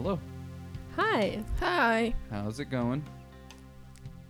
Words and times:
Hello. 0.00 0.16
Hi. 0.94 1.42
Hi. 1.58 2.14
How's 2.30 2.60
it 2.60 2.66
going? 2.66 3.02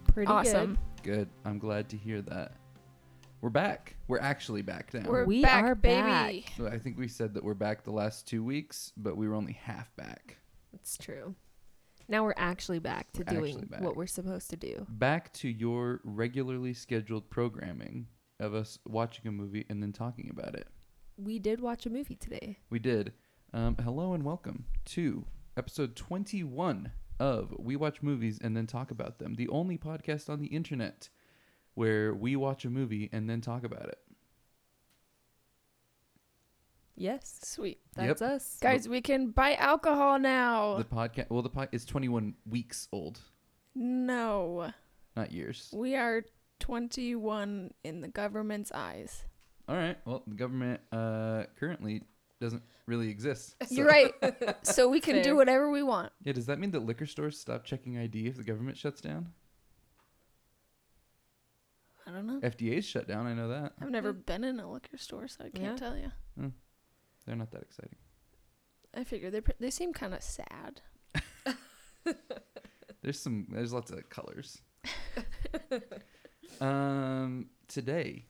Pretty 0.07 0.27
awesome. 0.27 0.79
Good. 1.03 1.29
I'm 1.45 1.59
glad 1.59 1.91
to 1.91 1.97
hear 1.99 2.23
that. 2.23 2.53
We're 3.43 3.51
back. 3.51 3.95
We're 4.09 4.19
actually 4.19 4.63
back 4.63 4.95
now. 4.95 5.07
We're 5.07 5.27
We 5.27 5.43
back, 5.43 5.63
are 5.65 5.75
baby. 5.75 6.47
So 6.57 6.69
I 6.69 6.79
think 6.79 6.97
we 6.97 7.07
said 7.07 7.35
that 7.35 7.45
we're 7.45 7.53
back 7.53 7.85
the 7.85 7.91
last 7.91 8.27
two 8.27 8.43
weeks, 8.43 8.95
but 8.97 9.19
we 9.19 9.29
were 9.29 9.35
only 9.35 9.53
half 9.53 9.95
back. 9.95 10.39
good. 10.71 10.81
It's 10.81 10.97
true. 10.97 11.35
Now 12.09 12.25
we're 12.25 12.33
actually 12.39 12.79
back 12.79 13.13
to 13.13 13.19
We're 13.29 13.35
doing 13.39 13.51
actually 13.53 13.67
back. 13.67 13.83
what 13.83 13.95
we're 13.95 14.07
supposed 14.07 14.49
to 14.49 14.57
do. 14.57 14.87
Back 14.89 15.35
to 15.35 15.51
your 15.51 16.01
regularly 16.03 16.73
scheduled 16.73 17.29
programming 17.29 18.07
of 18.41 18.55
us 18.55 18.79
watching 18.87 19.27
a 19.27 19.33
movie 19.33 19.67
and 19.69 19.83
then 19.83 19.93
talking 19.93 20.31
about 20.33 20.55
it. 20.55 20.67
We 21.19 21.39
did 21.39 21.61
watch 21.61 21.85
a 21.85 21.91
movie 21.91 22.17
today. 22.17 22.57
We 22.71 22.79
did. 22.79 23.13
Um, 23.53 23.77
hello 23.85 24.15
and 24.15 24.25
welcome 24.25 24.65
to 24.87 25.27
episode 25.59 25.97
21 25.97 26.93
of 27.19 27.53
We 27.59 27.75
Watch 27.75 28.01
Movies 28.01 28.39
and 28.41 28.57
Then 28.57 28.69
Talk 28.69 28.93
About 28.93 29.19
Them, 29.19 29.35
the 29.35 29.49
only 29.49 29.77
podcast 29.77 30.31
on 30.31 30.39
the 30.39 30.47
internet 30.47 31.09
where 31.75 32.15
we 32.15 32.37
watch 32.37 32.65
a 32.65 32.71
movie 32.71 33.11
and 33.13 33.29
then 33.29 33.41
talk 33.41 33.65
about 33.65 33.89
it. 33.89 33.99
Yes, 36.95 37.41
Sweet. 37.43 37.81
that's 37.95 38.23
us. 38.23 38.59
Guys, 38.61 38.89
we 38.89 39.01
can 39.01 39.31
buy 39.31 39.55
alcohol 39.55 40.19
now. 40.21 40.77
The 40.77 40.85
podcast, 40.85 41.31
well, 41.31 41.43
the 41.43 41.51
pod 41.51 41.69
is 41.73 41.85
21 41.85 42.35
weeks 42.49 42.87
old, 42.93 43.19
no. 43.75 44.73
not 45.17 45.33
years. 45.33 45.71
We 45.73 45.97
are 45.97 46.23
21 46.61 47.73
in 47.83 48.01
the 48.01 48.09
government's 48.09 48.71
eyes. 48.73 49.25
All 49.69 49.77
right. 49.77 49.97
Well, 50.05 50.23
the 50.27 50.35
government 50.35 50.81
uh, 50.93 51.45
currently 51.59 52.03
doesn't 52.41 52.63
really 52.87 53.09
exist. 53.09 53.57
You're 53.71 53.87
right. 53.87 54.13
so 54.63 54.89
we 54.89 55.01
can 55.01 55.15
Fair. 55.17 55.23
do 55.25 55.37
whatever 55.37 55.71
we 55.71 55.83
want. 55.83 56.13
Yeah. 56.25 56.33
Does 56.33 56.47
that 56.47 56.59
mean 56.59 56.71
that 56.73 56.81
liquor 56.85 57.07
stores 57.07 57.39
stop 57.39 57.65
checking 57.65 57.99
ID 57.99 58.27
if 58.27 58.37
the 58.37 58.45
government 58.45 58.77
shuts 58.77 59.01
down? 59.01 59.33
I 62.07 62.11
don't 62.11 62.27
know. 62.27 62.41
FDA's 62.41 62.87
shut 62.87 63.07
down. 63.07 63.27
I 63.27 63.35
know 63.35 63.49
that. 63.49 63.75
I've 63.83 63.91
never 63.91 64.13
been 64.15 64.43
in 64.43 64.59
a 64.61 64.71
liquor 64.71 64.97
store, 64.97 65.29
so 65.29 65.45
I 65.45 65.51
can't 65.51 65.63
Yeah. 65.63 65.77
tell 65.77 65.97
you. 65.97 66.11
They're 67.27 67.37
not 67.37 67.51
that 67.51 67.61
exciting. 67.63 67.97
I 68.95 69.05
figure 69.05 69.31
they 69.31 69.43
pr- 69.43 69.51
they 69.61 69.69
seem 69.69 69.93
kind 69.93 70.15
of 70.15 70.23
sad. 70.23 70.81
There's 73.03 73.21
some. 73.21 73.47
There's 73.51 73.75
lots 73.75 73.91
of 73.91 74.09
colors. 74.09 74.63
um, 76.63 77.51
today, 77.69 78.25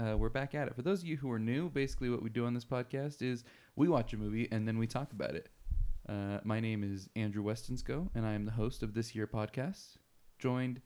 uh, 0.00 0.16
we're 0.16 0.28
back 0.30 0.54
at 0.54 0.66
it. 0.68 0.74
For 0.74 0.82
those 0.82 1.00
of 1.02 1.06
you 1.08 1.16
who 1.16 1.30
are 1.30 1.38
new, 1.38 1.68
basically 1.68 2.10
what 2.10 2.22
we 2.22 2.30
do 2.30 2.46
on 2.46 2.54
this 2.54 2.64
podcast 2.64 3.22
is 3.22 3.44
we 3.76 3.88
watch 3.88 4.12
a 4.12 4.16
movie 4.16 4.48
and 4.50 4.66
then 4.66 4.78
we 4.78 4.86
talk 4.86 5.12
about 5.12 5.34
it. 5.34 5.48
Uh, 6.08 6.38
my 6.44 6.58
name 6.60 6.82
is 6.82 7.08
Andrew 7.14 7.42
Westonsko, 7.44 8.08
and 8.14 8.26
I 8.26 8.32
am 8.32 8.44
the 8.44 8.50
host 8.52 8.82
of 8.82 8.94
this 8.94 9.08
here 9.10 9.26
podcast. 9.26 9.96
Joined 10.38 10.80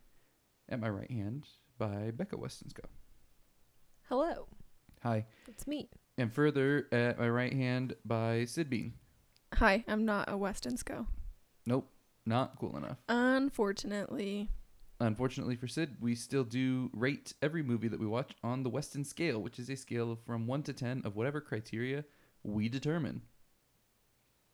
at 0.69 0.81
my 0.81 0.89
right 0.89 1.11
hand 1.11 1.47
by 1.79 2.11
Becca 2.11 2.37
Westonsko. 2.37 2.85
Hello, 4.09 4.49
Hi, 5.03 5.25
it's 5.49 5.67
me. 5.67 5.89
and 6.19 6.33
further 6.33 6.89
at 6.93 7.19
my 7.19 7.29
right 7.29 7.53
hand 7.53 7.95
by 8.05 8.45
Sid 8.45 8.69
Bean. 8.69 8.95
Hi, 9.55 9.85
I'm 9.89 10.05
not 10.05 10.29
a 10.29 10.33
Westonsco. 10.33 11.07
Nope, 11.67 11.91
not 12.27 12.59
cool 12.59 12.77
enough. 12.77 12.99
Unfortunately, 13.09 14.51
Unfortunately 15.01 15.57
for 15.57 15.67
Sid, 15.67 15.97
we 16.01 16.15
still 16.15 16.45
do 16.45 16.91
rate 16.93 17.35
every 17.43 17.63
movie 17.63 17.89
that 17.89 17.99
we 17.99 18.07
watch 18.07 18.33
on 18.43 18.63
the 18.63 18.71
Weston 18.71 19.05
scale, 19.05 19.43
which 19.43 19.59
is 19.59 19.69
a 19.69 19.77
scale 19.77 20.13
of 20.13 20.21
from 20.21 20.47
1 20.47 20.63
to 20.65 20.73
10 20.73 21.03
of 21.05 21.17
whatever 21.17 21.41
criteria 21.41 22.05
we 22.43 22.69
determine. 22.69 23.23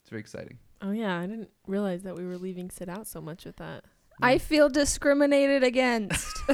It's 0.03 0.11
very 0.11 0.21
exciting. 0.21 0.59
Oh 0.81 0.93
yeah, 0.93 1.19
I 1.19 1.27
didn't 1.27 1.51
realize 1.67 2.03
that 2.03 2.17
we 2.17 2.25
were 2.25 2.39
leaving 2.39 2.71
Sid 2.71 2.89
out 2.89 3.07
so 3.07 3.21
much 3.21 3.45
with 3.45 3.57
that. 3.57 3.85
I 4.23 4.39
feel 4.39 4.69
discriminated 4.69 5.63
against. 5.63 6.43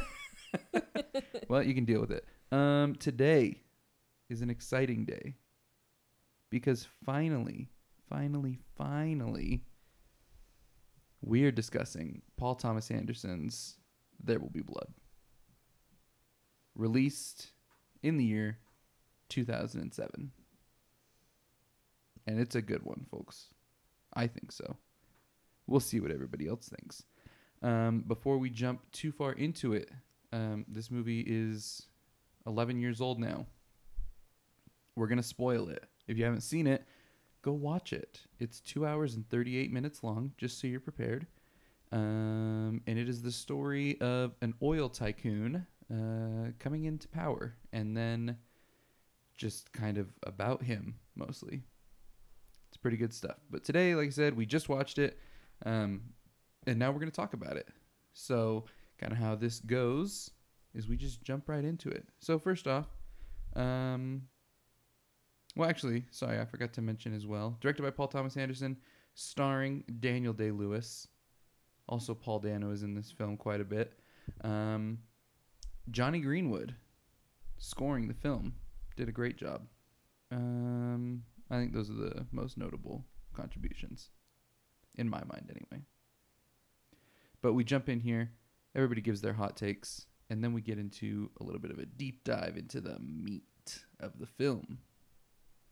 well, 1.48 1.62
you 1.62 1.74
can 1.74 1.84
deal 1.84 2.00
with 2.00 2.10
it. 2.10 2.24
Um, 2.52 2.94
today 2.96 3.62
is 4.28 4.42
an 4.42 4.50
exciting 4.50 5.04
day 5.04 5.34
because 6.50 6.86
finally, 7.04 7.68
finally, 8.08 8.58
finally, 8.76 9.62
we 11.20 11.44
are 11.44 11.50
discussing 11.50 12.22
Paul 12.36 12.54
Thomas 12.54 12.90
Anderson's 12.90 13.76
There 14.22 14.38
Will 14.38 14.50
Be 14.50 14.62
Blood, 14.62 14.92
released 16.74 17.48
in 18.02 18.16
the 18.16 18.24
year 18.24 18.58
2007. 19.28 20.32
And 22.26 22.40
it's 22.40 22.54
a 22.54 22.62
good 22.62 22.82
one, 22.82 23.06
folks. 23.10 23.46
I 24.14 24.26
think 24.26 24.52
so. 24.52 24.76
We'll 25.66 25.80
see 25.80 26.00
what 26.00 26.10
everybody 26.10 26.48
else 26.48 26.68
thinks. 26.68 27.04
Um, 27.62 28.04
before 28.06 28.38
we 28.38 28.50
jump 28.50 28.80
too 28.92 29.12
far 29.12 29.32
into 29.32 29.72
it, 29.72 29.90
um, 30.32 30.64
this 30.68 30.90
movie 30.90 31.24
is 31.26 31.82
11 32.46 32.80
years 32.80 33.00
old 33.00 33.18
now. 33.18 33.46
We're 34.94 35.08
going 35.08 35.18
to 35.18 35.22
spoil 35.22 35.68
it. 35.68 35.84
If 36.06 36.18
you 36.18 36.24
haven't 36.24 36.42
seen 36.42 36.66
it, 36.66 36.84
go 37.46 37.52
watch 37.52 37.92
it. 37.92 38.22
It's 38.40 38.60
two 38.60 38.84
hours 38.84 39.14
and 39.14 39.28
38 39.30 39.72
minutes 39.72 40.02
long, 40.02 40.32
just 40.36 40.60
so 40.60 40.66
you're 40.66 40.80
prepared. 40.80 41.28
Um, 41.92 42.80
and 42.88 42.98
it 42.98 43.08
is 43.08 43.22
the 43.22 43.30
story 43.30 44.00
of 44.00 44.34
an 44.42 44.54
oil 44.60 44.88
tycoon 44.88 45.64
uh, 45.88 46.50
coming 46.58 46.86
into 46.86 47.06
power 47.06 47.54
and 47.72 47.96
then 47.96 48.36
just 49.36 49.72
kind 49.72 49.96
of 49.96 50.08
about 50.24 50.64
him 50.64 50.96
mostly. 51.14 51.62
It's 52.66 52.76
pretty 52.76 52.96
good 52.96 53.14
stuff. 53.14 53.36
But 53.48 53.62
today, 53.62 53.94
like 53.94 54.08
I 54.08 54.10
said, 54.10 54.36
we 54.36 54.44
just 54.44 54.68
watched 54.68 54.98
it. 54.98 55.16
Um, 55.64 56.02
and 56.66 56.80
now 56.80 56.90
we're 56.90 56.98
going 56.98 57.12
to 57.12 57.16
talk 57.16 57.32
about 57.32 57.56
it. 57.56 57.68
So, 58.12 58.64
kind 58.98 59.12
of 59.12 59.18
how 59.18 59.36
this 59.36 59.60
goes 59.60 60.32
is 60.74 60.88
we 60.88 60.96
just 60.96 61.22
jump 61.22 61.48
right 61.48 61.64
into 61.64 61.90
it. 61.90 62.08
So 62.18 62.40
first 62.40 62.66
off, 62.66 62.86
um, 63.54 64.22
well, 65.56 65.68
actually, 65.68 66.04
sorry, 66.10 66.38
I 66.38 66.44
forgot 66.44 66.72
to 66.74 66.82
mention 66.82 67.14
as 67.14 67.26
well. 67.26 67.56
Directed 67.60 67.82
by 67.82 67.90
Paul 67.90 68.08
Thomas 68.08 68.36
Anderson, 68.36 68.76
starring 69.14 69.82
Daniel 70.00 70.34
Day 70.34 70.50
Lewis. 70.50 71.08
Also, 71.88 72.14
Paul 72.14 72.40
Dano 72.40 72.70
is 72.70 72.82
in 72.82 72.94
this 72.94 73.10
film 73.10 73.36
quite 73.36 73.60
a 73.60 73.64
bit. 73.64 73.94
Um, 74.42 74.98
Jonny 75.90 76.20
Greenwood, 76.20 76.74
scoring 77.58 78.06
the 78.06 78.14
film, 78.14 78.54
did 78.96 79.08
a 79.08 79.12
great 79.12 79.36
job. 79.36 79.62
Um, 80.30 81.22
I 81.50 81.56
think 81.56 81.72
those 81.72 81.88
are 81.88 81.94
the 81.94 82.26
most 82.32 82.58
notable 82.58 83.04
contributions, 83.32 84.10
in 84.96 85.08
my 85.08 85.22
mind, 85.24 85.50
anyway. 85.50 85.84
But 87.40 87.54
we 87.54 87.64
jump 87.64 87.88
in 87.88 88.00
here. 88.00 88.30
Everybody 88.74 89.00
gives 89.00 89.22
their 89.22 89.32
hot 89.32 89.56
takes, 89.56 90.06
and 90.28 90.44
then 90.44 90.52
we 90.52 90.60
get 90.60 90.78
into 90.78 91.30
a 91.40 91.44
little 91.44 91.60
bit 91.60 91.70
of 91.70 91.78
a 91.78 91.86
deep 91.86 92.24
dive 92.24 92.56
into 92.58 92.80
the 92.80 92.98
meat 92.98 93.44
of 94.00 94.18
the 94.18 94.26
film. 94.26 94.78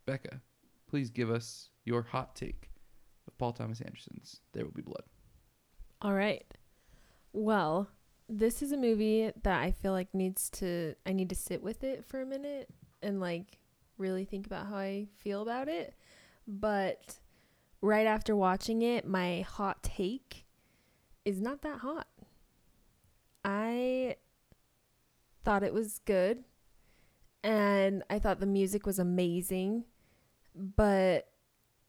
Becca, 0.07 0.41
please 0.89 1.11
give 1.11 1.31
us 1.31 1.71
your 1.85 2.03
hot 2.03 2.35
take 2.35 2.71
of 3.27 3.37
Paul 3.39 3.53
Thomas 3.53 3.81
Anderson's 3.81 4.41
There 4.53 4.65
Will 4.65 4.73
Be 4.73 4.83
Blood. 4.83 5.05
All 6.03 6.15
right. 6.15 6.45
Well, 7.33 7.89
this 8.29 8.63
is 8.63 8.73
a 8.73 8.77
movie 8.77 9.31
that 9.43 9.61
I 9.61 9.71
feel 9.73 9.93
like 9.93 10.15
needs 10.15 10.51
to 10.51 10.95
I 11.07 11.13
need 11.13 11.29
to 11.31 11.35
sit 11.35 11.63
with 11.63 11.85
it 11.85 12.05
for 12.07 12.23
a 12.23 12.27
minute 12.27 12.69
and 13.03 13.21
like 13.21 13.59
really 13.99 14.25
think 14.25 14.47
about 14.47 14.67
how 14.67 14.77
I 14.77 15.09
feel 15.17 15.43
about 15.43 15.69
it. 15.69 15.95
But 16.47 17.19
right 17.81 18.07
after 18.07 18.37
watching 18.37 18.83
it, 18.83 19.07
my 19.07 19.43
hot 19.43 19.83
take 19.83 20.47
is 21.25 21.41
not 21.41 21.63
that 21.63 21.79
hot. 21.79 22.07
I 23.45 24.17
thought 25.45 25.63
it 25.63 25.75
was 25.75 26.01
good 26.05 26.45
and 27.43 28.03
I 28.09 28.19
thought 28.19 28.41
the 28.41 28.47
music 28.47 28.87
was 28.87 28.99
amazing, 28.99 29.85
but 30.55 31.29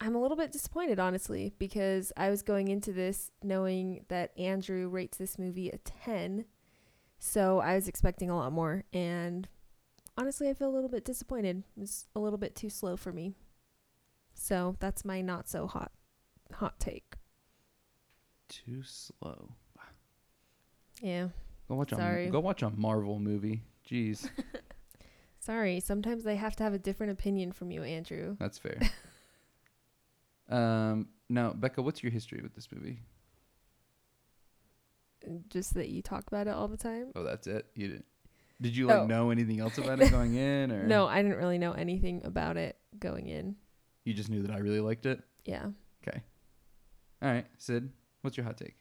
I'm 0.01 0.15
a 0.15 0.21
little 0.21 0.37
bit 0.37 0.51
disappointed, 0.51 0.99
honestly, 0.99 1.53
because 1.57 2.11
I 2.17 2.29
was 2.29 2.41
going 2.41 2.67
into 2.67 2.91
this 2.91 3.31
knowing 3.43 4.05
that 4.09 4.37
Andrew 4.37 4.89
rates 4.89 5.17
this 5.17 5.39
movie 5.39 5.69
a 5.69 5.77
10. 5.77 6.45
So 7.17 7.59
I 7.59 7.75
was 7.75 7.87
expecting 7.87 8.29
a 8.29 8.35
lot 8.35 8.51
more. 8.51 8.83
And 8.93 9.47
honestly, 10.17 10.49
I 10.49 10.53
feel 10.53 10.69
a 10.69 10.75
little 10.75 10.89
bit 10.89 11.05
disappointed. 11.05 11.63
It 11.77 11.79
was 11.79 12.07
a 12.15 12.19
little 12.19 12.37
bit 12.37 12.55
too 12.55 12.69
slow 12.69 12.97
for 12.97 13.11
me. 13.11 13.33
So 14.33 14.75
that's 14.79 15.05
my 15.05 15.21
not 15.21 15.47
so 15.47 15.65
hot 15.65 15.91
hot 16.53 16.79
take. 16.79 17.15
Too 18.49 18.83
slow. 18.83 19.49
Yeah. 21.01 21.29
Go 21.67 21.75
watch 21.75 21.89
Sorry. 21.91 22.27
a 22.27 22.29
go 22.29 22.39
watch 22.41 22.61
a 22.61 22.69
Marvel 22.69 23.19
movie. 23.19 23.63
Jeez, 23.89 24.29
Sorry. 25.45 25.79
Sometimes 25.79 26.25
I 26.25 26.33
have 26.33 26.55
to 26.57 26.63
have 26.63 26.73
a 26.73 26.79
different 26.79 27.11
opinion 27.11 27.51
from 27.51 27.69
you, 27.71 27.83
Andrew. 27.83 28.35
that's 28.39 28.57
fair. 28.57 28.79
um, 30.49 31.07
now 31.29 31.53
Becca, 31.53 31.81
what's 31.81 32.01
your 32.03 32.11
history 32.11 32.41
with 32.41 32.55
this 32.55 32.67
movie? 32.73 32.99
Just 35.49 35.73
that 35.73 35.89
you 35.89 36.01
talk 36.01 36.25
about 36.27 36.47
it 36.47 36.51
all 36.53 36.67
the 36.67 36.77
time. 36.77 37.11
Oh, 37.15 37.23
that's 37.23 37.47
it. 37.47 37.65
You 37.75 37.87
didn't. 37.87 38.05
Did 38.61 38.75
you 38.77 38.85
like 38.87 39.01
Oh. 39.01 39.05
know 39.07 39.31
anything 39.31 39.59
else 39.59 39.77
about 39.77 39.99
it 39.99 40.11
going 40.11 40.35
in, 40.35 40.71
or 40.71 40.85
No, 40.85 41.07
I 41.07 41.21
didn't 41.21 41.37
really 41.37 41.57
know 41.57 41.73
anything 41.73 42.21
about 42.23 42.57
it 42.57 42.77
going 42.99 43.27
in. 43.27 43.55
You 44.03 44.13
just 44.13 44.29
knew 44.29 44.43
that 44.43 44.51
I 44.51 44.59
really 44.59 44.79
liked 44.79 45.05
it. 45.05 45.21
Yeah. 45.45 45.67
Okay. 46.07 46.21
All 47.21 47.29
right, 47.29 47.45
Sid, 47.57 47.91
what's 48.21 48.37
your 48.37 48.45
hot 48.45 48.57
take? 48.57 48.75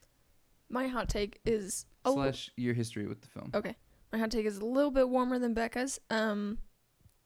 My 0.68 0.86
hot 0.86 1.08
take 1.08 1.40
is 1.44 1.86
a 2.04 2.08
l- 2.08 2.14
Slash 2.14 2.50
your 2.56 2.74
history 2.74 3.06
with 3.06 3.20
the 3.22 3.28
film. 3.28 3.50
Okay. 3.54 3.74
My 4.14 4.20
hot 4.20 4.30
take 4.30 4.46
is 4.46 4.58
a 4.58 4.64
little 4.64 4.92
bit 4.92 5.08
warmer 5.08 5.40
than 5.40 5.54
Becca's. 5.54 5.98
Um, 6.08 6.58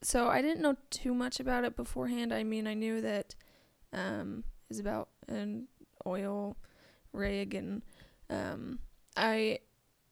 so 0.01 0.29
I 0.29 0.41
didn't 0.41 0.63
know 0.63 0.75
too 0.89 1.13
much 1.13 1.39
about 1.39 1.65
it 1.65 1.77
beforehand. 1.77 2.33
I 2.33 2.45
mean, 2.45 2.67
I 2.67 2.73
knew 2.73 3.03
that 3.03 3.35
um 3.93 4.43
is 4.71 4.79
about 4.79 5.11
an 5.29 5.69
oil 6.07 6.57
rig, 7.13 7.55
and 7.55 7.83
um, 8.31 8.79
I, 9.19 9.59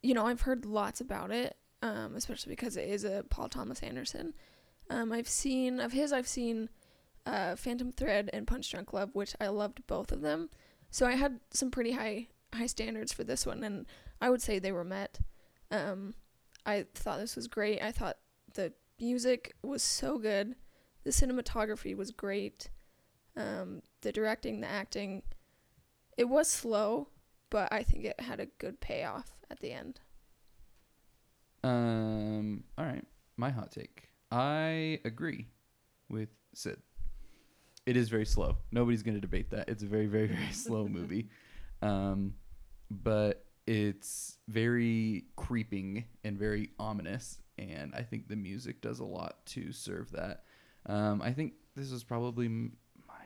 you 0.03 0.13
know, 0.13 0.27
I've 0.27 0.43
heard 0.43 0.67
lots 0.67 1.01
about 1.01 1.31
it. 1.31 1.57
Um, 1.81 2.15
especially 2.15 2.51
because 2.51 2.77
it 2.77 2.91
is 2.91 3.05
a 3.05 3.25
Paul 3.31 3.49
Thomas 3.49 3.81
Anderson. 3.81 4.35
Um, 4.91 5.13
I've 5.13 5.29
seen 5.29 5.81
of 5.81 5.93
his. 5.93 6.13
I've 6.13 6.29
seen 6.29 6.69
uh, 7.25 7.57
Phantom 7.57 7.91
Thread 7.91 8.29
and 8.35 8.47
Punch 8.47 8.71
Drunk 8.71 8.93
Love, 8.93 9.15
which 9.15 9.35
I 9.41 9.47
loved 9.47 9.87
both 9.87 10.13
of 10.13 10.21
them. 10.21 10.51
So 10.91 11.07
I 11.07 11.13
had 11.13 11.41
some 11.55 11.71
pretty 11.71 11.93
high 11.93 12.27
high 12.53 12.67
standards 12.67 13.15
for 13.15 13.25
this 13.25 13.47
one, 13.47 13.65
and 13.65 13.87
I 14.21 14.29
would 14.29 14.43
say 14.43 14.59
they 14.59 14.73
were 14.73 14.85
met. 14.85 15.21
Um, 15.71 16.13
I 16.67 16.87
thought 16.95 17.21
this 17.21 17.37
was 17.37 17.47
great. 17.47 17.81
I 17.81 17.93
thought 17.93 18.19
the 18.55 18.73
music 19.01 19.55
was 19.63 19.83
so 19.83 20.19
good. 20.19 20.57
The 21.05 21.11
cinematography 21.11 21.97
was 21.97 22.11
great. 22.11 22.69
Um, 23.37 23.83
the 24.01 24.13
directing, 24.13 24.61
the 24.61 24.69
acting, 24.69 25.23
it 26.17 26.25
was 26.25 26.49
slow, 26.49 27.09
but 27.51 27.73
I 27.73 27.83
think 27.83 28.05
it 28.05 28.21
had 28.21 28.41
a 28.41 28.47
good 28.47 28.81
payoff 28.81 29.31
at 29.51 29.61
the 29.61 29.73
end. 29.73 30.01
Um. 31.63 32.65
All 32.77 32.85
right. 32.85 33.05
My 33.37 33.51
hot 33.51 33.71
take. 33.71 34.09
I 34.31 35.01
agree 35.05 35.47
with 36.09 36.29
Sid. 36.55 36.79
It 37.85 37.97
is 37.97 38.09
very 38.09 38.27
slow. 38.27 38.57
Nobody's 38.73 39.03
going 39.03 39.15
to 39.15 39.21
debate 39.21 39.51
that. 39.51 39.69
It's 39.69 39.83
a 39.83 39.87
very, 39.87 40.07
very, 40.07 40.27
very 40.27 40.53
slow 40.53 40.89
movie. 40.89 41.29
Um, 41.83 42.33
but 42.91 43.45
it's 43.67 44.39
very 44.49 45.25
creeping 45.37 46.05
and 46.25 46.39
very 46.39 46.71
ominous. 46.79 47.39
And 47.59 47.95
I 47.95 48.03
think 48.03 48.29
the 48.29 48.37
music 48.37 48.81
does 48.81 49.01
a 49.01 49.05
lot 49.05 49.45
to 49.47 49.73
serve 49.73 50.13
that. 50.13 50.45
Um, 50.87 51.23
I 51.23 51.33
think 51.33 51.55
this 51.75 51.91
was 51.91 52.05
probably 52.05 52.49
my 52.49 53.25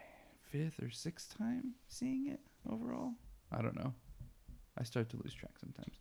fifth 0.50 0.80
or 0.82 0.90
sixth 0.90 1.36
time 1.36 1.74
seeing 1.88 2.28
it 2.28 2.40
overall. 2.70 3.12
I 3.52 3.60
don't 3.60 3.76
know. 3.76 3.92
I 4.78 4.84
start 4.84 5.10
to 5.10 5.16
lose 5.16 5.34
track 5.34 5.58
sometimes. 5.58 5.96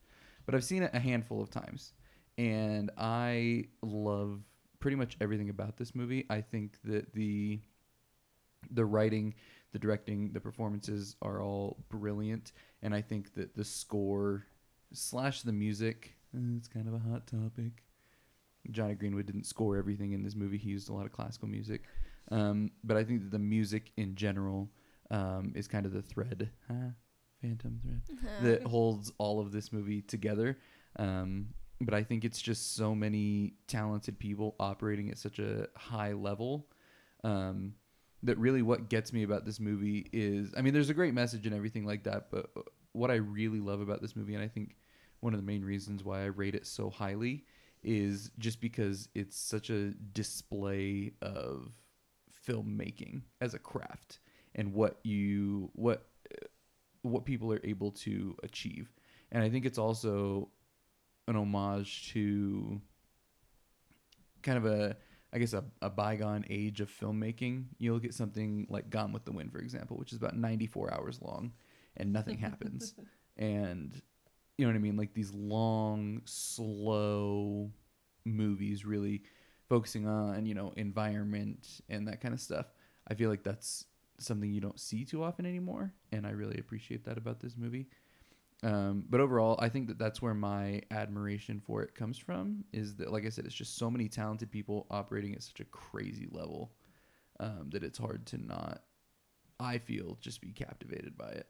But 0.45 0.55
I've 0.55 0.63
seen 0.63 0.83
it 0.83 0.91
a 0.93 0.99
handful 0.99 1.41
of 1.41 1.49
times 1.49 1.93
and 2.39 2.89
I 2.97 3.65
love 3.81 4.39
pretty 4.79 4.95
much 4.95 5.17
everything 5.19 5.49
about 5.49 5.75
this 5.75 5.93
movie. 5.93 6.25
I 6.29 6.39
think 6.39 6.77
that 6.85 7.13
the 7.13 7.59
the 8.71 8.85
writing, 8.85 9.35
the 9.71 9.79
directing, 9.79 10.31
the 10.31 10.39
performances 10.39 11.15
are 11.21 11.41
all 11.41 11.77
brilliant, 11.89 12.53
and 12.81 12.93
I 12.93 13.01
think 13.01 13.33
that 13.35 13.55
the 13.55 13.63
score 13.63 14.45
slash 14.91 15.41
the 15.41 15.51
music 15.51 16.15
uh, 16.35 16.57
it's 16.57 16.67
kind 16.67 16.87
of 16.87 16.93
a 16.93 16.99
hot 16.99 17.27
topic. 17.27 17.83
Jonny 18.71 18.93
Greenwood 18.93 19.25
didn't 19.25 19.45
score 19.45 19.77
everything 19.77 20.13
in 20.13 20.23
this 20.23 20.35
movie; 20.35 20.57
he 20.57 20.69
used 20.69 20.89
a 20.89 20.93
lot 20.93 21.05
of 21.05 21.11
classical 21.11 21.47
music, 21.47 21.83
um, 22.31 22.71
but 22.83 22.97
I 22.97 23.03
think 23.03 23.21
that 23.21 23.31
the 23.31 23.39
music 23.39 23.91
in 23.97 24.15
general 24.15 24.69
um, 25.11 25.53
is 25.55 25.67
kind 25.67 25.85
of 25.85 25.93
the 25.93 26.01
thread, 26.01 26.49
huh? 26.67 26.89
Phantom 27.41 27.79
thread 27.81 28.01
that 28.41 28.63
holds 28.63 29.11
all 29.17 29.39
of 29.39 29.51
this 29.51 29.71
movie 29.71 30.01
together. 30.01 30.57
Um, 30.97 31.47
but 31.81 31.93
I 31.93 32.03
think 32.03 32.25
it's 32.25 32.41
just 32.41 32.75
so 32.75 32.93
many 32.93 33.53
talented 33.67 34.19
people 34.19 34.55
operating 34.59 35.09
at 35.09 35.17
such 35.17 35.39
a 35.39 35.67
high 35.77 36.11
level 36.11 36.67
um, 37.23 37.73
that 38.23 38.37
really 38.37 38.61
what 38.61 38.89
gets 38.89 39.13
me 39.13 39.23
about 39.23 39.45
this 39.45 39.59
movie 39.59 40.09
is 40.11 40.53
I 40.57 40.61
mean, 40.61 40.73
there's 40.73 40.89
a 40.89 40.93
great 40.93 41.13
message 41.13 41.45
and 41.45 41.55
everything 41.55 41.85
like 41.85 42.03
that, 42.03 42.31
but 42.31 42.49
what 42.91 43.11
I 43.11 43.15
really 43.15 43.59
love 43.59 43.81
about 43.81 44.01
this 44.01 44.15
movie, 44.15 44.35
and 44.35 44.43
I 44.43 44.47
think 44.47 44.75
one 45.21 45.33
of 45.33 45.39
the 45.39 45.45
main 45.45 45.63
reasons 45.63 46.03
why 46.03 46.21
I 46.21 46.25
rate 46.25 46.55
it 46.55 46.65
so 46.65 46.89
highly, 46.89 47.45
is 47.83 48.31
just 48.39 48.59
because 48.59 49.07
it's 49.15 49.37
such 49.37 49.69
a 49.69 49.91
display 50.13 51.13
of 51.21 51.71
filmmaking 52.47 53.21
as 53.41 53.53
a 53.53 53.59
craft 53.59 54.19
and 54.55 54.73
what 54.73 54.99
you 55.03 55.69
what 55.73 56.07
what 57.01 57.25
people 57.25 57.53
are 57.53 57.61
able 57.63 57.91
to 57.91 58.35
achieve. 58.43 58.91
And 59.31 59.43
I 59.43 59.49
think 59.49 59.65
it's 59.65 59.77
also 59.77 60.49
an 61.27 61.35
homage 61.35 62.11
to 62.13 62.81
kind 64.41 64.57
of 64.57 64.65
a 64.65 64.97
I 65.31 65.37
guess 65.37 65.53
a, 65.53 65.63
a 65.81 65.89
bygone 65.89 66.45
age 66.49 66.81
of 66.81 66.89
filmmaking. 66.89 67.65
You 67.77 67.93
look 67.93 68.05
at 68.05 68.13
something 68.13 68.65
like 68.69 68.89
Gone 68.89 69.11
with 69.11 69.25
the 69.25 69.31
Wind, 69.31 69.51
for 69.51 69.59
example, 69.59 69.97
which 69.97 70.11
is 70.11 70.17
about 70.17 70.35
94 70.35 70.93
hours 70.93 71.21
long 71.21 71.51
and 71.97 72.11
nothing 72.11 72.37
happens. 72.39 72.93
And 73.37 74.01
you 74.57 74.65
know 74.65 74.71
what 74.71 74.77
I 74.77 74.81
mean? 74.81 74.97
Like 74.97 75.13
these 75.13 75.33
long, 75.33 76.21
slow 76.25 77.71
movies 78.25 78.85
really 78.85 79.21
focusing 79.67 80.07
on, 80.07 80.45
you 80.45 80.55
know, 80.55 80.73
environment 80.75 81.81
and 81.89 82.07
that 82.07 82.21
kind 82.21 82.33
of 82.33 82.41
stuff. 82.41 82.65
I 83.07 83.13
feel 83.13 83.29
like 83.29 83.43
that's 83.43 83.85
something 84.17 84.51
you 84.51 84.61
don't 84.61 84.79
see 84.79 85.05
too 85.05 85.23
often 85.23 85.45
anymore. 85.45 85.93
And 86.11 86.25
I 86.25 86.31
really 86.31 86.57
appreciate 86.57 87.05
that 87.05 87.17
about 87.17 87.39
this 87.39 87.55
movie. 87.55 87.87
Um, 88.61 89.05
but 89.09 89.21
overall, 89.21 89.57
I 89.59 89.69
think 89.69 89.87
that 89.87 89.97
that's 89.97 90.21
where 90.21 90.33
my 90.33 90.81
admiration 90.91 91.61
for 91.65 91.81
it 91.81 91.95
comes 91.95 92.17
from. 92.17 92.65
Is 92.73 92.95
that, 92.95 93.11
like 93.11 93.25
I 93.25 93.29
said, 93.29 93.45
it's 93.45 93.55
just 93.55 93.77
so 93.77 93.89
many 93.89 94.09
talented 94.09 94.51
people 94.51 94.85
operating 94.91 95.33
at 95.33 95.43
such 95.43 95.61
a 95.61 95.65
crazy 95.65 96.27
level 96.31 96.73
um, 97.39 97.69
that 97.71 97.83
it's 97.83 97.97
hard 97.97 98.25
to 98.27 98.37
not. 98.37 98.83
I 99.59 99.77
feel 99.77 100.17
just 100.21 100.41
be 100.41 100.51
captivated 100.51 101.17
by 101.17 101.29
it. 101.29 101.47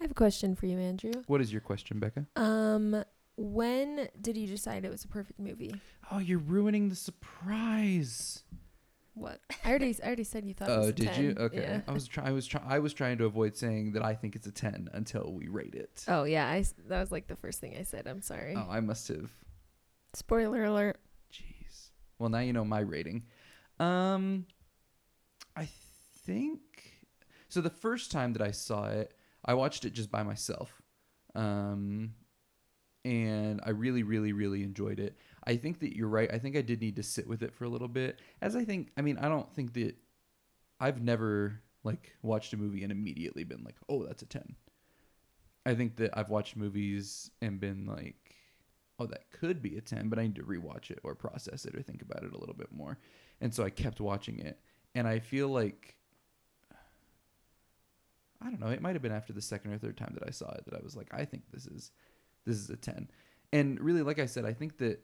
I 0.00 0.04
have 0.04 0.10
a 0.10 0.14
question 0.14 0.56
for 0.56 0.66
you, 0.66 0.78
Andrew. 0.78 1.12
What 1.26 1.40
is 1.40 1.52
your 1.52 1.60
question, 1.60 2.00
Becca? 2.00 2.26
Um, 2.36 3.04
when 3.36 4.08
did 4.20 4.36
you 4.36 4.46
decide 4.46 4.84
it 4.84 4.90
was 4.90 5.04
a 5.04 5.08
perfect 5.08 5.38
movie? 5.38 5.74
Oh, 6.10 6.18
you're 6.18 6.38
ruining 6.38 6.88
the 6.88 6.96
surprise. 6.96 8.42
What? 9.14 9.40
I 9.64 9.70
already, 9.70 9.94
I 10.02 10.06
already 10.06 10.24
said 10.24 10.46
you 10.46 10.54
thought. 10.54 10.70
it 10.70 10.76
was 10.78 10.86
Oh, 10.86 10.90
a 10.90 10.92
did 10.92 11.16
you? 11.18 11.34
Okay. 11.38 11.60
Yeah. 11.60 11.80
I 11.86 11.92
was 11.92 12.08
trying. 12.08 12.28
I 12.28 12.32
was 12.32 12.46
trying. 12.46 12.64
I 12.66 12.78
was 12.78 12.94
trying 12.94 13.18
to 13.18 13.26
avoid 13.26 13.54
saying 13.56 13.92
that 13.92 14.02
I 14.02 14.14
think 14.14 14.36
it's 14.36 14.46
a 14.46 14.50
ten 14.52 14.88
until 14.94 15.32
we 15.32 15.48
rate 15.48 15.74
it. 15.74 16.04
Oh 16.08 16.24
yeah, 16.24 16.48
I 16.48 16.60
s- 16.60 16.74
that 16.88 16.98
was 17.00 17.12
like 17.12 17.26
the 17.26 17.36
first 17.36 17.60
thing 17.60 17.76
I 17.78 17.82
said. 17.82 18.06
I'm 18.06 18.22
sorry. 18.22 18.54
Oh, 18.56 18.66
I 18.70 18.80
must 18.80 19.08
have. 19.08 19.30
Spoiler 20.14 20.64
alert. 20.64 20.98
Jeez. 21.32 21.90
Well, 22.18 22.30
now 22.30 22.38
you 22.38 22.52
know 22.54 22.64
my 22.64 22.80
rating. 22.80 23.24
Um, 23.78 24.46
I 25.56 25.68
think 26.24 26.60
so. 27.48 27.60
The 27.60 27.70
first 27.70 28.10
time 28.12 28.32
that 28.32 28.42
I 28.42 28.50
saw 28.52 28.86
it, 28.86 29.12
I 29.44 29.54
watched 29.54 29.84
it 29.84 29.92
just 29.92 30.10
by 30.10 30.22
myself, 30.22 30.80
um, 31.34 32.14
and 33.04 33.60
I 33.64 33.70
really, 33.70 34.02
really, 34.04 34.32
really 34.32 34.62
enjoyed 34.62 35.00
it. 35.00 35.16
I 35.44 35.56
think 35.56 35.80
that 35.80 35.96
you're 35.96 36.08
right. 36.08 36.32
I 36.32 36.38
think 36.38 36.56
I 36.56 36.62
did 36.62 36.80
need 36.80 36.96
to 36.96 37.02
sit 37.02 37.26
with 37.26 37.42
it 37.42 37.54
for 37.54 37.64
a 37.64 37.68
little 37.68 37.88
bit, 37.88 38.20
as 38.40 38.54
I 38.56 38.64
think. 38.64 38.90
I 38.96 39.02
mean, 39.02 39.18
I 39.18 39.28
don't 39.28 39.52
think 39.54 39.72
that 39.74 39.96
I've 40.80 41.02
never 41.02 41.60
like 41.84 42.12
watched 42.22 42.52
a 42.52 42.56
movie 42.56 42.82
and 42.82 42.92
immediately 42.92 43.44
been 43.44 43.64
like, 43.64 43.76
"Oh, 43.88 44.04
that's 44.04 44.22
a 44.22 44.26
10. 44.26 44.54
I 45.64 45.74
think 45.74 45.96
that 45.96 46.16
I've 46.16 46.28
watched 46.28 46.56
movies 46.56 47.30
and 47.40 47.60
been 47.60 47.86
like, 47.86 48.36
oh, 48.98 49.06
that 49.06 49.30
could 49.30 49.62
be 49.62 49.76
a 49.76 49.80
10, 49.80 50.08
but 50.08 50.18
I 50.18 50.22
need 50.22 50.36
to 50.36 50.42
rewatch 50.42 50.90
it 50.90 51.00
or 51.02 51.14
process 51.14 51.64
it 51.64 51.74
or 51.74 51.82
think 51.82 52.02
about 52.02 52.22
it 52.22 52.32
a 52.32 52.38
little 52.38 52.54
bit 52.54 52.72
more. 52.72 52.98
And 53.40 53.52
so 53.54 53.64
I 53.64 53.70
kept 53.70 54.00
watching 54.00 54.38
it. 54.40 54.58
And 54.94 55.06
I 55.06 55.20
feel 55.20 55.48
like, 55.48 55.96
I 58.40 58.46
don't 58.46 58.60
know, 58.60 58.68
it 58.68 58.82
might 58.82 58.94
have 58.94 59.02
been 59.02 59.12
after 59.12 59.32
the 59.32 59.40
second 59.40 59.72
or 59.72 59.78
third 59.78 59.96
time 59.96 60.14
that 60.18 60.26
I 60.26 60.30
saw 60.30 60.50
it 60.52 60.64
that 60.66 60.74
I 60.74 60.82
was 60.82 60.96
like, 60.96 61.08
I 61.12 61.24
think 61.24 61.44
this 61.52 61.66
is, 61.66 61.92
this 62.44 62.56
is 62.56 62.68
a 62.70 62.76
10. 62.76 63.08
And 63.52 63.80
really, 63.80 64.02
like 64.02 64.18
I 64.18 64.26
said, 64.26 64.44
I 64.44 64.52
think 64.52 64.78
that 64.78 65.00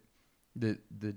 the, 0.57 0.79
the, 0.99 1.15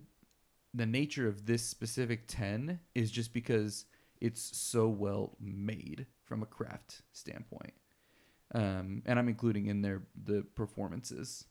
the 0.74 0.86
nature 0.86 1.28
of 1.28 1.46
this 1.46 1.64
specific 1.64 2.28
10 2.28 2.80
is 2.96 3.12
just 3.12 3.34
because 3.34 3.86
it's 4.20 4.58
so 4.58 4.88
well 4.88 5.36
made 5.40 6.06
from 6.24 6.44
a 6.44 6.46
craft 6.46 7.02
standpoint. 7.12 7.74
Um, 8.54 9.02
and 9.06 9.18
I'm 9.18 9.30
including 9.30 9.68
in 9.68 9.82
there 9.82 10.04
the 10.26 10.46
performances. 10.56 11.46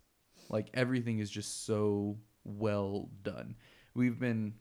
Like 0.49 0.69
everything 0.75 1.19
is 1.19 1.31
just 1.31 1.67
so 1.67 2.19
well 2.45 3.09
done. 3.23 3.57
We've 3.95 4.19
been 4.19 4.55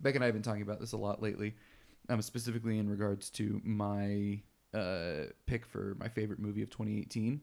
Beck 0.00 0.14
and 0.14 0.24
I 0.24 0.26
have 0.26 0.34
been 0.34 0.42
talking 0.42 0.62
about 0.62 0.80
this 0.80 0.92
a 0.92 0.96
lot 0.96 1.22
lately. 1.22 1.54
Um, 2.08 2.20
specifically 2.20 2.78
in 2.78 2.88
regards 2.88 3.30
to 3.30 3.60
my 3.64 4.42
uh, 4.74 5.30
pick 5.46 5.64
for 5.64 5.96
my 5.98 6.08
favorite 6.08 6.38
movie 6.38 6.62
of 6.62 6.68
2018. 6.68 7.40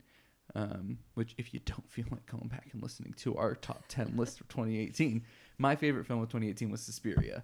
Um, 0.54 1.00
which, 1.14 1.34
if 1.38 1.54
you 1.54 1.62
don't 1.66 1.90
feel 1.90 2.06
like 2.12 2.26
going 2.26 2.50
back 2.50 2.70
and 2.74 2.84
listening 2.84 3.14
to 3.18 3.38
our 3.38 3.56
top 3.56 3.86
10 3.88 4.18
list 4.18 4.38
for 4.38 4.44
2018, 4.46 5.24
my 5.58 5.76
favorite 5.76 6.06
film 6.06 6.22
of 6.22 6.28
2018 6.28 6.70
was 6.70 6.82
Suspiria. 6.82 7.44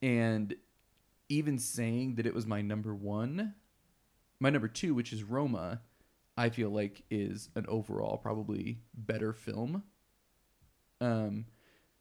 And 0.00 0.54
even 1.28 1.58
saying 1.58 2.14
that 2.14 2.26
it 2.26 2.34
was 2.34 2.46
my 2.46 2.62
number 2.62 2.94
one, 2.94 3.54
my 4.40 4.50
number 4.50 4.68
two, 4.68 4.94
which 4.94 5.12
is 5.12 5.22
Roma, 5.24 5.82
I 6.38 6.48
feel 6.50 6.70
like 6.70 7.02
is 7.10 7.50
an 7.54 7.66
overall 7.68 8.16
probably 8.16 8.80
better 8.94 9.32
film. 9.32 9.82
Um, 11.00 11.46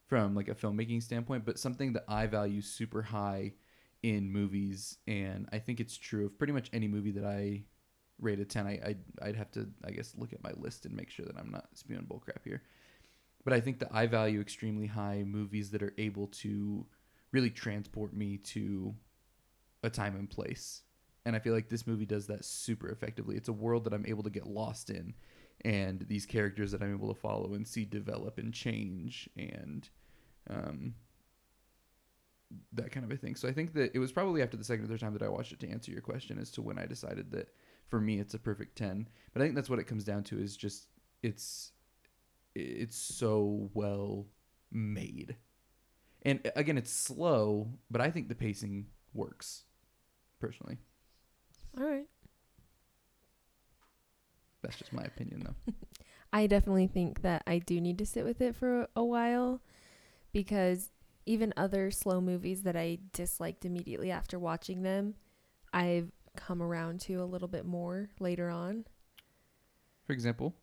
from 0.07 0.35
like 0.35 0.47
a 0.47 0.55
filmmaking 0.55 1.01
standpoint, 1.01 1.45
but 1.45 1.59
something 1.59 1.93
that 1.93 2.05
I 2.07 2.27
value 2.27 2.61
super 2.61 3.01
high 3.01 3.53
in 4.03 4.31
movies, 4.31 4.97
and 5.07 5.47
I 5.51 5.59
think 5.59 5.79
it's 5.79 5.97
true 5.97 6.27
of 6.27 6.37
pretty 6.37 6.53
much 6.53 6.69
any 6.73 6.87
movie 6.87 7.11
that 7.11 7.25
I 7.25 7.63
rate 8.19 8.39
a 8.39 8.45
ten. 8.45 8.67
I 8.67 8.79
I'd, 8.85 8.99
I'd 9.21 9.35
have 9.35 9.51
to 9.51 9.67
I 9.83 9.91
guess 9.91 10.13
look 10.17 10.33
at 10.33 10.43
my 10.43 10.51
list 10.57 10.85
and 10.85 10.95
make 10.95 11.09
sure 11.09 11.25
that 11.25 11.37
I'm 11.37 11.51
not 11.51 11.67
spewing 11.73 12.05
bullcrap 12.05 12.43
here. 12.43 12.63
But 13.43 13.53
I 13.53 13.61
think 13.61 13.79
that 13.79 13.89
I 13.93 14.07
value 14.07 14.41
extremely 14.41 14.87
high 14.87 15.23
movies 15.25 15.69
that 15.71 15.83
are 15.83 15.93
able 15.97 16.27
to 16.27 16.85
really 17.31 17.51
transport 17.51 18.13
me 18.13 18.37
to 18.37 18.95
a 19.83 19.89
time 19.89 20.15
and 20.15 20.29
place. 20.29 20.81
And 21.25 21.35
I 21.35 21.39
feel 21.39 21.53
like 21.53 21.69
this 21.69 21.85
movie 21.85 22.05
does 22.05 22.27
that 22.27 22.45
super 22.45 22.89
effectively. 22.89 23.35
It's 23.35 23.49
a 23.49 23.53
world 23.53 23.83
that 23.83 23.93
I'm 23.93 24.05
able 24.07 24.23
to 24.23 24.29
get 24.29 24.47
lost 24.47 24.89
in 24.89 25.13
and 25.63 26.05
these 26.07 26.25
characters 26.25 26.71
that 26.71 26.81
I'm 26.81 26.93
able 26.93 27.13
to 27.13 27.19
follow 27.19 27.53
and 27.53 27.67
see 27.67 27.85
develop 27.85 28.37
and 28.37 28.53
change 28.53 29.29
and 29.37 29.89
um, 30.49 30.95
that 32.73 32.91
kind 32.91 33.05
of 33.05 33.11
a 33.11 33.17
thing. 33.17 33.35
So 33.35 33.47
I 33.47 33.53
think 33.53 33.73
that 33.73 33.91
it 33.95 33.99
was 33.99 34.11
probably 34.11 34.41
after 34.41 34.57
the 34.57 34.63
second 34.63 34.85
or 34.85 34.87
third 34.87 34.99
time 34.99 35.13
that 35.13 35.23
I 35.23 35.29
watched 35.29 35.51
it 35.51 35.59
to 35.61 35.69
answer 35.69 35.91
your 35.91 36.01
question 36.01 36.37
as 36.39 36.51
to 36.51 36.61
when 36.61 36.77
I 36.77 36.85
decided 36.85 37.31
that 37.31 37.49
for 37.89 37.99
me 37.99 38.19
it's 38.19 38.33
a 38.33 38.39
perfect 38.39 38.77
10. 38.77 39.07
But 39.33 39.41
I 39.41 39.45
think 39.45 39.55
that's 39.55 39.69
what 39.69 39.79
it 39.79 39.87
comes 39.87 40.03
down 40.03 40.23
to 40.25 40.39
is 40.39 40.55
just 40.55 40.87
it's 41.23 41.71
it's 42.53 42.97
so 42.97 43.69
well 43.73 44.27
made. 44.71 45.35
And 46.23 46.39
again, 46.55 46.77
it's 46.77 46.91
slow, 46.91 47.69
but 47.91 48.01
I 48.01 48.09
think 48.09 48.29
the 48.29 48.35
pacing 48.35 48.87
works 49.13 49.63
personally. 50.39 50.77
All 51.77 51.85
right. 51.85 52.07
That's 54.61 54.77
just 54.77 54.93
my 54.93 55.03
opinion 55.03 55.43
though. 55.45 55.73
I 56.33 56.47
definitely 56.47 56.87
think 56.87 57.21
that 57.21 57.43
I 57.45 57.59
do 57.59 57.79
need 57.79 57.97
to 57.99 58.05
sit 58.05 58.25
with 58.25 58.41
it 58.41 58.55
for 58.55 58.87
a 58.95 59.03
while 59.03 59.61
because 60.33 60.91
even 61.25 61.53
other 61.55 61.91
slow 61.91 62.19
movies 62.19 62.63
that 62.63 62.75
I 62.75 62.99
disliked 63.13 63.65
immediately 63.65 64.11
after 64.11 64.37
watching 64.37 64.81
them, 64.83 65.15
I've 65.73 66.11
come 66.35 66.61
around 66.61 67.01
to 67.01 67.15
a 67.15 67.25
little 67.25 67.47
bit 67.47 67.65
more 67.65 68.09
later 68.19 68.49
on. 68.49 68.85
For 70.05 70.13
example, 70.13 70.55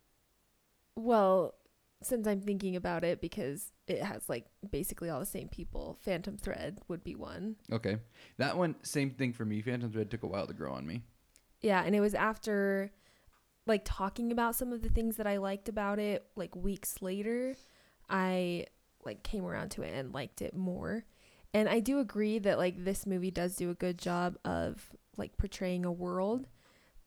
Well, 0.97 1.55
since 2.03 2.27
I'm 2.27 2.41
thinking 2.41 2.75
about 2.77 3.05
it 3.05 3.21
because 3.21 3.73
it 3.87 4.03
has 4.03 4.29
like 4.29 4.47
basically 4.71 5.09
all 5.09 5.21
the 5.21 5.27
same 5.27 5.49
people, 5.49 5.97
Phantom 6.01 6.37
Thread 6.37 6.81
would 6.89 7.05
be 7.05 7.15
one. 7.15 7.57
okay. 7.71 7.97
That 8.39 8.57
one 8.57 8.75
same 8.83 9.11
thing 9.11 9.33
for 9.33 9.45
me. 9.45 9.63
Phantom 9.63 9.91
Thread 9.91 10.11
took 10.11 10.23
a 10.23 10.27
while 10.27 10.47
to 10.47 10.53
grow 10.55 10.73
on 10.73 10.87
me. 10.87 11.03
Yeah, 11.61 11.83
and 11.85 11.95
it 11.95 12.01
was 12.01 12.15
after 12.15 12.91
like 13.67 13.83
talking 13.85 14.33
about 14.33 14.57
some 14.57 14.73
of 14.73 14.83
the 14.83 14.89
things 14.89 15.17
that 15.17 15.27
I 15.29 15.37
liked 15.37 15.69
about 15.69 16.01
it 16.01 16.27
like 16.35 16.57
weeks 16.57 17.01
later, 17.01 17.55
I 18.11 18.67
like 19.05 19.23
came 19.23 19.45
around 19.45 19.71
to 19.73 19.83
it 19.83 19.95
and 19.95 20.13
liked 20.13 20.43
it 20.43 20.55
more. 20.57 21.05
And 21.55 21.69
I 21.69 21.79
do 21.81 22.01
agree 22.01 22.39
that 22.41 22.59
like 22.59 22.85
this 22.85 23.07
movie 23.07 23.31
does 23.31 23.55
do 23.57 23.71
a 23.71 23.75
good 23.75 23.99
job 23.99 24.37
of 24.45 24.91
like 25.17 25.37
portraying 25.37 25.85
a 25.85 25.93
world, 25.93 26.47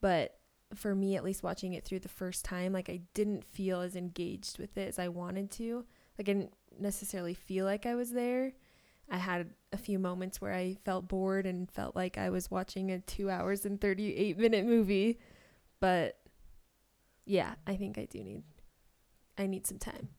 but 0.02 0.38
for 0.74 0.96
me 0.96 1.16
at 1.16 1.24
least 1.24 1.44
watching 1.44 1.74
it 1.74 1.86
through 1.86 2.00
the 2.00 2.10
first 2.10 2.44
time, 2.46 2.74
like 2.74 2.90
I 2.90 3.02
didn't 3.14 3.44
feel 3.44 3.82
as 3.82 3.96
engaged 3.96 4.60
with 4.60 4.78
it 4.78 4.88
as 4.88 5.00
I 5.00 5.08
wanted 5.08 5.52
to. 5.52 5.86
Like 6.18 6.30
I 6.30 6.34
didn't 6.34 6.54
necessarily 6.80 7.34
feel 7.34 7.66
like 7.66 7.86
I 7.86 7.96
was 7.96 8.12
there. 8.12 8.54
I 9.10 9.18
had 9.18 9.52
a 9.72 9.78
few 9.78 10.00
moments 10.00 10.42
where 10.42 10.54
I 10.54 10.78
felt 10.84 11.08
bored 11.08 11.46
and 11.46 11.70
felt 11.70 11.96
like 11.96 12.18
I 12.18 12.30
was 12.30 12.50
watching 12.50 12.92
a 12.92 13.00
2 13.00 13.30
hours 13.30 13.66
and 13.66 13.80
38 13.80 14.38
minute 14.38 14.66
movie, 14.66 15.20
but 15.80 16.18
yeah, 17.26 17.56
I 17.68 17.76
think 17.76 17.98
I 17.98 18.06
do 18.06 18.24
need 18.24 18.44
I 19.38 19.48
need 19.48 19.68
some 19.68 19.80
time. 19.80 20.10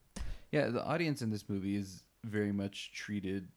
Yeah, 0.53 0.69
the 0.69 0.85
audience 0.85 1.23
in 1.23 1.31
this 1.31 1.49
movie 1.49 1.77
is 1.77 2.05
very 2.25 2.53
much 2.53 2.93
treated 2.93 3.49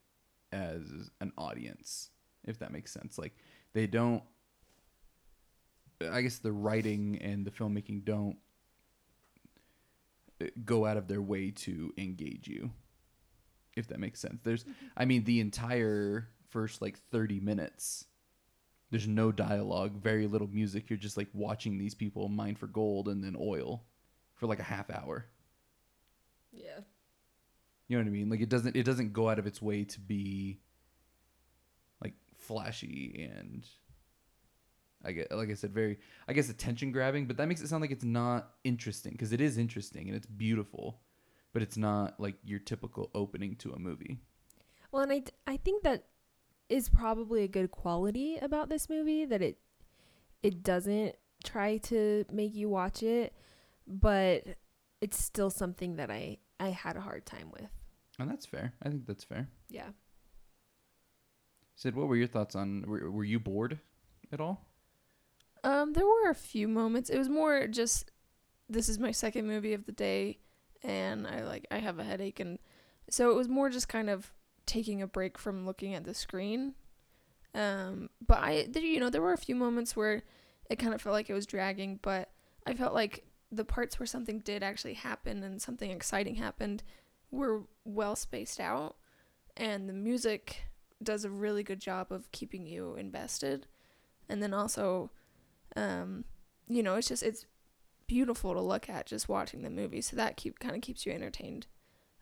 as 0.52 1.12
an 1.22 1.32
audience, 1.38 2.10
if 2.46 2.60
that 2.60 2.72
makes 2.72 2.92
sense. 2.92 3.18
Like 3.18 3.36
they 3.74 3.88
don't 3.88 4.24
I 6.12 6.22
guess 6.22 6.38
the 6.38 6.52
writing 6.52 7.20
and 7.22 7.46
the 7.46 7.52
filmmaking 7.52 8.06
don't 8.06 8.38
go 10.64 10.86
out 10.86 10.96
of 10.96 11.08
their 11.10 11.22
way 11.22 11.52
to 11.52 11.94
engage 11.98 12.48
you. 12.48 12.72
If 13.76 13.88
that 13.90 14.00
makes 14.00 14.22
sense. 14.22 14.42
There's 14.44 14.64
mm-hmm. 14.64 14.88
I 14.96 15.06
mean 15.06 15.24
the 15.24 15.40
entire 15.40 16.30
first 16.50 16.82
like 16.82 16.98
30 17.12 17.40
minutes 17.40 18.06
there's 18.92 19.08
no 19.08 19.32
dialogue, 19.32 20.02
very 20.02 20.26
little 20.26 20.48
music. 20.48 20.90
You're 20.90 20.98
just 20.98 21.18
like 21.18 21.28
watching 21.34 21.78
these 21.78 21.94
people 21.94 22.28
mine 22.28 22.56
for 22.56 22.68
gold 22.68 23.08
and 23.08 23.24
then 23.24 23.36
oil 23.40 23.84
for 24.34 24.48
like 24.48 24.60
a 24.60 24.64
half 24.64 24.90
hour. 24.90 25.26
Yeah. 26.52 26.80
You 27.88 27.98
know 27.98 28.04
what 28.04 28.10
I 28.10 28.12
mean? 28.12 28.30
Like 28.30 28.42
it 28.42 28.50
doesn't 28.50 28.76
it 28.76 28.84
doesn't 28.84 29.14
go 29.14 29.30
out 29.30 29.40
of 29.40 29.46
its 29.46 29.62
way 29.62 29.84
to 29.84 30.00
be 30.00 30.60
flashy 32.50 33.30
and 33.32 33.68
I 35.06 35.12
get 35.12 35.32
like 35.32 35.50
I 35.50 35.54
said 35.54 35.72
very 35.72 36.00
I 36.28 36.34
guess 36.34 36.50
attention 36.50 36.92
grabbing, 36.92 37.28
but 37.28 37.38
that 37.38 37.48
makes 37.48 37.62
it 37.62 37.68
sound 37.68 37.82
like 37.82 37.92
it's 37.92 38.04
not 38.04 38.56
interesting 38.64 39.12
because 39.12 39.32
it 39.32 39.40
is 39.40 39.58
interesting 39.58 40.08
and 40.08 40.18
it's 40.18 40.26
beautiful, 40.26 41.00
but 41.54 41.62
it's 41.62 41.78
not 41.78 42.20
like 42.20 42.36
your 42.44 42.60
typical 42.60 43.12
opening 43.14 43.56
to 43.58 43.72
a 43.74 43.80
movie. 43.80 44.20
Well, 44.92 45.04
and 45.04 45.12
I 45.12 45.24
I 45.46 45.58
think 45.58 45.84
that 45.84 46.06
is 46.70 46.90
probably 46.90 47.44
a 47.44 47.48
good 47.48 47.70
quality 47.70 48.38
about 48.42 48.70
this 48.70 48.90
movie 48.90 49.26
that 49.26 49.44
it 49.44 49.60
it 50.42 50.64
doesn't 50.64 51.16
try 51.44 51.78
to 51.78 52.26
make 52.32 52.56
you 52.56 52.68
watch 52.68 53.04
it, 53.04 53.34
but 53.86 54.44
it's 55.02 55.24
still 55.24 55.52
something 55.52 55.98
that 55.98 56.10
I 56.10 56.40
I 56.60 56.70
had 56.70 56.98
a 56.98 57.02
hard 57.02 57.28
time 57.28 57.52
with. 57.52 57.70
And 58.18 58.30
that's 58.30 58.48
fair. 58.48 58.74
I 58.84 58.90
think 58.90 59.06
that's 59.06 59.24
fair. 59.24 59.48
Yeah. 59.70 59.90
Sid, 61.80 61.96
what 61.96 62.10
were 62.10 62.18
your 62.18 62.28
thoughts 62.28 62.58
on 62.58 62.84
were, 62.86 63.10
were 63.10 63.24
you 63.24 63.40
bored 63.40 63.80
at 64.34 64.42
all? 64.42 64.68
Um, 65.64 65.94
there 65.94 66.06
were 66.06 66.30
a 66.30 66.36
few 66.36 66.68
moments. 66.68 67.10
It 67.10 67.18
was 67.18 67.30
more 67.30 67.68
just 67.68 68.12
this 68.68 68.90
is 68.90 69.00
my 69.00 69.12
second 69.12 69.48
movie 69.48 69.72
of 69.72 69.86
the 69.86 69.94
day 69.94 70.40
and 70.84 71.26
I 71.26 71.46
like 71.46 71.68
I 71.72 71.78
have 71.78 71.98
a 71.98 72.04
headache 72.04 72.42
and 72.42 72.60
so 73.10 73.32
it 73.32 73.36
was 73.36 73.48
more 73.48 73.70
just 73.70 73.88
kind 73.88 74.10
of 74.10 74.34
taking 74.66 75.02
a 75.02 75.08
break 75.08 75.38
from 75.38 75.66
looking 75.66 75.96
at 75.96 76.04
the 76.04 76.14
screen. 76.14 76.74
Um, 77.56 78.10
but 78.28 78.40
I 78.40 78.68
there 78.70 78.84
you 78.84 79.00
know 79.00 79.10
there 79.10 79.22
were 79.22 79.32
a 79.32 79.38
few 79.38 79.56
moments 79.56 79.96
where 79.96 80.24
it 80.70 80.80
kind 80.80 80.94
of 80.94 81.02
felt 81.02 81.14
like 81.14 81.30
it 81.30 81.34
was 81.34 81.46
dragging, 81.46 81.98
but 82.02 82.30
I 82.68 82.74
felt 82.74 82.94
like 82.94 83.24
the 83.54 83.64
parts 83.64 83.98
where 83.98 84.06
something 84.06 84.40
did 84.40 84.64
actually 84.64 84.96
happen 84.96 85.44
and 85.44 85.62
something 85.62 85.92
exciting 85.92 86.36
happened 86.36 86.84
were 87.32 87.62
well 87.86 88.18
spaced 88.18 88.60
out 88.60 88.98
and 89.56 89.88
the 89.88 89.94
music 89.94 90.69
does 91.02 91.26
a 91.26 91.30
really 91.30 91.64
good 91.64 91.80
job 91.80 92.12
of 92.12 92.32
keeping 92.32 92.66
you 92.66 92.96
invested. 92.96 93.68
And 94.28 94.44
then 94.44 94.54
also 94.54 95.12
um, 95.76 96.26
you 96.68 96.84
know, 96.84 96.96
it's 96.96 97.08
just 97.08 97.24
it's 97.24 97.46
beautiful 98.08 98.54
to 98.54 98.62
look 98.62 98.90
at 98.90 99.06
just 99.06 99.30
watching 99.30 99.62
the 99.62 99.70
movie. 99.70 100.02
So 100.02 100.16
that 100.16 100.38
keep 100.38 100.60
kind 100.60 100.76
of 100.76 100.82
keeps 100.82 101.06
you 101.06 101.12
entertained. 101.12 101.68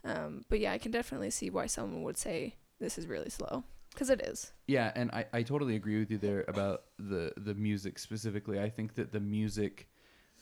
Um, 0.04 0.46
but 0.50 0.60
yeah, 0.60 0.72
I 0.72 0.78
can 0.78 0.92
definitely 0.92 1.30
see 1.30 1.50
why 1.50 1.66
someone 1.66 2.04
would 2.04 2.18
say 2.18 2.56
this 2.80 2.98
is 2.98 3.08
really 3.08 3.30
slow 3.30 3.64
because 3.92 4.10
it 4.10 4.22
is. 4.22 4.52
Yeah, 4.68 4.92
and 4.96 5.12
I, 5.12 5.26
I 5.34 5.44
totally 5.44 5.76
agree 5.76 6.00
with 6.00 6.12
you 6.12 6.18
there 6.18 6.46
about 6.48 6.84
the 6.98 7.34
the 7.38 7.54
music 7.54 8.00
specifically. 8.00 8.60
I 8.60 8.70
think 8.70 8.96
that 8.96 9.12
the 9.12 9.20
music, 9.20 9.90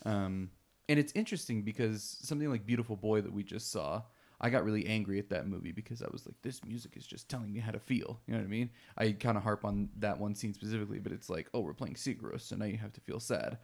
um, 0.04 0.50
and 0.88 0.98
it's 0.98 1.12
interesting 1.14 1.62
because 1.62 2.18
something 2.22 2.50
like 2.50 2.66
Beautiful 2.66 2.96
Boy 2.96 3.20
that 3.20 3.32
we 3.32 3.42
just 3.42 3.72
saw, 3.72 4.02
I 4.40 4.50
got 4.50 4.64
really 4.64 4.86
angry 4.86 5.18
at 5.18 5.30
that 5.30 5.46
movie 5.46 5.72
because 5.72 6.02
I 6.02 6.08
was 6.12 6.26
like, 6.26 6.34
this 6.42 6.64
music 6.64 6.96
is 6.96 7.06
just 7.06 7.28
telling 7.28 7.52
me 7.52 7.60
how 7.60 7.70
to 7.70 7.78
feel. 7.78 8.20
You 8.26 8.34
know 8.34 8.40
what 8.40 8.46
I 8.46 8.50
mean? 8.50 8.70
I 8.98 9.12
kind 9.12 9.36
of 9.36 9.42
harp 9.42 9.64
on 9.64 9.88
that 9.98 10.18
one 10.18 10.34
scene 10.34 10.52
specifically, 10.52 10.98
but 10.98 11.12
it's 11.12 11.30
like, 11.30 11.48
oh, 11.54 11.60
we're 11.60 11.72
playing 11.72 11.94
Sigur, 11.94 12.38
so 12.40 12.56
now 12.56 12.66
you 12.66 12.76
have 12.76 12.92
to 12.94 13.00
feel 13.00 13.20
sad. 13.20 13.58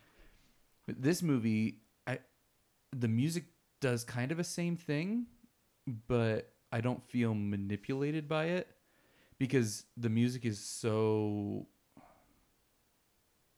But 0.87 1.03
this 1.03 1.23
movie, 1.23 1.81
I, 2.07 2.19
the 2.97 3.09
music 3.09 3.45
does 3.81 4.05
kind 4.05 4.33
of 4.33 4.39
a 4.39 4.45
same 4.45 4.77
thing, 4.77 5.27
but 6.09 6.53
I 6.73 6.81
don't 6.81 7.05
feel 7.05 7.35
manipulated 7.35 8.29
by 8.29 8.47
it 8.47 8.69
because 9.39 9.85
the 9.97 10.09
music 10.09 10.47
is 10.47 10.59
so 10.59 11.67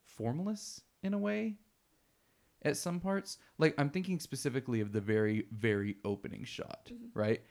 formless 0.02 0.80
in 1.02 1.14
a 1.14 1.18
way 1.18 1.56
at 2.64 2.76
some 2.76 3.00
parts. 3.00 3.38
Like 3.58 3.74
I'm 3.78 3.90
thinking 3.90 4.18
specifically 4.18 4.80
of 4.80 4.92
the 4.92 5.00
very 5.00 5.46
very 5.52 5.96
opening 6.04 6.44
shot, 6.44 6.90
mm-hmm. 6.92 7.18
right? 7.18 7.42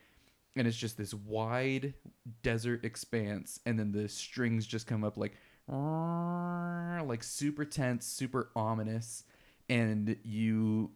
And 0.55 0.67
it's 0.67 0.77
just 0.77 0.97
this 0.97 1.13
wide 1.13 1.93
desert 2.43 2.85
expanse 2.85 3.59
and 3.65 3.79
then 3.79 3.91
the 3.91 4.07
strings 4.07 4.67
just 4.67 4.85
come 4.85 5.03
up 5.03 5.17
like 5.17 5.33
like 5.67 7.23
super 7.23 7.65
tense, 7.65 8.05
super 8.05 8.49
ominous 8.55 9.23
and 9.69 10.15
you 10.23 10.91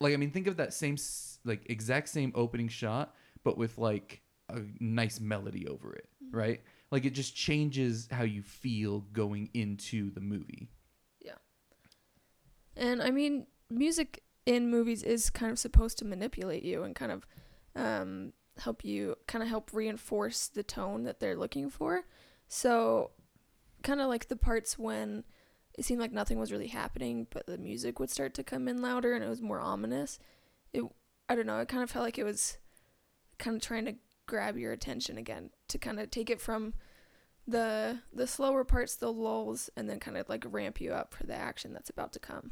like 0.00 0.14
I 0.14 0.16
mean 0.16 0.30
think 0.30 0.46
of 0.46 0.56
that 0.58 0.72
same 0.72 0.96
like 1.44 1.62
exact 1.66 2.08
same 2.08 2.32
opening 2.34 2.68
shot 2.68 3.14
but 3.42 3.58
with 3.58 3.78
like 3.78 4.22
a 4.48 4.60
nice 4.80 5.20
melody 5.20 5.66
over 5.66 5.94
it, 5.94 6.08
mm-hmm. 6.24 6.36
right? 6.36 6.60
Like 6.90 7.04
it 7.04 7.10
just 7.10 7.34
changes 7.34 8.08
how 8.10 8.24
you 8.24 8.42
feel 8.42 9.00
going 9.12 9.50
into 9.54 10.10
the 10.10 10.20
movie. 10.20 10.68
And 12.76 13.02
I 13.02 13.10
mean, 13.10 13.46
music 13.70 14.22
in 14.44 14.70
movies 14.70 15.02
is 15.02 15.30
kind 15.30 15.50
of 15.50 15.58
supposed 15.58 15.98
to 15.98 16.04
manipulate 16.04 16.62
you 16.62 16.82
and 16.82 16.94
kind 16.94 17.12
of 17.12 17.26
um, 17.74 18.32
help 18.58 18.84
you, 18.84 19.16
kind 19.26 19.42
of 19.42 19.48
help 19.48 19.70
reinforce 19.72 20.48
the 20.48 20.62
tone 20.62 21.04
that 21.04 21.20
they're 21.20 21.36
looking 21.36 21.70
for. 21.70 22.04
So 22.48 23.10
kind 23.82 24.00
of 24.00 24.08
like 24.08 24.28
the 24.28 24.36
parts 24.36 24.78
when 24.78 25.24
it 25.76 25.84
seemed 25.84 26.00
like 26.00 26.12
nothing 26.12 26.38
was 26.38 26.52
really 26.52 26.68
happening, 26.68 27.26
but 27.30 27.46
the 27.46 27.58
music 27.58 27.98
would 27.98 28.10
start 28.10 28.34
to 28.34 28.42
come 28.42 28.68
in 28.68 28.80
louder 28.80 29.14
and 29.14 29.24
it 29.24 29.28
was 29.28 29.42
more 29.42 29.60
ominous. 29.60 30.18
It 30.72 30.82
I 31.28 31.34
don't 31.34 31.46
know, 31.46 31.58
it 31.58 31.68
kind 31.68 31.82
of 31.82 31.90
felt 31.90 32.04
like 32.04 32.18
it 32.18 32.24
was 32.24 32.58
kind 33.38 33.56
of 33.56 33.62
trying 33.62 33.84
to 33.86 33.94
grab 34.26 34.56
your 34.56 34.72
attention 34.72 35.18
again 35.18 35.50
to 35.68 35.78
kind 35.78 36.00
of 36.00 36.10
take 36.10 36.30
it 36.30 36.40
from 36.40 36.74
the 37.46 38.00
the 38.12 38.26
slower 38.26 38.64
parts, 38.64 38.96
the 38.96 39.12
lulls, 39.12 39.70
and 39.76 39.88
then 39.88 40.00
kind 40.00 40.16
of 40.16 40.28
like 40.28 40.44
ramp 40.48 40.80
you 40.80 40.92
up 40.92 41.14
for 41.14 41.24
the 41.24 41.34
action 41.34 41.72
that's 41.72 41.90
about 41.90 42.12
to 42.12 42.18
come. 42.18 42.50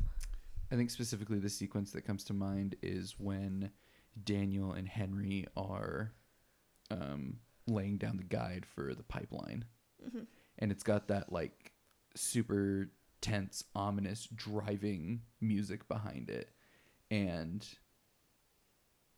I 0.73 0.77
think 0.77 0.91
specifically 0.91 1.39
the 1.39 1.51
sequence 1.51 1.93
that 1.93 2.03
comes 2.03 2.25
to 2.25 2.33
mind 2.33 2.77
is 2.83 3.15
when 3.19 3.71
Daniel 4.25 4.73
and 4.73 4.89
Henry 4.89 5.47
are 5.57 6.13
um, 6.91 7.37
laying 7.67 7.99
down 7.99 8.17
the 8.17 8.25
guide 8.25 8.67
for 8.67 8.95
the 8.95 9.03
pipeline. 9.03 9.65
hmm 10.11 10.25
and 10.59 10.71
it's 10.71 10.85
got 10.85 11.09
that 11.09 11.33
like 11.33 11.73
super 12.15 12.89
tense, 13.21 13.65
ominous 13.75 14.29
driving 14.35 15.23
music 15.41 15.89
behind 15.89 16.31
it, 16.31 16.51
and 17.11 17.67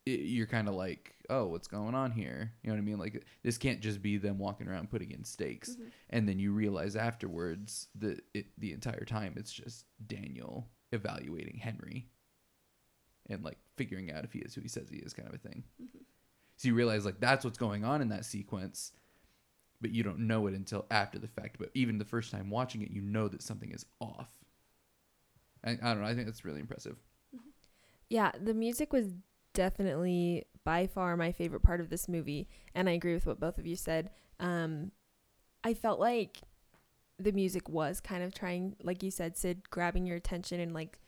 it, 0.07 0.21
you're 0.25 0.47
kind 0.47 0.67
of 0.67 0.75
like, 0.75 1.15
oh, 1.29 1.45
what's 1.47 1.67
going 1.67 1.95
on 1.95 2.11
here? 2.11 2.53
You 2.63 2.69
know 2.69 2.75
what 2.75 2.81
I 2.81 2.85
mean? 2.85 2.97
Like 2.99 3.25
this 3.43 3.57
can't 3.57 3.81
just 3.81 4.01
be 4.01 4.17
them 4.17 4.37
walking 4.39 4.67
around 4.67 4.89
putting 4.89 5.11
in 5.11 5.23
stakes, 5.23 5.71
Mhm. 5.71 5.91
and 6.09 6.27
then 6.29 6.39
you 6.39 6.51
realize 6.53 6.95
afterwards 6.95 7.87
that 7.95 8.21
it 8.33 8.47
the 8.57 8.71
entire 8.73 9.05
time 9.05 9.33
it's 9.37 9.51
just 9.53 9.85
Daniel 10.05 10.69
evaluating 10.91 11.57
Henry, 11.57 12.07
and 13.29 13.43
like 13.43 13.57
figuring 13.75 14.11
out 14.11 14.23
if 14.23 14.31
he 14.33 14.39
is 14.39 14.55
who 14.55 14.61
he 14.61 14.67
says 14.67 14.89
he 14.89 14.97
is, 14.97 15.13
kind 15.13 15.27
of 15.27 15.35
a 15.35 15.37
thing. 15.37 15.63
Mhm. 15.81 16.03
So 16.57 16.67
you 16.69 16.73
realize 16.75 17.05
like 17.05 17.19
that's 17.19 17.43
what's 17.45 17.57
going 17.57 17.83
on 17.83 18.01
in 18.01 18.09
that 18.09 18.25
sequence, 18.25 18.91
but 19.81 19.91
you 19.91 20.01
don't 20.03 20.19
know 20.27 20.47
it 20.47 20.53
until 20.55 20.85
after 20.89 21.19
the 21.19 21.27
fact. 21.27 21.57
But 21.59 21.69
even 21.73 21.97
the 21.97 22.05
first 22.05 22.31
time 22.31 22.49
watching 22.49 22.81
it, 22.81 22.89
you 22.91 23.01
know 23.01 23.27
that 23.27 23.41
something 23.43 23.71
is 23.71 23.85
off. 23.99 24.29
I, 25.63 25.71
I 25.71 25.75
don't 25.75 25.99
know. 26.01 26.07
I 26.07 26.15
think 26.15 26.25
that's 26.27 26.45
really 26.45 26.61
impressive. 26.61 26.97
Yeah, 28.09 28.31
the 28.41 28.53
music 28.53 28.93
was 28.93 29.07
definitely 29.57 30.45
by 30.63 30.85
far 30.85 31.17
my 31.17 31.31
favorite 31.31 31.63
part 31.63 31.81
of 31.81 31.89
this 31.89 32.07
movie, 32.07 32.47
and 32.75 32.87
I 32.87 32.91
agree 32.91 33.15
with 33.15 33.25
what 33.25 33.39
both 33.39 33.57
of 33.57 33.65
you 33.65 33.75
said. 33.75 34.11
Um, 34.39 34.91
I 35.63 35.73
felt 35.73 35.99
like 35.99 36.41
the 37.17 37.31
music 37.31 37.67
was 37.67 37.99
kind 37.99 38.23
of 38.23 38.35
trying, 38.35 38.75
like 38.83 39.01
you 39.01 39.09
said, 39.09 39.35
Sid, 39.35 39.71
grabbing 39.71 40.05
your 40.05 40.15
attention 40.15 40.59
and 40.59 40.75
like 40.75 40.99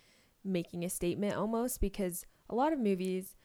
making 0.44 0.84
a 0.84 0.90
statement 0.90 1.36
almost 1.36 1.80
because 1.80 2.26
a 2.50 2.56
lot 2.56 2.74
of 2.74 2.80
movies 2.80 3.36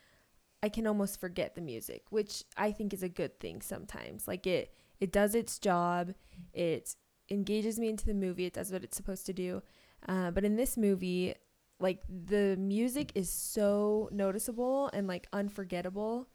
I 0.63 0.69
can 0.69 0.87
almost 0.87 1.19
forget 1.19 1.53
the 1.53 1.61
music, 1.61 2.05
which 2.09 2.43
I 2.57 2.71
think 2.71 2.91
is 2.91 3.03
a 3.03 3.09
good 3.09 3.39
thing 3.39 3.61
sometimes. 3.61 4.27
Like 4.27 4.47
it 4.47 4.73
it 4.99 5.11
does 5.11 5.35
its 5.35 5.59
job, 5.59 6.13
it 6.51 6.95
engages 7.29 7.77
me 7.77 7.89
into 7.89 8.07
the 8.07 8.15
movie, 8.15 8.45
it 8.45 8.53
does 8.53 8.71
what 8.71 8.83
it's 8.83 8.97
supposed 8.97 9.27
to 9.27 9.33
do. 9.33 9.61
Uh, 10.07 10.31
but 10.31 10.43
in 10.43 10.55
this 10.55 10.75
movie, 10.75 11.35
like 11.79 12.01
the 12.09 12.55
music 12.57 13.11
is 13.15 13.29
so 13.29 14.09
noticeable 14.11 14.89
and 14.93 15.07
like 15.07 15.27
unforgettable 15.33 16.27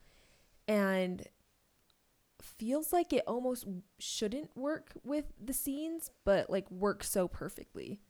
and 0.69 1.27
feels 2.43 2.93
like 2.93 3.13
it 3.13 3.23
almost 3.27 3.67
shouldn't 3.99 4.57
work 4.57 4.93
with 5.05 5.27
the 5.43 5.53
scenes 5.53 6.11
but 6.25 6.49
like 6.49 6.71
works 6.71 7.11
so 7.11 7.29
perfectly 7.29 8.01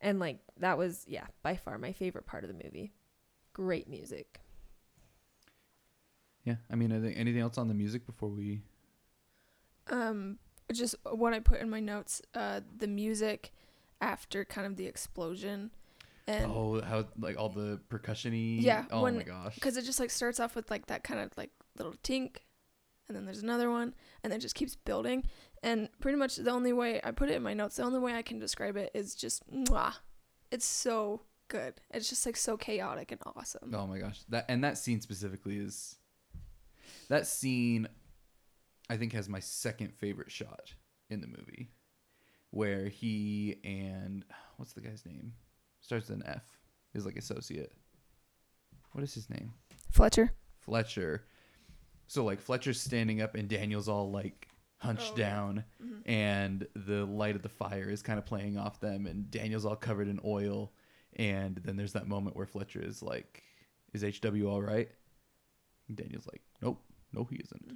and 0.00 0.20
like 0.20 0.38
that 0.56 0.78
was 0.78 1.04
yeah 1.08 1.26
by 1.42 1.56
far 1.56 1.76
my 1.78 1.92
favorite 1.92 2.26
part 2.26 2.44
of 2.44 2.48
the 2.48 2.64
movie 2.64 2.92
great 3.52 3.88
music 3.88 4.40
Yeah. 6.44 6.56
I 6.70 6.76
mean, 6.76 6.92
I 6.92 7.00
think 7.00 7.16
anything 7.18 7.40
else 7.40 7.58
on 7.58 7.68
the 7.68 7.74
music 7.74 8.06
before 8.06 8.28
we? 8.30 8.62
Um, 9.88 10.38
just 10.72 10.94
what 11.10 11.32
I 11.34 11.40
put 11.40 11.60
in 11.60 11.70
my 11.70 11.80
notes. 11.80 12.22
Uh, 12.34 12.60
the 12.76 12.86
music 12.86 13.52
after 14.00 14.44
kind 14.44 14.66
of 14.66 14.76
the 14.76 14.86
explosion, 14.86 15.70
and 16.30 16.52
oh, 16.52 16.80
how 16.82 17.06
like 17.18 17.36
all 17.38 17.48
the 17.48 17.80
percussiony. 17.90 18.60
Yeah, 18.62 18.84
Oh 18.90 19.02
when- 19.02 19.16
my 19.16 19.22
gosh. 19.22 19.54
because 19.54 19.76
it 19.76 19.82
just 19.84 20.00
like 20.00 20.10
starts 20.10 20.40
off 20.40 20.54
with 20.54 20.70
like 20.70 20.86
that 20.86 21.02
kind 21.04 21.20
of 21.20 21.30
like 21.36 21.50
little 21.78 21.94
tink, 22.02 22.36
and 23.08 23.16
then 23.16 23.24
there's 23.24 23.42
another 23.42 23.70
one, 23.70 23.94
and 24.22 24.30
then 24.32 24.38
it 24.38 24.42
just 24.42 24.54
keeps 24.54 24.76
building. 24.76 25.24
And 25.62 25.88
pretty 26.00 26.16
much 26.16 26.36
the 26.36 26.50
only 26.50 26.72
way 26.72 27.00
I 27.04 27.10
put 27.10 27.28
it 27.28 27.34
in 27.36 27.42
my 27.42 27.54
notes, 27.54 27.76
the 27.76 27.82
only 27.82 27.98
way 27.98 28.14
I 28.14 28.22
can 28.22 28.38
describe 28.38 28.76
it 28.76 28.90
is 28.94 29.14
just 29.14 29.42
mwah. 29.52 29.94
It's 30.50 30.66
so 30.66 31.22
good. 31.48 31.74
It's 31.90 32.08
just 32.08 32.24
like 32.24 32.36
so 32.36 32.56
chaotic 32.56 33.12
and 33.12 33.20
awesome. 33.36 33.74
Oh 33.74 33.86
my 33.86 33.98
gosh. 33.98 34.20
That 34.28 34.46
and 34.48 34.64
that 34.64 34.78
scene 34.78 35.00
specifically 35.00 35.58
is. 35.58 35.96
That 37.08 37.26
scene, 37.26 37.88
I 38.88 38.96
think, 38.96 39.12
has 39.12 39.28
my 39.28 39.40
second 39.40 39.92
favorite 39.94 40.30
shot 40.30 40.74
in 41.08 41.20
the 41.20 41.26
movie, 41.26 41.70
where 42.50 42.88
he 42.88 43.56
and 43.64 44.24
what's 44.56 44.72
the 44.72 44.80
guy's 44.80 45.04
name? 45.04 45.32
Starts 45.90 46.08
with 46.08 46.20
an 46.20 46.26
F. 46.28 46.44
He's 46.92 47.04
like 47.04 47.16
associate. 47.16 47.72
What 48.92 49.02
is 49.02 49.12
his 49.12 49.28
name? 49.28 49.54
Fletcher. 49.90 50.30
Fletcher. 50.60 51.24
So 52.06 52.24
like 52.24 52.38
Fletcher's 52.40 52.80
standing 52.80 53.20
up 53.20 53.34
and 53.34 53.48
Daniel's 53.48 53.88
all 53.88 54.08
like 54.12 54.46
hunched 54.76 55.14
Oh, 55.14 55.18
yeah. 55.18 55.24
down 55.30 55.64
Mhm. 55.82 56.02
and 56.06 56.68
the 56.76 57.04
light 57.06 57.34
of 57.34 57.42
the 57.42 57.48
fire 57.48 57.90
is 57.90 58.02
kind 58.02 58.20
of 58.20 58.24
playing 58.24 58.56
off 58.56 58.78
them 58.78 59.04
and 59.06 59.28
Daniel's 59.32 59.64
all 59.64 59.74
covered 59.74 60.06
in 60.06 60.20
oil 60.24 60.72
and 61.16 61.56
then 61.56 61.74
there's 61.76 61.94
that 61.94 62.06
moment 62.06 62.36
where 62.36 62.46
Fletcher 62.46 62.80
is 62.80 63.02
like 63.02 63.42
is 63.92 64.04
HW 64.04 64.46
all 64.48 64.62
right? 64.62 64.88
And 65.88 65.96
Daniel's 65.96 66.28
like 66.28 66.42
nope, 66.62 66.80
no 67.12 67.24
he 67.24 67.34
isn't. 67.38 67.66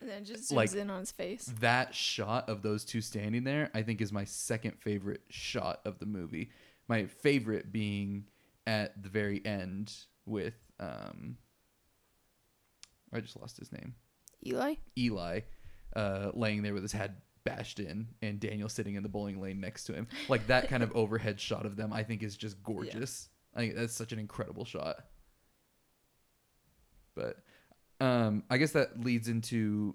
And 0.00 0.10
then 0.10 0.22
it 0.22 0.24
just 0.24 0.50
zooms 0.50 0.56
Like- 0.56 0.74
in 0.74 0.90
on 0.90 0.98
his 0.98 1.12
face. 1.12 1.44
That 1.60 1.94
shot 1.94 2.48
of 2.48 2.62
those 2.62 2.84
two 2.84 3.00
standing 3.00 3.44
there 3.44 3.70
I 3.74 3.84
think 3.84 4.00
is 4.00 4.12
my 4.12 4.24
second 4.24 4.76
favorite 4.80 5.22
shot 5.30 5.82
of 5.84 6.00
the 6.00 6.06
movie. 6.06 6.50
My 6.88 7.06
favorite 7.06 7.72
being 7.72 8.24
at 8.66 9.02
the 9.02 9.08
very 9.08 9.44
end 9.44 9.92
with 10.26 10.54
um 10.78 11.36
I 13.12 13.20
just 13.20 13.38
lost 13.40 13.58
his 13.58 13.72
name. 13.72 13.94
Eli. 14.46 14.74
Eli 14.96 15.40
uh, 15.94 16.30
laying 16.34 16.62
there 16.62 16.74
with 16.74 16.82
his 16.82 16.92
head 16.92 17.16
bashed 17.44 17.80
in 17.80 18.08
and 18.22 18.40
Daniel 18.40 18.68
sitting 18.68 18.94
in 18.94 19.02
the 19.02 19.08
bowling 19.08 19.40
lane 19.40 19.60
next 19.60 19.84
to 19.84 19.92
him. 19.92 20.06
Like 20.28 20.46
that 20.46 20.68
kind 20.68 20.82
of 20.82 20.92
overhead 20.96 21.40
shot 21.40 21.66
of 21.66 21.76
them, 21.76 21.92
I 21.92 22.02
think 22.02 22.22
is 22.22 22.36
just 22.36 22.62
gorgeous. 22.62 23.28
I 23.54 23.60
think 23.60 23.74
that's 23.74 23.92
such 23.92 24.12
an 24.12 24.18
incredible 24.18 24.64
shot. 24.64 25.04
But 27.14 27.38
um, 28.00 28.44
I 28.48 28.56
guess 28.56 28.72
that 28.72 29.04
leads 29.04 29.28
into 29.28 29.94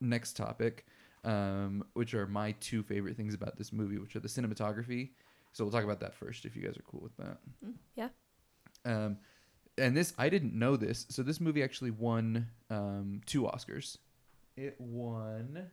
next 0.00 0.36
topic, 0.36 0.86
um, 1.24 1.84
which 1.94 2.14
are 2.14 2.26
my 2.26 2.52
two 2.60 2.82
favorite 2.82 3.16
things 3.16 3.34
about 3.34 3.56
this 3.56 3.72
movie, 3.72 3.98
which 3.98 4.14
are 4.14 4.20
the 4.20 4.28
cinematography. 4.28 5.10
So 5.54 5.64
we'll 5.64 5.72
talk 5.72 5.84
about 5.84 6.00
that 6.00 6.14
first, 6.14 6.44
if 6.44 6.56
you 6.56 6.62
guys 6.62 6.76
are 6.76 6.82
cool 6.82 7.00
with 7.00 7.16
that. 7.16 7.38
Mm, 7.64 7.74
yeah. 7.94 8.08
Um, 8.84 9.18
and 9.78 9.96
this 9.96 10.12
I 10.18 10.28
didn't 10.28 10.52
know 10.52 10.76
this. 10.76 11.06
So 11.08 11.22
this 11.22 11.40
movie 11.40 11.62
actually 11.62 11.92
won 11.92 12.48
um, 12.70 13.20
two 13.24 13.44
Oscars. 13.44 13.98
It 14.56 14.74
won. 14.80 15.70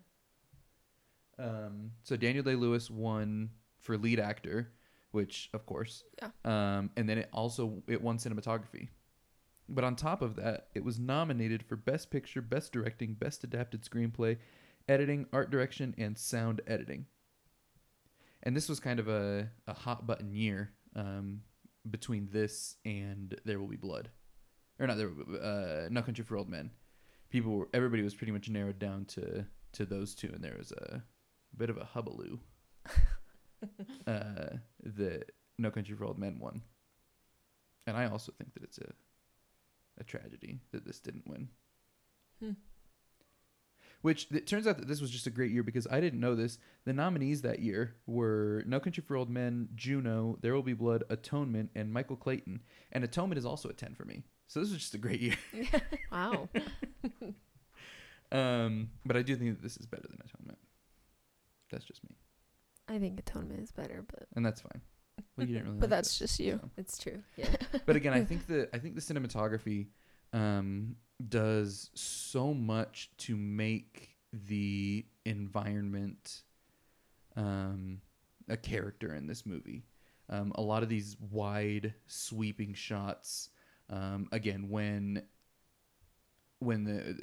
Um, 1.39 1.91
so 2.03 2.15
Daniel 2.15 2.43
Day 2.43 2.53
Lewis 2.53 2.91
won 2.91 3.49
for 3.79 3.97
lead 3.97 4.19
actor, 4.19 4.71
which 5.11 5.49
of 5.51 5.65
course. 5.65 6.03
Yeah. 6.21 6.29
Um, 6.45 6.91
and 6.95 7.09
then 7.09 7.17
it 7.17 7.29
also 7.33 7.81
it 7.87 8.01
won 8.03 8.19
cinematography. 8.19 8.89
But 9.67 9.83
on 9.83 9.95
top 9.95 10.21
of 10.21 10.35
that, 10.35 10.67
it 10.75 10.83
was 10.83 10.99
nominated 10.99 11.63
for 11.63 11.75
Best 11.75 12.11
Picture, 12.11 12.41
Best 12.41 12.71
Directing, 12.71 13.13
Best 13.13 13.43
Adapted 13.43 13.81
Screenplay, 13.81 14.37
Editing, 14.87 15.25
Art 15.33 15.49
Direction, 15.49 15.95
and 15.97 16.17
Sound 16.17 16.61
Editing. 16.67 17.07
And 18.43 18.55
this 18.55 18.69
was 18.69 18.79
kind 18.79 18.99
of 18.99 19.07
a, 19.07 19.49
a 19.67 19.73
hot 19.73 20.07
button 20.07 20.33
year 20.33 20.71
um, 20.95 21.41
between 21.89 22.29
this 22.31 22.75
and 22.85 23.39
There 23.45 23.59
Will 23.59 23.67
Be 23.67 23.77
Blood, 23.77 24.09
or 24.79 24.87
not 24.87 24.97
There, 24.97 25.09
Will 25.09 25.39
uh, 25.41 25.89
No 25.89 26.01
Country 26.01 26.23
for 26.23 26.37
Old 26.37 26.49
Men. 26.49 26.71
People, 27.29 27.51
were, 27.51 27.69
everybody 27.73 28.03
was 28.03 28.15
pretty 28.15 28.33
much 28.33 28.49
narrowed 28.49 28.79
down 28.79 29.05
to 29.05 29.45
to 29.73 29.85
those 29.85 30.13
two, 30.15 30.29
and 30.33 30.43
there 30.43 30.57
was 30.57 30.73
a 30.73 31.01
bit 31.55 31.69
of 31.69 31.77
a 31.77 31.87
hubbaloo. 31.95 32.39
uh, 34.07 34.57
the 34.83 35.23
No 35.57 35.71
Country 35.71 35.95
for 35.95 36.03
Old 36.03 36.19
Men 36.19 36.39
won, 36.39 36.61
and 37.87 37.95
I 37.95 38.07
also 38.07 38.33
think 38.37 38.53
that 38.53 38.63
it's 38.63 38.79
a 38.79 38.91
a 39.99 40.03
tragedy 40.03 40.59
that 40.71 40.85
this 40.85 40.99
didn't 40.99 41.27
win. 41.27 41.47
Hmm. 42.41 42.51
Which 44.01 44.27
it 44.31 44.47
turns 44.47 44.65
out 44.65 44.77
that 44.79 44.87
this 44.87 44.99
was 45.01 45.11
just 45.11 45.27
a 45.27 45.29
great 45.29 45.51
year 45.51 45.61
because 45.63 45.85
I 45.91 45.99
didn't 45.99 46.19
know 46.19 46.33
this. 46.35 46.57
The 46.85 46.93
nominees 46.93 47.41
that 47.43 47.59
year 47.59 47.95
were 48.07 48.63
No 48.65 48.79
Country 48.79 49.03
for 49.05 49.15
Old 49.15 49.29
Men, 49.29 49.69
Juno, 49.75 50.37
There 50.41 50.53
Will 50.55 50.63
Be 50.63 50.73
Blood, 50.73 51.03
Atonement, 51.09 51.69
and 51.75 51.93
Michael 51.93 52.15
Clayton. 52.15 52.61
And 52.91 53.03
Atonement 53.03 53.37
is 53.37 53.45
also 53.45 53.69
a 53.69 53.73
10 53.73 53.93
for 53.93 54.05
me. 54.05 54.23
So 54.47 54.59
this 54.59 54.69
was 54.71 54.79
just 54.79 54.95
a 54.95 54.97
great 54.97 55.21
year. 55.21 55.35
wow 56.11 56.49
Um, 58.31 58.89
but 59.05 59.17
I 59.17 59.23
do 59.23 59.35
think 59.35 59.55
that 59.57 59.61
this 59.61 59.75
is 59.77 59.85
better 59.85 60.07
than 60.09 60.19
Atonement. 60.25 60.57
That's 61.69 61.83
just 61.85 62.03
me. 62.03 62.15
i 62.89 62.97
think 62.99 63.17
atonement 63.19 63.61
is 63.61 63.71
better 63.71 64.03
but 64.09 64.27
And 64.35 64.45
that's 64.45 64.61
fine. 64.61 64.81
Well, 65.37 65.47
you 65.47 65.53
didn't 65.53 65.67
really 65.67 65.79
But 65.79 65.89
like 65.89 65.97
that's 65.97 66.15
it, 66.15 66.19
just 66.19 66.39
you. 66.39 66.59
so. 66.61 66.69
it's 66.77 66.97
true 66.97 67.21
yeah 67.37 67.47
but 67.85 67.95
again, 67.95 68.13
I 68.13 68.23
think 68.25 68.47
the 68.47 68.67
I 68.73 68.79
think 68.79 68.95
the 68.95 69.01
cinematography 69.01 69.87
um, 70.33 70.95
does 71.31 71.91
so 71.95 72.53
much 72.53 73.11
to 73.19 73.37
make 73.37 74.17
the 74.33 75.05
environment 75.25 76.43
um, 77.35 78.01
a 78.49 78.57
character 78.57 79.15
in 79.15 79.27
this 79.27 79.45
movie. 79.45 79.83
Um, 80.29 80.51
a 80.55 80.61
lot 80.61 80.83
of 80.83 80.89
these 80.89 81.17
wide, 81.31 81.93
sweeping 82.07 82.73
shots. 82.73 83.49
Um, 83.89 84.29
again, 84.31 84.69
when 84.69 85.23
when 86.59 86.83
the 86.83 87.19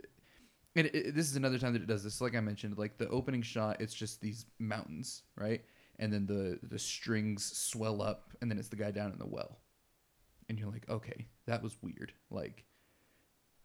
and 0.76 0.86
it, 0.86 0.94
it- 0.94 1.14
this 1.14 1.30
is 1.30 1.36
another 1.36 1.58
time 1.58 1.72
that 1.74 1.82
it 1.82 1.88
does 1.88 2.04
this. 2.04 2.20
Like 2.20 2.36
I 2.36 2.40
mentioned, 2.40 2.78
like 2.78 2.98
the 2.98 3.08
opening 3.08 3.42
shot, 3.42 3.80
it's 3.80 3.94
just 3.94 4.20
these 4.20 4.46
mountains, 4.58 5.22
right? 5.36 5.64
And 5.98 6.12
then 6.12 6.26
the 6.26 6.58
the 6.62 6.78
strings 6.78 7.44
swell 7.56 8.02
up, 8.02 8.32
and 8.40 8.50
then 8.50 8.58
it's 8.58 8.68
the 8.68 8.76
guy 8.76 8.90
down 8.90 9.12
in 9.12 9.18
the 9.18 9.26
well, 9.26 9.58
and 10.48 10.58
you're 10.58 10.70
like, 10.70 10.88
okay, 10.90 11.26
that 11.46 11.62
was 11.62 11.76
weird. 11.82 12.12
Like, 12.30 12.64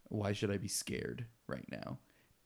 why 0.10 0.34
should 0.34 0.52
I 0.52 0.58
be 0.58 0.68
scared 0.68 1.26
right 1.48 1.66
now? 1.72 1.98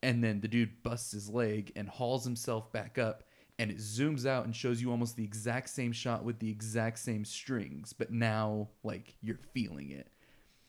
And 0.03 0.23
then 0.23 0.41
the 0.41 0.47
dude 0.47 0.83
busts 0.83 1.11
his 1.11 1.29
leg 1.29 1.71
and 1.75 1.89
hauls 1.89 2.23
himself 2.23 2.71
back 2.71 2.97
up, 2.97 3.23
and 3.59 3.71
it 3.71 3.77
zooms 3.77 4.25
out 4.25 4.45
and 4.45 4.55
shows 4.55 4.81
you 4.81 4.91
almost 4.91 5.15
the 5.15 5.23
exact 5.23 5.69
same 5.69 5.91
shot 5.91 6.23
with 6.23 6.39
the 6.39 6.49
exact 6.49 6.99
same 6.99 7.25
strings, 7.25 7.93
but 7.93 8.11
now 8.11 8.69
like 8.83 9.15
you're 9.21 9.39
feeling 9.53 9.91
it. 9.91 10.09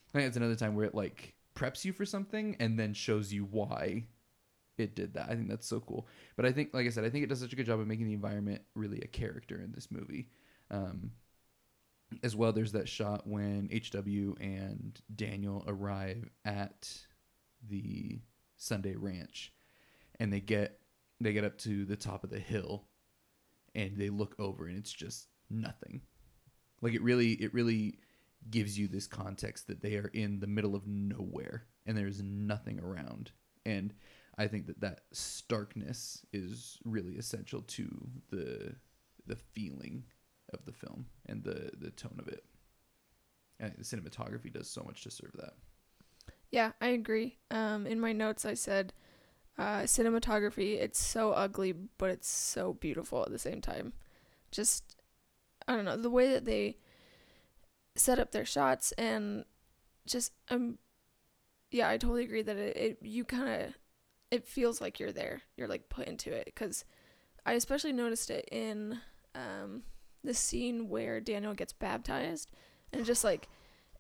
I 0.09 0.19
think 0.19 0.29
it's 0.29 0.37
another 0.39 0.57
time 0.57 0.75
where 0.75 0.87
it 0.87 0.95
like 0.95 1.35
preps 1.55 1.85
you 1.85 1.93
for 1.93 2.07
something 2.07 2.57
and 2.61 2.79
then 2.79 2.95
shows 2.95 3.33
you 3.33 3.45
why 3.45 4.07
it 4.79 4.95
did 4.95 5.15
that. 5.15 5.29
I 5.29 5.35
think 5.35 5.49
that's 5.49 5.67
so 5.67 5.81
cool. 5.81 6.07
But 6.37 6.47
I 6.47 6.53
think, 6.53 6.73
like 6.73 6.87
I 6.87 6.91
said, 6.91 7.05
I 7.05 7.11
think 7.11 7.25
it 7.25 7.29
does 7.29 7.41
such 7.41 7.53
a 7.53 7.57
good 7.57 7.67
job 7.67 7.81
of 7.81 7.87
making 7.87 8.07
the 8.07 8.15
environment 8.15 8.63
really 8.75 9.01
a 9.01 9.07
character 9.07 9.61
in 9.61 9.73
this 9.73 9.91
movie. 9.91 10.29
Um, 10.71 11.11
as 12.23 12.35
well, 12.35 12.53
there's 12.53 12.73
that 12.73 12.89
shot 12.89 13.27
when 13.27 13.69
HW 13.73 14.37
and 14.41 14.99
Daniel 15.15 15.65
arrive 15.67 16.29
at 16.45 16.91
the 17.69 18.21
Sunday 18.57 18.95
Ranch, 18.97 19.53
and 20.19 20.33
they 20.33 20.41
get 20.41 20.81
they 21.21 21.33
get 21.33 21.45
up 21.45 21.59
to 21.59 21.85
the 21.85 21.97
top 21.97 22.25
of 22.25 22.31
the 22.31 22.39
hill, 22.39 22.85
and 23.75 23.97
they 23.97 24.09
look 24.09 24.35
over, 24.39 24.67
and 24.67 24.79
it's 24.79 24.93
just 24.93 25.29
nothing. 25.51 26.03
Like 26.81 26.95
it 26.95 27.03
really, 27.03 27.33
it 27.33 27.53
really 27.53 27.99
gives 28.51 28.79
you 28.79 28.89
this 28.89 29.07
context 29.07 29.67
that 29.67 29.83
they 29.83 29.97
are 29.97 30.11
in 30.15 30.41
the 30.41 30.47
middle 30.47 30.75
of 30.75 30.87
nowhere 30.87 31.67
and 31.87 31.97
there's 31.97 32.23
nothing 32.23 32.81
around. 32.81 33.33
And 33.67 33.93
I 34.37 34.47
think 34.47 34.67
that 34.67 34.81
that 34.81 35.01
starkness 35.13 36.25
is 36.33 36.79
really 36.85 37.17
essential 37.17 37.63
to 37.63 37.89
the 38.31 38.75
the 39.27 39.37
feeling 39.37 40.05
of 40.53 40.65
the 40.65 40.73
film 40.73 41.07
and 41.27 41.43
the 41.43 41.71
the 41.79 41.91
tone 41.91 42.17
of 42.19 42.29
it. 42.29 42.45
And 43.61 43.73
the 43.77 43.85
cinematography 43.85 44.53
does 44.53 44.71
so 44.71 44.83
much 44.85 45.03
to 45.03 45.11
serve 45.11 45.33
that. 45.35 45.55
Yeah, 46.51 46.73
I 46.81 46.89
agree. 46.89 47.39
Um, 47.51 47.87
in 47.87 48.01
my 48.01 48.13
notes, 48.13 48.45
I 48.45 48.55
said 48.55 48.93
uh, 49.59 49.81
cinematography. 49.81 50.81
It's 50.81 51.05
so 51.05 51.33
ugly, 51.33 51.73
but 51.73 52.11
it's 52.11 52.29
so 52.29 52.75
beautiful 52.75 53.25
at 53.25 53.31
the 53.31 53.39
same 53.39 53.61
time. 53.61 53.93
Just 54.51 54.97
I 55.67 55.77
don't 55.77 55.85
know 55.85 55.97
the 55.97 56.11
way 56.11 56.33
that 56.33 56.45
they 56.45 56.79
set 57.97 58.19
up 58.19 58.31
their 58.31 58.45
shots 58.45 58.93
and 58.93 59.45
just 60.07 60.33
um 60.51 60.79
yeah, 61.71 61.89
I 61.89 61.99
totally 61.99 62.25
agree 62.25 62.43
that 62.43 62.57
it, 62.57 62.77
it 62.77 62.99
you 63.03 63.25
kind 63.25 63.49
of 63.49 63.75
it 64.31 64.47
feels 64.47 64.81
like 64.81 65.01
you're 65.01 65.13
there. 65.13 65.43
You're 65.57 65.69
like 65.69 65.89
put 65.89 66.07
into 66.07 66.33
it 66.33 66.47
because 66.47 66.85
I 67.45 67.53
especially 67.53 67.93
noticed 67.93 68.31
it 68.31 68.49
in 68.51 69.01
um 69.35 69.83
the 70.25 70.35
scene 70.35 70.89
where 70.89 71.21
Daniel 71.21 71.55
gets 71.55 71.73
baptized 71.73 72.51
and 72.93 73.05
just 73.05 73.25
like 73.25 73.49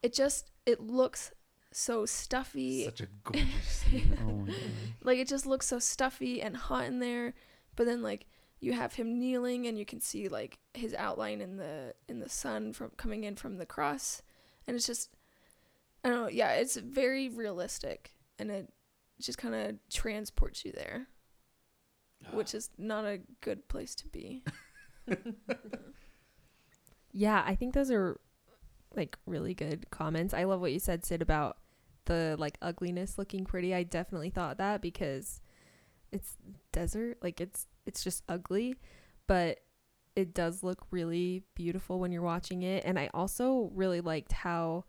it 0.02 0.12
just 0.12 0.50
it 0.66 0.80
looks 0.80 1.32
so 1.70 2.06
stuffy 2.06 2.84
Such 2.84 3.02
a 3.02 3.08
gorgeous 3.24 3.64
scene. 3.64 4.18
Oh 4.22 4.32
my 4.32 4.46
god. 4.52 4.60
like 5.02 5.18
it 5.18 5.28
just 5.28 5.46
looks 5.46 5.66
so 5.66 5.78
stuffy 5.78 6.40
and 6.42 6.56
hot 6.56 6.84
in 6.86 6.98
there 6.98 7.34
but 7.76 7.86
then 7.86 8.02
like 8.02 8.26
you 8.60 8.72
have 8.72 8.94
him 8.94 9.18
kneeling 9.18 9.66
and 9.66 9.78
you 9.78 9.84
can 9.84 10.00
see 10.00 10.28
like 10.28 10.58
his 10.74 10.94
outline 10.94 11.40
in 11.40 11.56
the 11.58 11.94
in 12.08 12.18
the 12.20 12.28
sun 12.28 12.72
from 12.72 12.90
coming 12.96 13.24
in 13.24 13.36
from 13.36 13.58
the 13.58 13.66
cross 13.66 14.22
and 14.66 14.76
it's 14.76 14.86
just 14.86 15.10
i 16.04 16.08
don't 16.08 16.22
know 16.22 16.28
yeah 16.28 16.52
it's 16.52 16.76
very 16.76 17.28
realistic 17.28 18.14
and 18.38 18.50
it 18.50 18.72
just 19.20 19.38
kind 19.38 19.54
of 19.54 19.76
transports 19.92 20.64
you 20.64 20.72
there 20.72 21.06
which 22.32 22.54
is 22.54 22.70
not 22.78 23.04
a 23.04 23.20
good 23.42 23.68
place 23.68 23.94
to 23.94 24.06
be 24.08 24.42
Yeah, 27.12 27.42
I 27.46 27.54
think 27.54 27.74
those 27.74 27.90
are 27.90 28.18
like 28.94 29.16
really 29.26 29.54
good 29.54 29.90
comments. 29.90 30.34
I 30.34 30.44
love 30.44 30.60
what 30.60 30.72
you 30.72 30.78
said, 30.78 31.04
Sid, 31.04 31.22
about 31.22 31.58
the 32.06 32.36
like 32.38 32.56
ugliness 32.62 33.18
looking 33.18 33.44
pretty. 33.44 33.74
I 33.74 33.82
definitely 33.82 34.30
thought 34.30 34.58
that 34.58 34.80
because 34.80 35.40
it's 36.12 36.36
desert, 36.72 37.18
like 37.22 37.40
it's 37.40 37.66
it's 37.86 38.02
just 38.04 38.22
ugly, 38.28 38.74
but 39.26 39.60
it 40.16 40.34
does 40.34 40.62
look 40.62 40.86
really 40.90 41.44
beautiful 41.54 42.00
when 42.00 42.10
you're 42.12 42.22
watching 42.22 42.62
it. 42.62 42.84
And 42.84 42.98
I 42.98 43.08
also 43.14 43.70
really 43.74 44.00
liked 44.00 44.32
how 44.32 44.84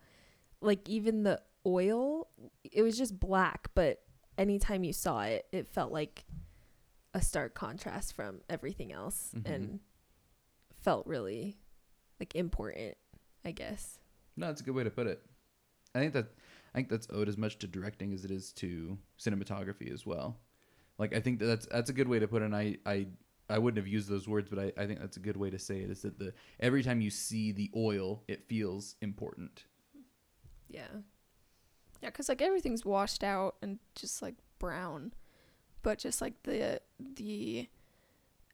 like 0.62 0.88
even 0.90 1.24
the 1.24 1.42
oil, 1.66 2.28
it 2.64 2.82
was 2.82 2.98
just 2.98 3.20
black, 3.20 3.70
but 3.76 4.02
anytime 4.38 4.84
you 4.84 4.94
saw 4.94 5.22
it, 5.22 5.46
it 5.52 5.68
felt 5.68 5.92
like 5.92 6.26
a 7.14 7.22
stark 7.22 7.54
contrast 7.54 8.14
from 8.14 8.42
everything 8.50 8.92
else 8.92 9.32
Mhm. 9.36 9.46
and 9.54 9.80
felt 10.82 11.06
really 11.06 11.58
like 12.20 12.36
important, 12.36 12.98
I 13.46 13.52
guess. 13.52 14.00
No, 14.36 14.48
that's 14.48 14.62
a 14.62 14.64
good 14.64 14.76
way 14.76 14.84
to 14.84 14.90
put 14.90 15.08
it. 15.08 15.22
I 15.96 16.00
think 16.00 16.14
that 16.14 16.28
I 16.74 16.78
think 16.78 16.90
that's 16.90 17.08
owed 17.12 17.28
as 17.28 17.38
much 17.38 17.58
to 17.60 17.68
directing 17.68 18.14
as 18.14 18.26
it 18.26 18.32
is 18.32 18.52
to 18.54 18.98
cinematography 19.20 19.92
as 19.92 20.06
well. 20.06 20.38
Like 20.98 21.16
I 21.16 21.20
think 21.20 21.40
that 21.40 21.46
that's 21.46 21.66
that's 21.68 21.90
a 21.90 21.94
good 21.94 22.08
way 22.08 22.20
to 22.20 22.28
put 22.28 22.42
it. 22.42 22.46
And 22.46 22.56
I 22.56 22.78
I 22.86 23.08
I 23.50 23.58
wouldn't 23.58 23.84
have 23.84 23.88
used 23.88 24.10
those 24.10 24.28
words, 24.28 24.50
but 24.50 24.60
I, 24.60 24.82
I 24.82 24.86
think 24.86 25.00
that's 25.00 25.18
a 25.18 25.22
good 25.22 25.38
way 25.38 25.50
to 25.50 25.58
say 25.58 25.80
it. 25.80 25.90
Is 25.90 26.02
that 26.04 26.20
the 26.20 26.34
every 26.60 26.84
time 26.84 27.02
you 27.02 27.10
see 27.10 27.52
the 27.52 27.72
oil, 27.76 28.24
it 28.28 28.48
feels 28.48 28.96
important. 29.02 29.66
Yeah. 30.70 30.84
yeah 32.02 32.10
because 32.10 32.30
like 32.30 32.42
everything's 32.42 32.86
washed 32.86 33.24
out 33.24 33.56
and 33.64 33.80
just 33.96 34.22
like 34.22 34.36
brown 34.60 35.14
but 35.82 35.98
just 35.98 36.22
like 36.22 36.44
the 36.44 36.82
the 37.16 37.68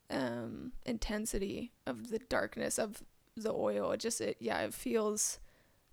um 0.10 0.72
intensity 0.86 1.72
of 1.86 2.10
the 2.10 2.20
darkness 2.20 2.78
of 2.78 3.04
the 3.36 3.52
oil 3.54 3.92
it 3.92 4.00
just 4.00 4.22
it 4.22 4.38
yeah 4.40 4.60
it 4.62 4.74
feels 4.74 5.40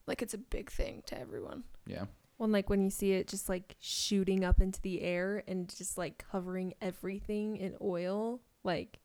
like 0.06 0.22
it's 0.22 0.34
a 0.34 0.38
big 0.38 0.70
thing 0.70 1.02
to 1.06 1.18
everyone 1.18 1.64
Yeah. 1.86 2.04
Well, 2.38 2.46
and, 2.46 2.52
like 2.52 2.68
when 2.70 2.82
you 2.82 2.90
see 2.90 3.12
it 3.12 3.28
just 3.28 3.48
like 3.48 3.76
shooting 3.78 4.44
up 4.44 4.60
into 4.60 4.80
the 4.80 5.00
air 5.02 5.44
and 5.46 5.68
just 5.68 5.96
like 5.96 6.24
covering 6.30 6.74
everything 6.80 7.56
in 7.56 7.76
oil, 7.80 8.40
like 8.64 8.98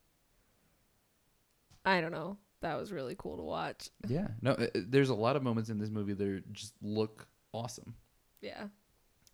I 1.85 2.01
don't 2.01 2.11
know. 2.11 2.37
That 2.61 2.79
was 2.79 2.91
really 2.91 3.15
cool 3.17 3.37
to 3.37 3.43
watch. 3.43 3.89
Yeah. 4.07 4.29
No, 4.41 4.51
uh, 4.51 4.67
uh, 4.75 4.79
there's 4.87 5.09
a 5.09 5.15
lot 5.15 5.35
of 5.35 5.43
moments 5.43 5.69
in 5.69 5.77
this 5.77 5.89
movie 5.89 6.13
that 6.13 6.51
just 6.51 6.73
look 6.81 7.27
awesome. 7.53 7.93
Yeah. 8.41 8.67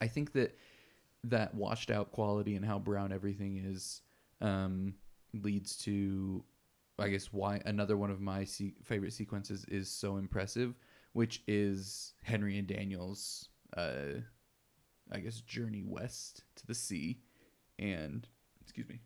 I 0.02 0.08
think 0.08 0.34
that 0.34 0.58
that 1.24 1.56
washed 1.56 1.89
out 1.89 2.12
quality 2.12 2.56
and 2.56 2.66
how 2.66 2.80
brown 2.80 3.13
everything 3.13 3.63
is 3.66 4.02
um, 4.42 4.94
leads 5.42 5.78
to, 5.78 6.44
I 7.00 7.10
guess, 7.10 7.34
why 7.34 7.62
another 7.66 7.98
one 7.98 8.12
of 8.12 8.22
my 8.22 8.44
se- 8.44 8.76
favorite 8.84 9.14
sequences 9.14 9.66
is 9.66 9.90
so 9.90 10.18
impressive, 10.18 10.76
which 11.14 11.42
is 11.48 12.14
Henry 12.22 12.58
and 12.58 12.68
Daniel's, 12.68 13.50
uh, 13.76 14.20
I 15.12 15.20
guess, 15.20 15.42
journey 15.42 15.84
west 15.86 16.44
to 16.56 16.68
the 16.68 16.76
sea, 16.76 17.20
and 17.80 18.28
excuse 18.62 18.88
me. 18.88 19.00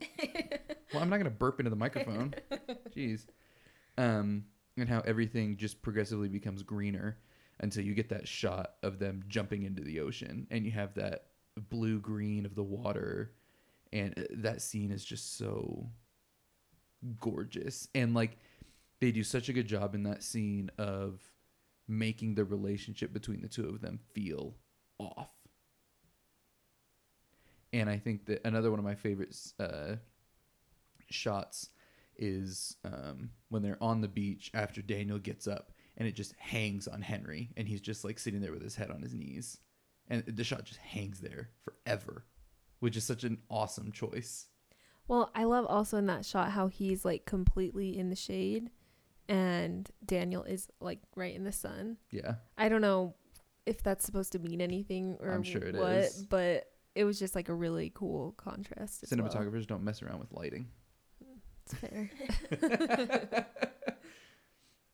well, 0.92 1.02
I'm 1.02 1.08
not 1.08 1.16
gonna 1.18 1.30
burp 1.30 1.60
into 1.60 1.70
the 1.70 1.76
microphone. 1.76 2.34
Jeez. 2.96 3.26
Um, 3.96 4.44
and 4.76 4.88
how 4.88 5.00
everything 5.00 5.56
just 5.56 5.82
progressively 5.82 6.28
becomes 6.28 6.62
greener 6.62 7.18
until 7.60 7.84
you 7.84 7.94
get 7.94 8.08
that 8.08 8.26
shot 8.26 8.74
of 8.82 8.98
them 8.98 9.22
jumping 9.28 9.62
into 9.62 9.82
the 9.82 10.00
ocean 10.00 10.46
and 10.50 10.64
you 10.64 10.72
have 10.72 10.94
that 10.94 11.26
blue 11.70 12.00
green 12.00 12.44
of 12.44 12.54
the 12.54 12.62
water 12.62 13.32
and 13.92 14.18
uh, 14.18 14.22
that 14.32 14.60
scene 14.60 14.90
is 14.90 15.04
just 15.04 15.38
so 15.38 15.88
gorgeous. 17.20 17.88
And 17.94 18.14
like 18.14 18.38
they 19.00 19.12
do 19.12 19.22
such 19.22 19.48
a 19.48 19.52
good 19.52 19.66
job 19.66 19.94
in 19.94 20.02
that 20.04 20.22
scene 20.22 20.70
of 20.78 21.20
making 21.86 22.34
the 22.34 22.44
relationship 22.44 23.12
between 23.12 23.42
the 23.42 23.48
two 23.48 23.68
of 23.68 23.80
them 23.80 24.00
feel 24.14 24.54
off. 24.98 25.30
And 27.72 27.90
i 27.90 27.98
think 27.98 28.26
that 28.26 28.46
another 28.46 28.70
one 28.70 28.78
of 28.78 28.84
my 28.84 28.94
favorite 28.94 29.36
uh, 29.58 29.96
shots 31.10 31.70
is 32.16 32.76
um, 32.84 33.30
when 33.48 33.62
they're 33.62 33.82
on 33.82 34.00
the 34.00 34.08
beach 34.08 34.52
after 34.54 34.80
daniel 34.80 35.18
gets 35.18 35.48
up 35.48 35.72
and 35.96 36.08
it 36.08 36.14
just 36.14 36.34
hangs 36.38 36.88
on 36.88 37.02
Henry, 37.02 37.50
and 37.56 37.68
he's 37.68 37.80
just 37.80 38.04
like 38.04 38.18
sitting 38.18 38.40
there 38.40 38.52
with 38.52 38.62
his 38.62 38.74
head 38.74 38.90
on 38.90 39.02
his 39.02 39.14
knees, 39.14 39.58
and 40.08 40.24
the 40.26 40.44
shot 40.44 40.64
just 40.64 40.80
hangs 40.80 41.20
there 41.20 41.50
forever, 41.64 42.24
which 42.80 42.96
is 42.96 43.04
such 43.04 43.24
an 43.24 43.38
awesome 43.48 43.92
choice. 43.92 44.46
Well, 45.06 45.30
I 45.34 45.44
love 45.44 45.66
also 45.66 45.98
in 45.98 46.06
that 46.06 46.24
shot 46.24 46.52
how 46.52 46.68
he's 46.68 47.04
like 47.04 47.26
completely 47.26 47.96
in 47.98 48.10
the 48.10 48.16
shade 48.16 48.70
and 49.28 49.90
Daniel 50.04 50.42
is 50.42 50.68
like 50.80 51.00
right 51.16 51.34
in 51.34 51.44
the 51.44 51.52
sun. 51.52 51.96
Yeah, 52.10 52.34
I 52.58 52.68
don't 52.68 52.80
know 52.80 53.14
if 53.66 53.82
that's 53.82 54.04
supposed 54.04 54.32
to 54.32 54.38
mean 54.38 54.60
anything 54.60 55.16
or 55.20 55.30
I'm 55.30 55.42
sure 55.42 55.62
it 55.62 55.74
what, 55.74 55.90
is. 55.90 56.26
but 56.28 56.66
it 56.94 57.04
was 57.04 57.18
just 57.18 57.34
like 57.34 57.48
a 57.48 57.54
really 57.54 57.90
cool 57.94 58.32
contrast. 58.36 59.02
as 59.02 59.10
well. 59.10 59.28
cinematographers 59.28 59.66
don't 59.66 59.82
mess 59.82 60.02
around 60.02 60.20
with 60.20 60.32
lighting. 60.32 60.68
It's 61.66 61.74
fair. 61.74 62.10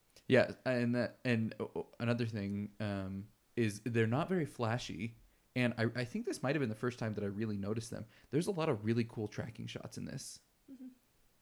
yeah, 0.29 0.53
and 0.65 0.95
that 0.95 1.17
and 1.25 1.55
uh, 1.59 1.65
uh, 1.77 1.83
another 1.99 2.27
thing 2.27 2.71
um, 2.81 3.25
is 3.57 3.81
they're 3.85 4.07
not 4.07 4.29
very 4.29 4.47
flashy, 4.47 5.17
and 5.57 5.75
I 5.79 5.87
I 5.97 6.05
think 6.05 6.27
this 6.27 6.43
might 6.43 6.55
have 6.55 6.61
been 6.61 6.69
the 6.69 6.75
first 6.75 6.99
time 6.99 7.15
that 7.15 7.25
I 7.25 7.29
really 7.29 7.57
noticed 7.57 7.91
them. 7.91 8.05
There's 8.31 8.47
a 8.47 8.53
lot 8.53 8.69
of 8.69 8.85
really 8.85 9.05
cool 9.09 9.29
tracking 9.29 9.67
shots 9.67 9.99
in 9.99 10.05
this 10.05 10.39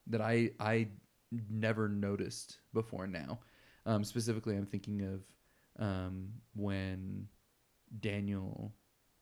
that 0.07 0.21
I 0.21 0.51
I 0.59 0.89
never 1.51 1.89
noticed 1.89 2.59
before 2.73 3.07
now. 3.07 3.41
Um, 3.87 4.05
specifically, 4.05 4.57
I'm 4.57 4.67
thinking 4.67 5.03
of 5.03 5.23
um, 5.85 6.29
when 6.55 7.27
Daniel 8.01 8.75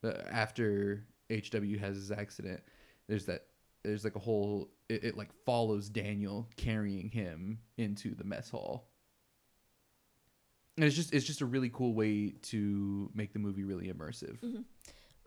uh, 0.04 0.12
after 0.30 1.06
HW 1.30 1.78
has 1.80 1.96
his 1.96 2.10
accident. 2.10 2.60
There's 3.08 3.26
that. 3.26 3.46
There's 3.84 4.04
like 4.04 4.16
a 4.16 4.20
whole. 4.20 4.70
It, 4.88 5.04
it 5.04 5.16
like 5.16 5.32
follows 5.44 5.88
Daniel 5.88 6.48
carrying 6.56 7.08
him 7.08 7.58
into 7.78 8.14
the 8.14 8.24
mess 8.24 8.50
hall. 8.50 8.88
And 10.76 10.84
it's 10.84 10.94
just 10.94 11.14
it's 11.14 11.24
just 11.24 11.40
a 11.40 11.46
really 11.46 11.70
cool 11.70 11.94
way 11.94 12.34
to 12.42 13.10
make 13.14 13.32
the 13.32 13.38
movie 13.38 13.64
really 13.64 13.88
immersive. 13.88 14.38
Mhm. 14.40 14.64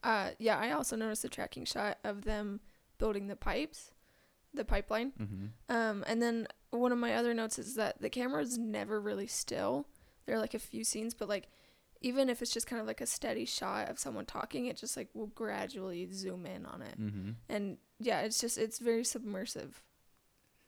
Uh, 0.04 0.32
yeah, 0.38 0.58
I 0.58 0.72
also 0.72 0.96
noticed 0.96 1.24
the 1.24 1.30
tracking 1.30 1.66
shot 1.66 1.98
of 2.04 2.24
them 2.24 2.62
building 3.00 3.28
the 3.28 3.36
pipes, 3.36 3.92
the 4.54 4.64
pipeline. 4.64 5.12
Mm-hmm. 5.20 5.76
Um, 5.76 6.04
and 6.08 6.22
then 6.22 6.48
one 6.70 6.92
of 6.92 6.98
my 6.98 7.16
other 7.16 7.34
notes 7.34 7.60
is 7.60 7.76
that 7.76 8.02
the 8.02 8.10
camera 8.10 8.42
is 8.42 8.58
never 8.58 9.02
really 9.02 9.28
still. 9.28 9.88
There 10.26 10.36
are 10.36 10.40
like 10.40 10.54
a 10.54 10.60
few 10.60 10.84
scenes, 10.84 11.14
but 11.14 11.28
like 11.28 11.50
even 12.02 12.30
if 12.30 12.42
it's 12.42 12.52
just 12.52 12.68
kind 12.68 12.80
of 12.80 12.88
like 12.88 13.02
a 13.02 13.06
steady 13.06 13.46
shot 13.46 13.90
of 13.90 14.00
someone 14.00 14.26
talking, 14.26 14.68
it 14.68 14.78
just 14.78 14.96
like 14.96 15.10
will 15.14 15.28
gradually 15.28 16.08
zoom 16.12 16.46
in 16.46 16.66
on 16.66 16.82
it. 16.82 17.00
Mm-hmm. 17.00 17.32
And 17.50 17.78
yeah, 18.00 18.22
it's 18.22 18.40
just 18.40 18.58
it's 18.58 18.80
very 18.80 19.04
submersive. 19.04 19.82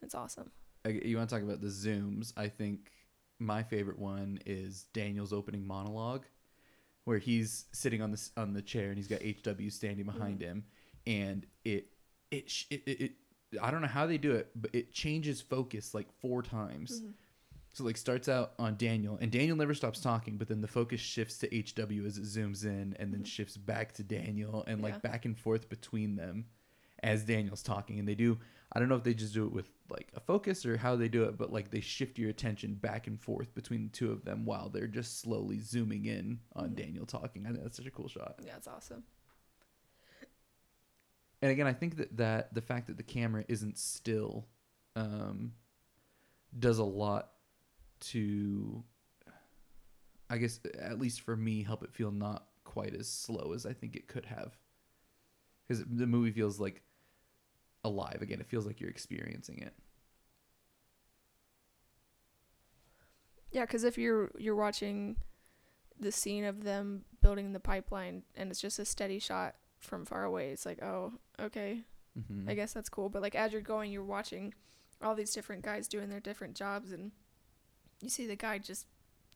It's 0.01 0.15
awesome. 0.15 0.51
you 0.85 1.17
want 1.17 1.29
to 1.29 1.35
talk 1.35 1.43
about 1.43 1.61
the 1.61 1.67
zooms? 1.67 2.33
I 2.35 2.47
think 2.47 2.91
my 3.41 3.63
favorite 3.63 3.97
one 3.99 4.39
is 4.45 4.85
Daniel's 4.93 5.33
opening 5.33 5.65
monologue, 5.65 6.25
where 7.05 7.17
he's 7.17 7.65
sitting 7.73 8.01
on 8.01 8.11
this 8.11 8.31
on 8.37 8.53
the 8.53 8.61
chair 8.61 8.89
and 8.89 8.97
he's 8.97 9.07
got 9.07 9.21
HW 9.21 9.69
standing 9.69 10.05
behind 10.05 10.41
him, 10.41 10.63
and 11.07 11.45
it 11.65 11.87
it, 12.29 12.51
it 12.69 12.83
it 12.85 13.01
it 13.01 13.11
I 13.61 13.71
don't 13.71 13.81
know 13.81 13.87
how 13.87 14.05
they 14.05 14.17
do 14.17 14.31
it, 14.33 14.51
but 14.55 14.73
it 14.73 14.93
changes 14.93 15.41
focus 15.41 15.93
like 15.93 16.07
four 16.21 16.41
times. 16.41 17.01
So 17.73 17.83
like 17.85 17.97
starts 17.97 18.27
out 18.29 18.53
on 18.59 18.75
Daniel, 18.77 19.17
and 19.19 19.31
Daniel 19.31 19.55
never 19.57 19.73
stops 19.73 19.99
talking, 20.01 20.37
but 20.37 20.47
then 20.47 20.61
the 20.61 20.67
focus 20.67 20.99
shifts 21.01 21.37
to 21.39 21.47
HW 21.47 22.05
as 22.05 22.17
it 22.17 22.23
zooms 22.23 22.65
in, 22.65 22.95
and 22.99 23.13
then 23.13 23.21
Mhm. 23.21 23.25
shifts 23.27 23.57
back 23.57 23.93
to 23.93 24.03
Daniel, 24.03 24.63
and 24.67 24.79
Yeah. 24.79 24.83
like 24.87 25.01
back 25.01 25.25
and 25.25 25.37
forth 25.37 25.69
between 25.69 26.15
them 26.15 26.45
as 27.03 27.23
Daniel's 27.23 27.63
talking. 27.63 27.99
And 27.99 28.07
they 28.07 28.15
do, 28.15 28.37
I 28.73 28.79
don't 28.79 28.89
know 28.89 28.95
if 28.95 29.03
they 29.03 29.13
just 29.13 29.33
do 29.33 29.45
it 29.45 29.51
with 29.51 29.69
like 29.89 30.09
a 30.15 30.19
focus 30.19 30.65
or 30.65 30.77
how 30.77 30.95
they 30.95 31.07
do 31.09 31.23
it, 31.23 31.37
but 31.37 31.51
like 31.51 31.71
they 31.71 31.81
shift 31.81 32.17
your 32.19 32.29
attention 32.29 32.75
back 32.75 33.07
and 33.07 33.19
forth 33.19 33.53
between 33.53 33.83
the 33.83 33.89
two 33.89 34.11
of 34.11 34.23
them 34.23 34.45
while 34.45 34.69
they're 34.69 34.87
just 34.87 35.19
slowly 35.19 35.59
zooming 35.59 36.05
in 36.05 36.39
on 36.55 36.69
Mhm. 36.71 36.75
Daniel 36.75 37.05
talking. 37.05 37.45
I 37.45 37.49
think 37.51 37.63
that's 37.63 37.77
such 37.77 37.85
a 37.87 37.91
cool 37.91 38.07
shot. 38.07 38.39
Yeah, 38.45 38.55
it's 38.55 38.67
awesome. 38.67 39.03
and 41.41 41.49
again, 41.51 41.65
I 41.67 41.73
think 41.73 41.97
that 41.97 42.17
that 42.17 42.53
the 42.53 42.61
fact 42.61 42.87
that 42.87 42.97
the 42.97 43.03
camera 43.03 43.43
isn't 43.47 43.77
still 43.77 44.47
um, 44.95 45.53
does 46.59 46.77
a 46.77 46.83
lot 46.83 47.31
to, 48.01 48.83
I 50.29 50.37
guess, 50.37 50.59
at 50.77 50.99
least 50.99 51.21
for 51.21 51.35
me, 51.35 51.63
help 51.63 51.81
it 51.83 51.91
feel 51.93 52.11
not 52.11 52.47
quite 52.63 52.93
as 52.93 53.07
slow 53.07 53.53
as 53.53 53.65
I 53.65 53.73
think 53.73 53.95
it 53.95 54.07
could 54.07 54.25
have. 54.25 54.55
Because 55.67 55.83
the 55.85 56.05
movie 56.07 56.31
feels 56.31 56.59
like 56.59 56.83
alive 57.83 58.19
again. 58.21 58.39
It 58.39 58.47
feels 58.47 58.65
like 58.65 58.79
you're 58.79 58.89
experiencing 58.89 59.59
it. 59.59 59.73
Yeah, 63.51 63.65
because 63.65 63.83
if 63.83 63.97
you're 63.97 64.31
you're 64.37 64.55
watching 64.55 65.17
the 65.99 66.11
scene 66.11 66.45
of 66.45 66.63
them 66.63 67.03
building 67.21 67.51
the 67.53 67.59
pipeline 67.59 68.23
and 68.35 68.49
it's 68.49 68.61
just 68.61 68.79
a 68.79 68.85
steady 68.85 69.19
shot 69.19 69.55
from 69.79 70.05
far 70.05 70.23
away, 70.23 70.51
it's 70.51 70.65
like, 70.65 70.81
oh, 70.81 71.13
okay, 71.39 71.83
Mm-hmm. 72.19 72.49
I 72.49 72.53
guess 72.53 72.73
that's 72.73 72.89
cool. 72.89 73.09
But 73.09 73.21
like 73.21 73.35
as 73.35 73.51
you're 73.51 73.61
going, 73.61 73.91
you're 73.91 74.03
watching 74.03 74.53
all 75.01 75.15
these 75.15 75.33
different 75.33 75.63
guys 75.63 75.87
doing 75.87 76.09
their 76.09 76.19
different 76.19 76.55
jobs, 76.55 76.91
and 76.91 77.11
you 78.01 78.09
see 78.09 78.27
the 78.27 78.35
guy 78.35 78.57
just 78.57 78.87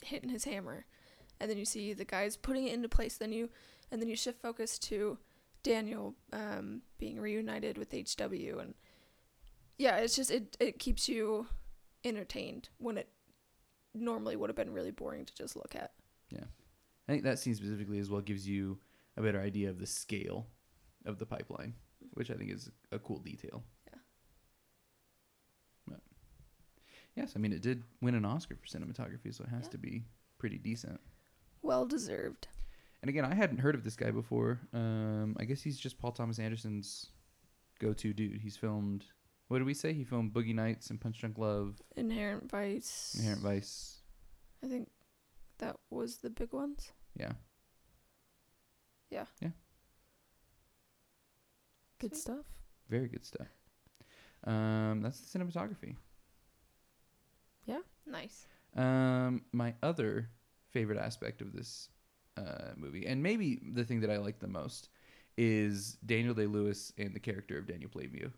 hitting 0.04 0.30
his 0.30 0.46
hammer, 0.46 0.86
and 1.40 1.50
then 1.50 1.58
you 1.58 1.66
see 1.66 1.94
the 1.94 2.06
guys 2.06 2.38
putting 2.38 2.68
it 2.68 2.74
into 2.74 2.90
place. 2.90 3.18
Then 3.18 3.32
you 3.32 3.50
and 3.92 4.02
then 4.02 4.10
you 4.10 4.16
shift 4.16 4.42
focus 4.42 4.78
to 4.80 5.18
Daniel 5.66 6.14
um, 6.32 6.82
being 7.00 7.20
reunited 7.20 7.78
with 7.78 7.92
HW, 7.92 8.60
and 8.60 8.76
yeah, 9.78 9.98
it's 9.98 10.16
just 10.16 10.30
it 10.32 10.56
it 10.60 10.78
keeps 10.80 11.10
you 11.10 11.48
entertained 12.04 12.70
when 12.78 12.98
it 13.00 13.10
normally 13.96 14.36
would 14.36 14.50
have 14.50 14.56
been 14.56 14.72
really 14.72 14.92
boring 14.92 15.26
to 15.26 15.36
just 15.36 15.56
look 15.56 15.76
at. 15.76 15.92
Yeah. 16.30 16.44
I 17.08 17.12
think 17.12 17.24
that 17.24 17.40
scene 17.40 17.56
specifically 17.56 17.98
as 18.00 18.10
well 18.10 18.22
gives 18.22 18.48
you 18.48 18.78
a 19.18 19.22
better 19.22 19.42
idea 19.42 19.70
of 19.70 19.80
the 19.80 19.88
scale 19.88 20.48
of 21.06 21.18
the 21.18 21.26
pipeline, 21.26 21.74
which 22.14 22.30
I 22.30 22.36
think 22.36 22.52
is 22.52 22.70
a 22.92 23.00
cool 23.00 23.20
detail. 23.20 23.64
Yeah. 23.88 24.00
But 25.88 26.00
yes, 27.16 27.34
I 27.36 27.40
mean 27.40 27.54
it 27.54 27.62
did 27.62 27.84
win 28.02 28.16
an 28.16 28.26
Oscar 28.26 28.56
for 28.56 28.68
cinematography, 28.68 29.34
so 29.34 29.44
it 29.44 29.50
has 29.50 29.66
Yeah. 29.66 29.72
to 29.72 29.78
be 29.80 30.04
pretty 30.38 30.58
decent. 30.60 31.00
Well 31.64 31.86
deserved. 31.88 32.48
And 33.02 33.10
again, 33.10 33.26
I 33.26 33.36
hadn't 33.36 33.58
heard 33.60 33.76
of 33.76 33.84
this 33.84 33.96
guy 33.96 34.12
before. 34.12 34.60
Um, 34.74 35.36
I 35.40 35.46
guess 35.46 35.62
he's 35.62 35.78
just 35.78 36.00
Paul 36.00 36.12
Thomas 36.12 36.40
Anderson's 36.40 37.08
go-to 37.80 38.14
dude. 38.14 38.42
He's 38.42 38.58
filmed. 38.58 39.06
What 39.48 39.60
did 39.60 39.68
we 39.68 39.76
say? 39.76 39.94
He 39.94 40.04
filmed 40.04 40.34
Boogie 40.34 40.56
Nights 40.56 40.90
and 40.90 41.00
Punch 41.00 41.20
Drunk 41.20 41.38
Love, 41.38 41.76
Inherent 41.96 42.50
Vice. 42.50 43.16
Inherent 43.20 43.42
Vice. 43.42 43.98
I 44.64 44.68
think 44.68 44.90
that 45.60 45.76
was 45.92 46.18
the 46.18 46.32
big 46.32 46.52
ones. 46.52 46.92
Yeah. 47.16 47.34
Yeah. 49.12 49.26
Yeah. 49.40 49.50
Good 52.00 52.12
Sweet. 52.16 52.22
stuff. 52.22 52.46
Very 52.90 53.08
good 53.08 53.24
stuff. 53.26 53.48
Um, 54.46 55.02
that's 55.02 55.20
the 55.22 55.40
cinematography. 55.40 55.96
Yeah. 57.66 57.80
Nice. 58.08 58.48
Um, 58.76 59.44
my 59.52 59.74
other 59.82 60.30
favorite 60.72 61.00
aspect 61.00 61.42
of 61.42 61.54
this 61.54 61.90
uh, 62.38 62.72
movie, 62.78 63.06
and 63.08 63.22
maybe 63.24 63.60
the 63.74 63.84
thing 63.84 64.02
that 64.02 64.10
I 64.10 64.18
like 64.18 64.40
the 64.40 64.48
most, 64.48 64.90
is 65.38 65.98
Daniel 66.06 66.34
Day 66.34 66.46
Lewis 66.46 66.92
and 66.98 67.14
the 67.14 67.20
character 67.20 67.58
of 67.58 67.68
Daniel 67.68 67.90
Plainview, 67.90 68.32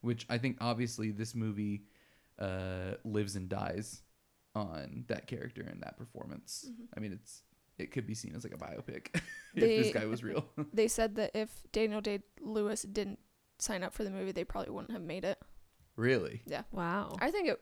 which 0.00 0.26
I 0.30 0.38
think 0.38 0.56
obviously 0.60 1.10
this 1.10 1.34
movie 1.34 1.82
uh, 2.38 2.94
lives 3.04 3.36
and 3.36 3.48
dies 3.48 4.02
on 4.54 5.04
that 5.08 5.26
character 5.26 5.62
and 5.62 5.82
that 5.82 5.96
performance. 5.98 6.66
Mhm. 6.70 6.86
I 6.96 7.00
mean, 7.00 7.12
it's 7.12 7.42
it 7.78 7.90
could 7.92 8.06
be 8.06 8.14
seen 8.14 8.34
as 8.34 8.42
like 8.44 8.54
a 8.54 8.56
biopic 8.56 9.08
if 9.14 9.22
They- 9.54 9.78
this 9.82 9.92
guy 9.92 10.06
was 10.06 10.22
real. 10.24 10.46
They 10.72 10.88
said 10.88 11.16
that 11.16 11.32
if 11.34 11.62
Daniel 11.72 12.00
Day 12.00 12.20
Lewis 12.40 12.82
didn't 12.82 13.18
sign 13.58 13.82
up 13.82 13.92
for 13.92 14.02
the 14.04 14.10
movie, 14.10 14.32
they 14.32 14.44
probably 14.44 14.70
wouldn't 14.72 14.92
have 14.92 15.02
made 15.02 15.24
it. 15.24 15.38
really? 15.96 16.42
Yeah. 16.46 16.62
Wow. 16.72 17.16
I 17.20 17.30
think 17.30 17.48
it. 17.48 17.60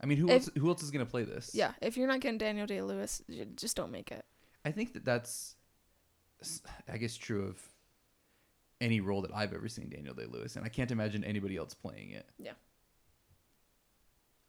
I 0.00 0.06
mean, 0.06 0.18
who 0.18 0.28
If- 0.28 0.32
else? 0.42 0.50
Who 0.58 0.68
else 0.68 0.82
is 0.82 0.90
gonna 0.90 1.06
play 1.06 1.24
this? 1.24 1.50
Yeah, 1.54 1.72
if 1.82 1.96
you're 1.96 2.08
not 2.08 2.20
getting 2.20 2.38
Daniel 2.38 2.66
Day 2.66 2.80
Lewis, 2.82 3.22
just 3.54 3.76
don't 3.76 3.92
make 3.92 4.10
it. 4.10 4.24
I 4.64 4.72
think 4.72 4.92
that 4.94 5.04
that's, 5.04 5.56
I 6.90 6.96
guess, 6.98 7.16
true 7.16 7.44
of 7.46 7.58
any 8.80 9.00
role 9.00 9.22
that 9.22 9.30
I've 9.34 9.52
ever 9.52 9.68
seen 9.68 9.88
Daniel 9.90 10.14
Day 10.14 10.26
Lewis, 10.26 10.56
and 10.56 10.64
I 10.64 10.68
can't 10.68 10.90
imagine 10.90 11.22
anybody 11.24 11.56
else 11.56 11.74
playing 11.74 12.10
it. 12.12 12.28
Yeah. 12.38 12.52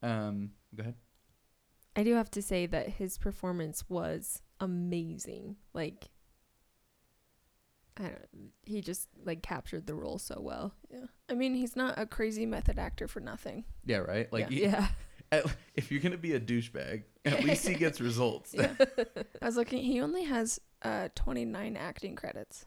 Um. 0.01 0.51
Go 0.75 0.81
ahead. 0.81 0.95
I 1.95 2.03
do 2.03 2.15
have 2.15 2.31
to 2.31 2.41
say 2.41 2.65
that 2.67 2.87
his 2.89 3.17
performance 3.17 3.83
was 3.89 4.41
amazing. 4.59 5.57
Like, 5.73 6.05
I 7.97 8.03
don't. 8.03 8.51
He 8.63 8.81
just 8.81 9.09
like 9.25 9.41
captured 9.43 9.85
the 9.87 9.95
role 9.95 10.17
so 10.17 10.39
well. 10.41 10.73
Yeah. 10.89 11.05
I 11.29 11.33
mean, 11.33 11.53
he's 11.53 11.75
not 11.75 11.99
a 11.99 12.05
crazy 12.05 12.45
method 12.45 12.79
actor 12.79 13.07
for 13.07 13.19
nothing. 13.19 13.65
Yeah. 13.85 13.97
Right. 13.97 14.31
Like, 14.31 14.49
he- 14.49 14.63
Yeah. 14.63 14.87
If 15.75 15.91
you're 15.91 16.01
gonna 16.01 16.17
be 16.17 16.33
a 16.33 16.39
douchebag, 16.39 17.03
at 17.25 17.43
least 17.43 17.67
he 17.67 17.75
gets 17.75 18.01
results. 18.01 18.53
Yeah. 18.53 18.73
I 19.41 19.45
was 19.45 19.55
looking. 19.57 19.81
He 19.83 20.01
only 20.01 20.23
has 20.25 20.59
uh 20.81 21.09
29 21.15 21.77
acting 21.77 22.15
credits. 22.15 22.65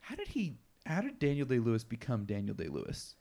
How 0.00 0.14
did 0.14 0.28
he? 0.28 0.56
How 0.86 1.00
did 1.00 1.18
Daniel 1.18 1.46
Day 1.46 1.58
Lewis 1.58 1.84
become 1.84 2.24
Daniel 2.24 2.54
Day 2.54 2.68
Lewis? 2.68 3.14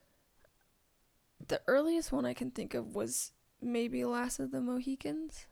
The 1.47 1.61
earliest 1.67 2.11
one 2.11 2.25
I 2.25 2.33
can 2.33 2.51
think 2.51 2.73
of 2.73 2.95
was 2.95 3.31
maybe 3.61 4.03
Last 4.05 4.39
of 4.39 4.51
the 4.51 4.61
Mohicans, 4.61 5.45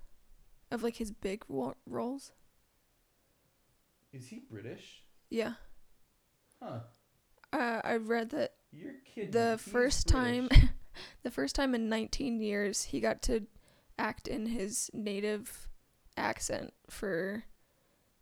of 0.71 0.84
like 0.84 0.95
his 0.97 1.12
big 1.12 1.43
roles. 1.47 2.32
Is 4.12 4.28
he 4.28 4.39
British? 4.49 5.04
Yeah. 5.30 5.54
Huh. 6.62 6.80
Uh, 7.54 7.82
I 7.84 7.95
read 7.97 8.30
that 8.32 8.54
You're 8.71 8.93
kidding. 9.13 9.32
the 9.32 9.60
first 9.60 10.08
time 10.08 10.49
the 11.24 11.32
first 11.32 11.56
time 11.56 11.76
in 11.76 11.90
19 11.90 12.42
years 12.42 12.84
he 12.84 13.00
got 13.00 13.22
to 13.24 13.46
act 13.98 14.28
in 14.28 14.46
his 14.46 14.90
native 14.94 15.68
accent 16.18 16.74
for 16.90 17.44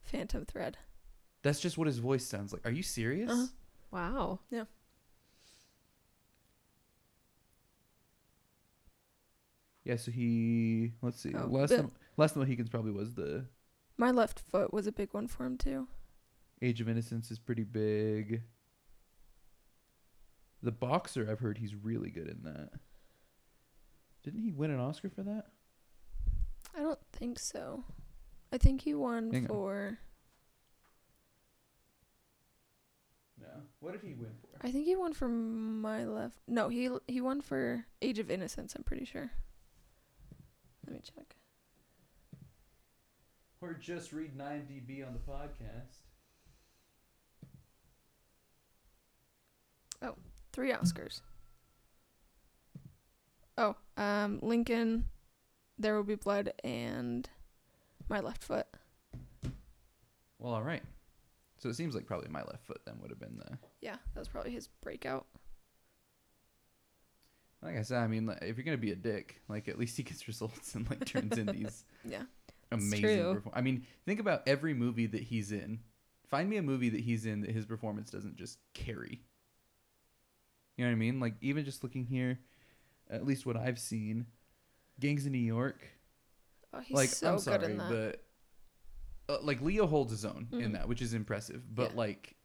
Phantom 0.01 0.45
Thread. 0.45 0.77
That's 1.43 1.59
just 1.59 1.77
what 1.77 1.87
his 1.87 1.99
voice 1.99 2.25
sounds 2.25 2.51
like. 2.51 2.65
Are 2.65 2.71
you 2.71 2.83
serious? 2.83 3.31
Uh-huh. 3.31 3.47
Wow. 3.91 4.39
Yeah, 4.49 4.65
Yeah, 9.87 9.95
so 9.95 10.11
he 10.11 10.91
let's 11.01 11.21
see. 11.21 11.33
Oh, 11.33 11.47
last 11.47 11.69
Bill- 11.69 11.83
than, 11.83 11.91
last 12.17 12.33
than 12.33 12.43
Mohicans 12.43 12.67
probably 12.67 12.91
was 12.91 13.13
the 13.13 13.45
My 13.95 14.11
left 14.11 14.37
foot 14.37 14.73
was 14.73 14.85
a 14.85 14.91
big 14.91 15.13
one 15.13 15.27
for 15.27 15.45
him 15.45 15.57
too. 15.57 15.87
Age 16.61 16.81
of 16.81 16.89
Innocence 16.89 17.31
is 17.31 17.39
pretty 17.39 17.63
big. 17.63 18.41
The 20.67 20.71
boxer, 20.73 21.29
I've 21.31 21.39
heard 21.39 21.59
he's 21.59 21.73
really 21.75 22.09
good 22.09 22.27
in 22.27 22.43
that. 22.43 22.71
Didn't 24.21 24.41
he 24.41 24.51
win 24.51 24.69
an 24.69 24.81
Oscar 24.81 25.09
for 25.09 25.23
that? 25.23 25.45
I 26.75 26.81
don't 26.81 26.99
think 27.13 27.39
so. 27.39 27.85
I 28.51 28.57
think 28.57 28.81
he 28.81 28.93
won 28.93 29.31
Hang 29.31 29.43
on. 29.43 29.47
for. 29.47 29.97
No. 33.39 33.47
What 33.79 33.93
did 33.93 34.01
he 34.01 34.13
win 34.13 34.31
for? 34.41 34.59
I 34.61 34.69
think 34.69 34.85
he 34.85 34.97
won 34.97 35.13
for 35.13 35.29
my 35.29 36.03
left. 36.03 36.35
No, 36.49 36.67
he 36.67 36.89
he 37.07 37.21
won 37.21 37.39
for 37.39 37.85
Age 38.01 38.19
of 38.19 38.29
Innocence. 38.29 38.75
I'm 38.75 38.83
pretty 38.83 39.05
sure. 39.05 39.31
Let 40.85 40.95
me 40.95 41.01
check. 41.01 41.37
Or 43.61 43.71
just 43.71 44.11
read 44.11 44.37
IMDb 44.37 45.07
on 45.07 45.13
the 45.13 45.31
podcast. 45.31 46.01
Oh. 50.01 50.15
Three 50.57 50.71
Oscars. 50.71 51.21
Oh, 53.59 53.75
um, 53.95 54.39
Lincoln, 54.41 55.05
There 55.77 55.95
Will 55.95 56.01
Be 56.01 56.15
Blood, 56.15 56.51
and 56.63 57.29
My 58.09 58.21
Left 58.21 58.43
Foot. 58.43 58.65
Well, 60.39 60.55
all 60.55 60.63
right. 60.63 60.81
So 61.59 61.69
it 61.69 61.75
seems 61.75 61.93
like 61.93 62.07
probably 62.07 62.29
my 62.29 62.41
left 62.41 62.65
foot 62.65 62.81
then 62.87 62.95
would 63.01 63.11
have 63.11 63.19
been 63.19 63.37
the. 63.37 63.59
Yeah, 63.81 63.97
that 64.15 64.19
was 64.19 64.27
probably 64.27 64.49
his 64.49 64.67
breakout. 64.81 65.27
Like 67.61 67.77
I 67.77 67.83
said, 67.83 67.99
I 67.99 68.07
mean, 68.07 68.25
like, 68.25 68.39
if 68.41 68.57
you're 68.57 68.65
gonna 68.65 68.77
be 68.77 68.91
a 68.93 68.95
dick, 68.95 69.39
like 69.47 69.67
at 69.67 69.77
least 69.77 69.95
he 69.95 70.01
gets 70.01 70.27
results 70.27 70.73
and 70.73 70.89
like 70.89 71.05
turns 71.05 71.37
in 71.37 71.45
these 71.45 71.85
Yeah. 72.03 72.23
Amazing. 72.71 73.35
Perform- 73.35 73.53
I 73.55 73.61
mean, 73.61 73.85
think 74.07 74.19
about 74.19 74.41
every 74.47 74.73
movie 74.73 75.05
that 75.05 75.21
he's 75.21 75.51
in. 75.51 75.81
Find 76.25 76.49
me 76.49 76.57
a 76.57 76.63
movie 76.63 76.89
that 76.89 77.01
he's 77.01 77.27
in 77.27 77.41
that 77.41 77.51
his 77.51 77.67
performance 77.67 78.09
doesn't 78.09 78.37
just 78.37 78.57
carry. 78.73 79.21
You 80.77 80.85
know 80.85 80.91
what 80.91 80.95
I 80.95 80.99
mean? 80.99 81.19
Like 81.19 81.35
even 81.41 81.65
just 81.65 81.83
looking 81.83 82.05
here, 82.05 82.39
at 83.09 83.25
least 83.25 83.45
what 83.45 83.57
I've 83.57 83.79
seen, 83.79 84.27
Gangs 84.99 85.25
of 85.25 85.31
New 85.31 85.37
York. 85.39 85.81
Oh, 86.73 86.79
he's 86.79 86.95
like 86.95 87.09
so 87.09 87.33
I'm 87.33 87.39
sorry, 87.39 87.59
good 87.59 87.71
in 87.71 87.77
that. 87.77 87.89
but 89.27 89.35
uh, 89.35 89.39
like 89.41 89.61
Leo 89.61 89.87
holds 89.87 90.11
his 90.11 90.23
own 90.25 90.47
in 90.51 90.59
Mhm. 90.59 90.73
that, 90.73 90.87
which 90.87 91.01
is 91.01 91.13
impressive. 91.13 91.63
But 91.73 91.91
Yeah. 91.91 91.97
like 91.97 92.35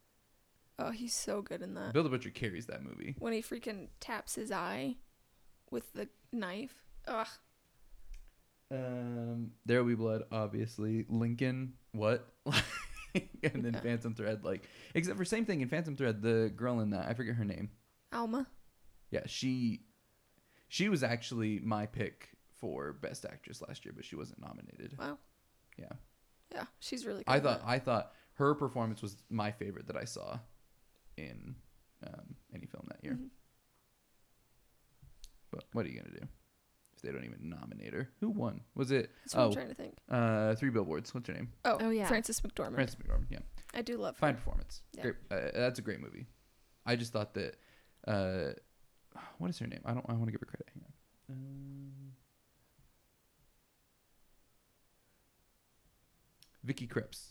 oh, 0.78 0.90
he's 0.90 1.14
so 1.14 1.42
good 1.42 1.62
in 1.62 1.74
that. 1.74 1.92
Bill 1.92 2.02
the 2.02 2.08
Butcher 2.08 2.30
carries 2.30 2.66
that 2.66 2.82
movie. 2.82 3.14
when 3.18 3.32
he 3.32 3.42
freaking 3.42 3.88
taps 4.00 4.34
his 4.34 4.50
eye 4.50 4.96
with 5.70 5.92
the 5.92 6.08
knife. 6.32 6.84
Ugh. 7.06 7.26
Um, 8.70 9.50
there 9.66 9.78
will 9.82 9.88
be 9.90 9.94
blood, 9.94 10.22
obviously. 10.32 11.04
Lincoln, 11.08 11.74
what? 11.92 12.26
and 13.14 13.62
then 13.64 13.74
Yeah. 13.74 13.80
Phantom 13.80 14.14
Thread, 14.14 14.44
like, 14.44 14.66
except 14.94 15.18
for 15.18 15.24
same 15.24 15.44
thing 15.44 15.60
in 15.60 15.68
Phantom 15.68 15.94
Thread. 15.94 16.22
The 16.22 16.50
girl 16.56 16.80
in 16.80 16.90
that, 16.90 17.06
I 17.08 17.14
forget 17.14 17.34
her 17.34 17.44
name. 17.44 17.70
Alma. 18.12 18.46
Yeah, 19.10 19.22
she, 19.26 19.82
she 20.68 20.88
was 20.88 21.02
actually 21.02 21.60
my 21.60 21.86
pick 21.86 22.30
for 22.54 22.92
Best 22.94 23.24
Actress 23.24 23.60
last 23.66 23.84
year, 23.84 23.92
but 23.94 24.04
she 24.04 24.16
wasn't 24.16 24.40
nominated. 24.40 24.96
Wow. 24.98 25.18
Yeah, 25.78 25.92
Yeah, 26.54 26.64
she's 26.80 27.04
really 27.06 27.24
good. 27.24 27.32
I 27.32 27.40
thought. 27.40 27.62
I 27.64 27.78
thought 27.78 28.12
her 28.34 28.54
performance 28.54 29.02
was 29.02 29.16
my 29.30 29.50
favorite 29.50 29.86
that 29.88 29.96
I 29.96 30.04
saw 30.04 30.38
in 31.16 31.54
um, 32.06 32.36
any 32.54 32.66
film 32.66 32.84
that 32.88 33.02
year. 33.02 33.14
Mhm. 33.14 33.28
But 35.50 35.64
what 35.72 35.84
are 35.86 35.88
you 35.88 35.98
gonna 36.00 36.14
do 36.18 36.26
if 36.96 37.02
they 37.02 37.10
don't 37.12 37.24
even 37.24 37.48
nominate 37.48 37.92
her? 37.94 38.08
Who 38.20 38.30
won? 38.30 38.62
Was 38.74 38.90
it 38.90 39.10
That's 39.24 39.34
what 39.34 39.42
oh 39.42 39.46
I'm 39.48 39.52
trying 39.52 39.68
to 39.68 39.74
think. 39.74 39.94
uh, 40.10 40.54
Three 40.54 40.70
Billboards? 40.70 41.12
What's 41.14 41.28
her 41.28 41.34
name? 41.34 41.52
Oh, 41.64 41.78
Oh, 41.80 41.90
yeah. 41.90 42.06
Frances 42.06 42.40
McDormand. 42.40 42.74
Frances 42.74 42.96
McDormand. 42.96 43.26
Yeah. 43.30 43.38
I 43.74 43.82
do 43.82 43.96
love 43.96 44.16
fine 44.16 44.34
her. 44.34 44.38
performance. 44.40 44.82
Yeah. 44.92 45.02
Great. 45.02 45.14
Uh, 45.30 45.50
that's 45.54 45.78
a 45.78 45.82
great 45.82 46.00
movie. 46.00 46.26
I 46.86 46.96
just 46.96 47.12
thought 47.12 47.34
that. 47.34 47.56
Uh, 48.06 48.52
what 49.38 49.50
is 49.50 49.58
her 49.58 49.66
name? 49.66 49.80
I 49.84 49.92
don't. 49.92 50.04
I 50.08 50.12
want 50.12 50.26
to 50.26 50.32
give 50.32 50.40
her 50.40 50.46
credit. 50.46 50.68
Hang 50.74 50.84
on. 50.84 50.92
Um, 51.30 52.12
Vicky 56.64 56.86
Krieps. 56.86 57.28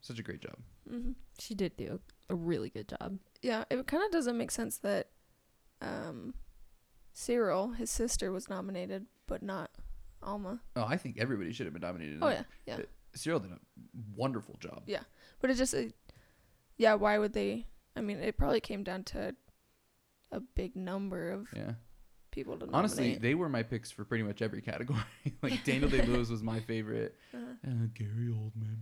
Such 0.00 0.18
a 0.18 0.22
great 0.22 0.40
job. 0.40 0.56
hmm 0.88 1.12
She 1.38 1.54
did 1.54 1.76
do 1.76 2.00
a 2.30 2.34
really 2.34 2.70
good 2.70 2.88
job. 2.88 3.18
Yeah, 3.42 3.64
it 3.70 3.86
kind 3.86 4.02
of 4.02 4.10
doesn't 4.10 4.38
make 4.38 4.50
sense 4.50 4.78
that 4.78 5.08
um, 5.82 6.34
Cyril, 7.12 7.72
his 7.72 7.90
sister, 7.90 8.32
was 8.32 8.48
nominated, 8.48 9.06
but 9.26 9.42
not 9.42 9.70
Alma. 10.22 10.60
Oh, 10.76 10.84
I 10.88 10.96
think 10.96 11.18
everybody 11.18 11.52
should 11.52 11.66
have 11.66 11.74
been 11.74 11.82
nominated. 11.82 12.18
Oh 12.22 12.28
yeah, 12.28 12.42
yeah. 12.66 12.74
Uh, 12.76 12.82
Cyril 13.14 13.40
did 13.40 13.52
a 13.52 13.58
wonderful 14.16 14.56
job. 14.60 14.82
Yeah. 14.86 15.02
But 15.40 15.50
it 15.50 15.54
just, 15.54 15.74
it, 15.74 15.94
yeah. 16.76 16.94
Why 16.94 17.18
would 17.18 17.32
they? 17.34 17.66
I 17.96 18.00
mean, 18.00 18.18
it 18.18 18.36
probably 18.36 18.60
came 18.60 18.82
down 18.84 19.04
to 19.04 19.34
a 20.32 20.40
big 20.40 20.76
number 20.76 21.30
of 21.30 21.48
Yeah. 21.54 21.72
people 22.30 22.56
to 22.58 22.66
know. 22.66 22.72
Honestly, 22.72 23.04
nominate. 23.04 23.22
they 23.22 23.34
were 23.34 23.48
my 23.48 23.62
picks 23.62 23.90
for 23.90 24.04
pretty 24.04 24.22
much 24.24 24.42
every 24.42 24.62
category. 24.70 25.00
like 25.42 25.64
Daniel 25.64 25.90
Day 25.90 26.02
Lewis 26.02 26.30
was 26.30 26.42
my 26.42 26.60
favorite. 26.72 27.16
Uh, 27.34 27.38
Uh, 27.66 27.86
Gary 27.94 28.28
Oldman. 28.32 28.76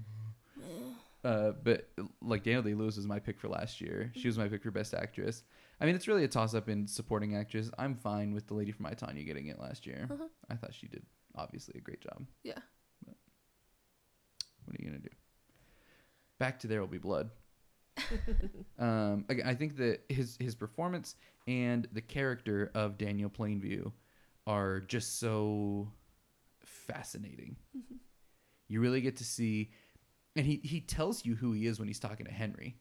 Uh, 1.24 1.50
but 1.64 1.88
like 2.22 2.44
Daniel 2.44 2.62
Day 2.62 2.74
Lewis 2.74 2.96
was 2.96 3.06
my 3.06 3.18
pick 3.18 3.40
for 3.40 3.48
last 3.48 3.80
year. 3.80 4.12
She 4.14 4.28
was 4.28 4.38
my 4.38 4.48
pick 4.48 4.62
for 4.62 4.70
best 4.70 4.94
actress. 4.94 5.42
I 5.80 5.86
mean, 5.86 5.94
it's 5.96 6.06
really 6.06 6.22
a 6.24 6.28
toss 6.28 6.54
up 6.54 6.68
in 6.68 6.86
supporting 6.86 7.34
actress. 7.34 7.70
I'm 7.76 7.96
fine 7.96 8.32
with 8.34 8.46
the 8.46 8.54
lady 8.54 8.70
from 8.70 8.86
I 8.86 8.94
Tonya 8.94 9.26
getting 9.26 9.46
it 9.48 9.58
last 9.58 9.84
year. 9.86 10.06
Uh-huh. 10.10 10.28
I 10.48 10.54
thought 10.54 10.74
she 10.74 10.86
did 10.86 11.02
obviously 11.34 11.74
a 11.76 11.80
great 11.80 12.00
job. 12.00 12.24
Yeah. 12.44 12.58
What 14.64 14.78
are 14.78 14.82
you 14.82 14.86
gonna 14.86 15.00
do? 15.00 15.08
Back 16.38 16.60
to 16.60 16.66
There 16.68 16.80
Will 16.80 16.86
Be 16.88 16.98
Blood. 16.98 17.30
um, 18.78 19.24
again, 19.28 19.46
I 19.46 19.54
think 19.54 19.76
that 19.76 20.00
his 20.08 20.36
his 20.40 20.54
performance 20.54 21.16
and 21.46 21.88
the 21.92 22.00
character 22.00 22.70
of 22.74 22.98
Daniel 22.98 23.30
Plainview 23.30 23.92
are 24.46 24.80
just 24.80 25.18
so 25.18 25.90
fascinating. 26.64 27.56
Mhm. 27.76 27.98
You 28.68 28.80
really 28.80 29.00
get 29.00 29.16
to 29.16 29.24
see, 29.24 29.70
and 30.36 30.46
he 30.46 30.60
he 30.62 30.80
tells 30.80 31.24
you 31.24 31.34
who 31.36 31.52
he 31.52 31.66
is 31.66 31.78
when 31.78 31.88
he's 31.88 32.00
talking 32.00 32.26
to 32.26 32.32
Henry, 32.32 32.76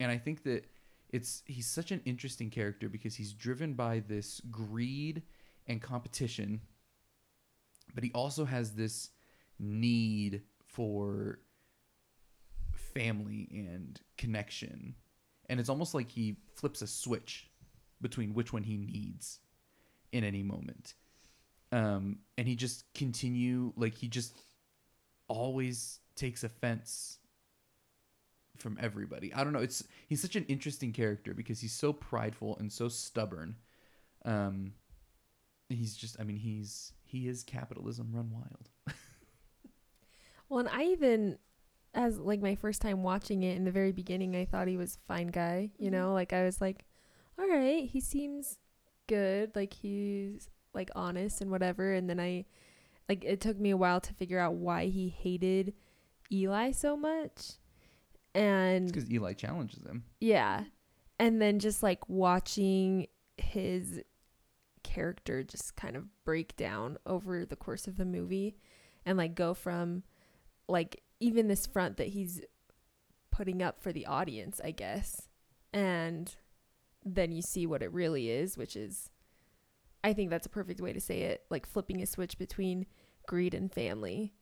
and 0.00 0.10
I 0.10 0.18
think 0.18 0.44
that 0.44 0.66
it's 1.10 1.42
he's 1.46 1.66
such 1.66 1.92
an 1.92 2.00
interesting 2.04 2.50
character 2.50 2.88
because 2.88 3.14
he's 3.16 3.32
driven 3.32 3.74
by 3.74 4.00
this 4.00 4.40
greed 4.50 5.22
and 5.66 5.80
competition, 5.82 6.60
but 7.94 8.04
he 8.04 8.10
also 8.14 8.44
has 8.44 8.72
this 8.72 9.10
need 9.58 10.42
for 10.66 11.38
family 12.94 13.48
and 13.52 14.00
connection. 14.16 14.94
And 15.48 15.60
it's 15.60 15.68
almost 15.68 15.94
like 15.94 16.10
he 16.10 16.36
flips 16.54 16.82
a 16.82 16.86
switch 16.86 17.50
between 18.00 18.34
which 18.34 18.52
one 18.52 18.62
he 18.62 18.76
needs 18.76 19.40
in 20.12 20.24
any 20.24 20.42
moment. 20.42 20.94
Um, 21.72 22.18
and 22.38 22.46
he 22.46 22.54
just 22.54 22.84
continue 22.94 23.72
like 23.76 23.94
he 23.94 24.08
just 24.08 24.36
always 25.28 25.98
takes 26.14 26.44
offense 26.44 27.18
from 28.58 28.78
everybody. 28.80 29.34
I 29.34 29.42
don't 29.42 29.52
know. 29.52 29.58
It's 29.58 29.82
he's 30.06 30.22
such 30.22 30.36
an 30.36 30.44
interesting 30.44 30.92
character 30.92 31.34
because 31.34 31.60
he's 31.60 31.72
so 31.72 31.92
prideful 31.92 32.56
and 32.58 32.72
so 32.72 32.88
stubborn. 32.88 33.56
Um, 34.24 34.74
he's 35.68 35.96
just 35.96 36.16
I 36.20 36.24
mean 36.24 36.36
he's 36.36 36.92
he 37.02 37.26
is 37.26 37.42
capitalism 37.42 38.10
run 38.12 38.30
wild. 38.30 38.70
Well, 40.48 40.60
and 40.60 40.68
I 40.68 40.84
even, 40.84 41.38
as 41.94 42.18
like 42.18 42.40
my 42.42 42.54
first 42.54 42.82
time 42.82 43.02
watching 43.02 43.42
it 43.42 43.56
in 43.56 43.64
the 43.64 43.70
very 43.70 43.92
beginning, 43.92 44.34
I 44.36 44.44
thought 44.44 44.68
he 44.68 44.76
was 44.76 44.96
a 44.96 45.06
fine 45.06 45.28
guy. 45.28 45.70
You 45.78 45.88
Mhm. 45.88 45.92
know, 45.92 46.12
like 46.12 46.32
I 46.32 46.44
was 46.44 46.60
like, 46.60 46.84
all 47.38 47.48
right, 47.48 47.88
he 47.88 48.00
seems 48.00 48.58
good. 49.06 49.54
Like 49.54 49.72
he's 49.74 50.48
like 50.72 50.90
honest 50.96 51.40
and 51.40 51.50
whatever. 51.50 51.92
And 51.92 52.08
then 52.10 52.18
I, 52.20 52.46
like, 53.08 53.24
it 53.24 53.40
took 53.40 53.58
me 53.58 53.70
a 53.70 53.76
while 53.76 54.00
to 54.00 54.14
figure 54.14 54.38
out 54.38 54.54
why 54.54 54.86
he 54.86 55.08
hated 55.08 55.74
Eli 56.32 56.70
so 56.72 56.96
much. 56.96 57.52
And 58.34 58.86
because 58.88 59.10
Eli 59.10 59.32
challenges 59.34 59.84
him. 59.84 60.04
yeah. 60.20 60.64
And 61.20 61.40
then 61.40 61.60
just 61.60 61.80
like 61.82 62.08
watching 62.08 63.06
his 63.38 64.00
character 64.82 65.42
just 65.44 65.76
kind 65.76 65.96
of 65.96 66.06
break 66.24 66.56
down 66.56 66.98
over 67.06 67.44
the 67.46 67.56
course 67.56 67.86
of 67.86 67.96
the 67.96 68.04
movie 68.04 68.56
and 69.06 69.16
like 69.16 69.34
go 69.34 69.54
from 69.54 70.02
like 70.68 71.02
even 71.24 71.48
this 71.48 71.66
front 71.66 71.96
that 71.96 72.08
he's 72.08 72.42
putting 73.30 73.62
up 73.62 73.80
for 73.80 73.92
the 73.92 74.04
audience, 74.04 74.60
I 74.62 74.72
guess. 74.72 75.28
And 75.72 76.34
then 77.02 77.32
you 77.32 77.40
see 77.40 77.66
what 77.66 77.82
it 77.82 77.90
really 77.92 78.28
is, 78.28 78.58
which 78.58 78.76
is 78.76 79.10
I 80.04 80.12
think 80.12 80.28
that's 80.28 80.44
a 80.44 80.50
perfect 80.50 80.82
way 80.82 80.92
to 80.92 81.00
say 81.00 81.22
it, 81.22 81.44
like 81.48 81.66
flipping 81.66 82.02
a 82.02 82.06
switch 82.06 82.36
between 82.36 82.84
greed 83.26 83.54
and 83.54 83.72
family. 83.72 84.34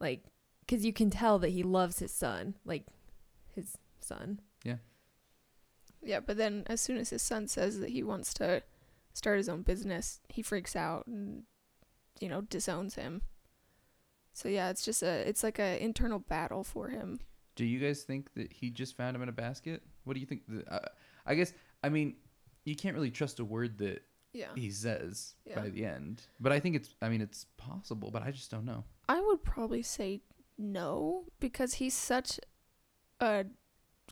Like 0.00 0.24
cuz 0.66 0.84
you 0.84 0.94
can 0.94 1.10
tell 1.10 1.38
that 1.40 1.50
he 1.50 1.62
loves 1.62 1.98
his 1.98 2.10
son, 2.12 2.54
like 2.64 2.86
his 3.54 3.76
son. 4.00 4.40
Yeah, 4.64 4.78
Yeah, 6.02 6.20
but 6.20 6.38
then 6.38 6.64
as 6.68 6.80
soon 6.80 6.96
as 6.96 7.10
his 7.10 7.22
son 7.22 7.48
says 7.48 7.80
that 7.80 7.90
he 7.90 8.02
wants 8.02 8.32
to 8.34 8.62
start 9.12 9.36
his 9.36 9.48
own 9.48 9.60
business, 9.60 10.20
he 10.30 10.40
freaks 10.40 10.74
out 10.74 11.06
and 11.06 11.44
you 12.18 12.30
know 12.30 12.40
disowns 12.40 12.94
him. 12.94 13.20
So 14.36 14.50
yeah, 14.50 14.68
it's 14.68 14.84
just 14.84 15.02
a 15.02 15.26
it's 15.26 15.42
like 15.42 15.58
a 15.58 15.82
internal 15.82 16.18
battle 16.18 16.62
for 16.62 16.88
him. 16.88 17.20
Do 17.54 17.64
you 17.64 17.78
guys 17.80 18.02
think 18.02 18.34
that 18.34 18.52
he 18.52 18.68
just 18.68 18.94
found 18.94 19.16
him 19.16 19.22
in 19.22 19.30
a 19.30 19.32
basket? 19.32 19.82
What 20.04 20.12
do 20.12 20.20
you 20.20 20.26
think? 20.26 20.42
The, 20.46 20.62
uh, 20.70 20.88
I 21.24 21.34
guess 21.34 21.54
I 21.82 21.88
mean 21.88 22.16
you 22.66 22.76
can't 22.76 22.94
really 22.94 23.10
trust 23.10 23.40
a 23.40 23.44
word 23.46 23.78
that 23.78 24.02
Yeah. 24.34 24.48
he 24.54 24.70
says 24.70 25.36
Yeah. 25.46 25.54
by 25.58 25.70
the 25.70 25.86
end, 25.86 26.20
but 26.38 26.52
I 26.52 26.60
think 26.60 26.76
it's 26.76 26.94
I 27.00 27.08
mean 27.08 27.22
it's 27.22 27.46
possible, 27.56 28.10
but 28.10 28.22
I 28.22 28.30
just 28.30 28.50
don't 28.50 28.66
know. 28.66 28.84
I 29.08 29.22
would 29.22 29.42
probably 29.42 29.80
say 29.82 30.20
no 30.58 31.24
because 31.40 31.74
he's 31.74 31.94
such 31.94 32.38
a 33.20 33.46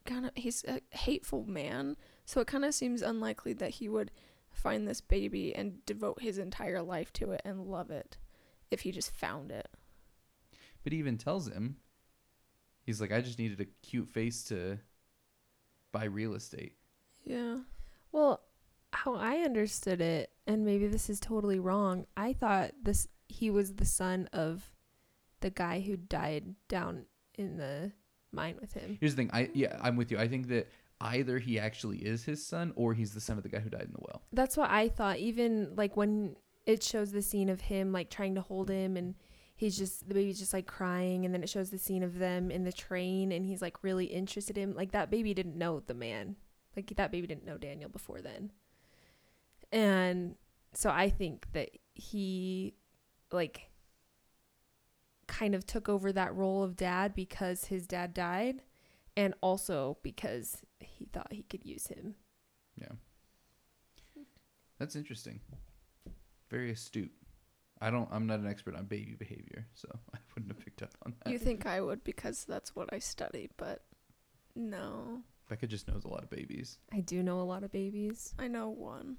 kind 0.07 0.25
of 0.25 0.31
he's 0.37 0.65
a 0.65 0.81
hateful 0.97 1.45
man. 1.45 1.99
So 2.25 2.41
it 2.41 2.47
kind 2.47 2.65
of 2.65 2.73
seems 2.73 3.03
unlikely 3.03 3.53
that 3.55 3.73
he 3.73 3.91
would 3.91 4.11
find 4.51 4.89
this 4.89 5.03
baby 5.03 5.55
and 5.55 5.85
devote 5.85 6.23
his 6.23 6.39
entire 6.39 6.81
life 6.81 7.13
to 7.13 7.33
it 7.33 7.43
and 7.45 7.67
love 7.67 7.91
it 7.91 8.17
if 8.71 8.81
he 8.81 8.91
just 8.91 9.11
found 9.15 9.53
it. 9.53 9.69
But 10.85 10.93
he 10.93 10.99
even 10.99 11.19
tells 11.19 11.49
him, 11.49 11.77
he's 12.85 13.01
like, 13.01 13.13
I 13.13 13.21
just 13.21 13.39
needed 13.39 13.61
a 13.61 13.65
cute 13.87 14.09
face 14.09 14.45
to 14.45 14.79
buy 15.91 16.05
real 16.05 16.35
estate. 16.35 16.77
Yeah. 17.25 17.57
Well, 18.13 18.43
how 18.93 19.15
I 19.15 19.39
understood 19.39 20.01
it, 20.01 20.31
and 20.47 20.65
maybe 20.65 20.87
this 20.87 21.11
is 21.11 21.19
totally 21.19 21.59
wrong. 21.59 22.07
I 22.17 22.33
thought 22.33 22.73
this 22.81 23.09
he 23.29 23.51
was 23.51 23.75
the 23.75 23.87
son 23.87 24.29
of 24.33 24.71
the 25.41 25.51
guy 25.51 25.81
who 25.81 25.97
died 25.97 26.55
down 26.69 27.07
in 27.37 27.57
the 27.57 27.93
mine 28.31 28.57
with 28.61 28.75
him. 28.75 28.99
Here's 29.01 29.15
the 29.15 29.23
thing, 29.23 29.31
I 29.33 29.51
yeah, 29.55 29.79
I'm 29.83 29.97
with 29.97 30.11
you. 30.11 30.19
I 30.19 30.29
think 30.29 30.49
that 30.49 30.71
either 31.01 31.39
he 31.39 31.59
actually 31.59 31.99
is 31.99 32.25
his 32.25 32.47
son 32.47 32.73
or 32.77 32.95
he's 32.95 33.15
the 33.15 33.21
son 33.21 33.37
of 33.37 33.43
the 33.43 33.49
guy 33.49 33.59
who 33.59 33.71
died 33.71 33.83
in 33.83 33.93
the 33.93 34.01
well. 34.01 34.23
That's 34.33 34.57
what 34.57 34.71
I 34.71 34.89
thought. 34.89 35.19
Even 35.19 35.75
like 35.77 35.97
when 35.97 36.37
it 36.67 36.83
shows 36.83 37.13
the 37.13 37.23
scene 37.23 37.49
of 37.49 37.63
him 37.63 37.93
like 37.93 38.11
trying 38.11 38.35
to 38.37 38.41
hold 38.41 38.71
him 38.71 38.97
and 38.97 39.15
he's 39.57 39.77
just 39.79 40.09
the 40.09 40.15
baby's 40.15 40.39
just 40.39 40.53
like 40.53 40.67
crying 40.67 41.25
and 41.25 41.33
then 41.33 41.43
it 41.43 41.49
shows 41.49 41.71
the 41.71 41.79
scene 41.79 42.03
of 42.03 42.19
them 42.19 42.51
in 42.51 42.65
the 42.65 42.73
train 42.73 43.33
and 43.33 43.47
he's 43.47 43.63
like 43.63 43.83
really 43.83 44.07
interested 44.07 44.59
in 44.59 44.75
like 44.75 44.93
that 44.93 45.11
baby 45.11 45.33
didn't 45.35 45.57
know 45.57 45.81
the 45.81 45.95
man. 45.95 46.37
Like 46.77 46.93
that 46.97 47.13
baby 47.13 47.27
didn't 47.27 47.47
know 47.47 47.59
Daniel 47.59 47.89
before 47.89 48.21
then. 48.21 48.51
And 49.71 50.35
so 50.73 50.91
I 50.91 51.09
think 51.09 51.47
that 51.53 51.71
he 51.95 52.75
like 53.31 53.71
kind 55.27 55.55
of 55.55 55.67
took 55.67 55.89
over 55.89 56.13
that 56.13 56.35
role 56.35 56.63
of 56.63 56.77
dad 56.77 57.15
because 57.15 57.67
his 57.67 57.87
dad 57.87 58.13
died 58.13 58.63
and 59.17 59.35
also 59.41 59.99
because 60.03 60.59
he 60.81 61.07
thought 61.07 61.33
he 61.33 61.45
could 61.45 61.65
use 61.65 61.87
him. 61.87 62.15
Yeah. 62.81 62.93
That's 64.79 64.97
interesting. 64.97 65.41
Very 66.51 66.73
astute. 66.73 67.13
I 67.85 67.91
don't 67.91 68.09
I'm 68.11 68.27
not 68.27 68.41
an 68.41 68.47
expert 68.47 68.75
on 68.75 68.87
baby 68.87 69.15
behavior, 69.19 69.67
so 69.75 69.89
I 70.15 70.19
wouldn't 70.35 70.53
have 70.53 70.65
picked 70.65 70.83
up 70.83 70.95
on 71.05 71.15
that. 71.23 71.31
You 71.31 71.39
think 71.39 71.67
I 71.67 71.81
would 71.81 72.03
because 72.03 72.45
that's 72.47 72.75
what 72.75 72.89
I 72.93 72.99
study, 72.99 73.51
but 73.59 73.83
no. 74.57 75.21
Becca 75.51 75.67
just 75.67 75.87
knows 75.87 76.05
a 76.05 76.09
lot 76.09 76.23
of 76.23 76.31
babies. 76.31 76.79
I 76.93 77.01
do 77.01 77.23
know 77.23 77.41
a 77.41 77.43
lot 77.43 77.63
of 77.63 77.71
babies. 77.71 78.35
I 78.39 78.49
know 78.49 78.71
one. 78.71 79.19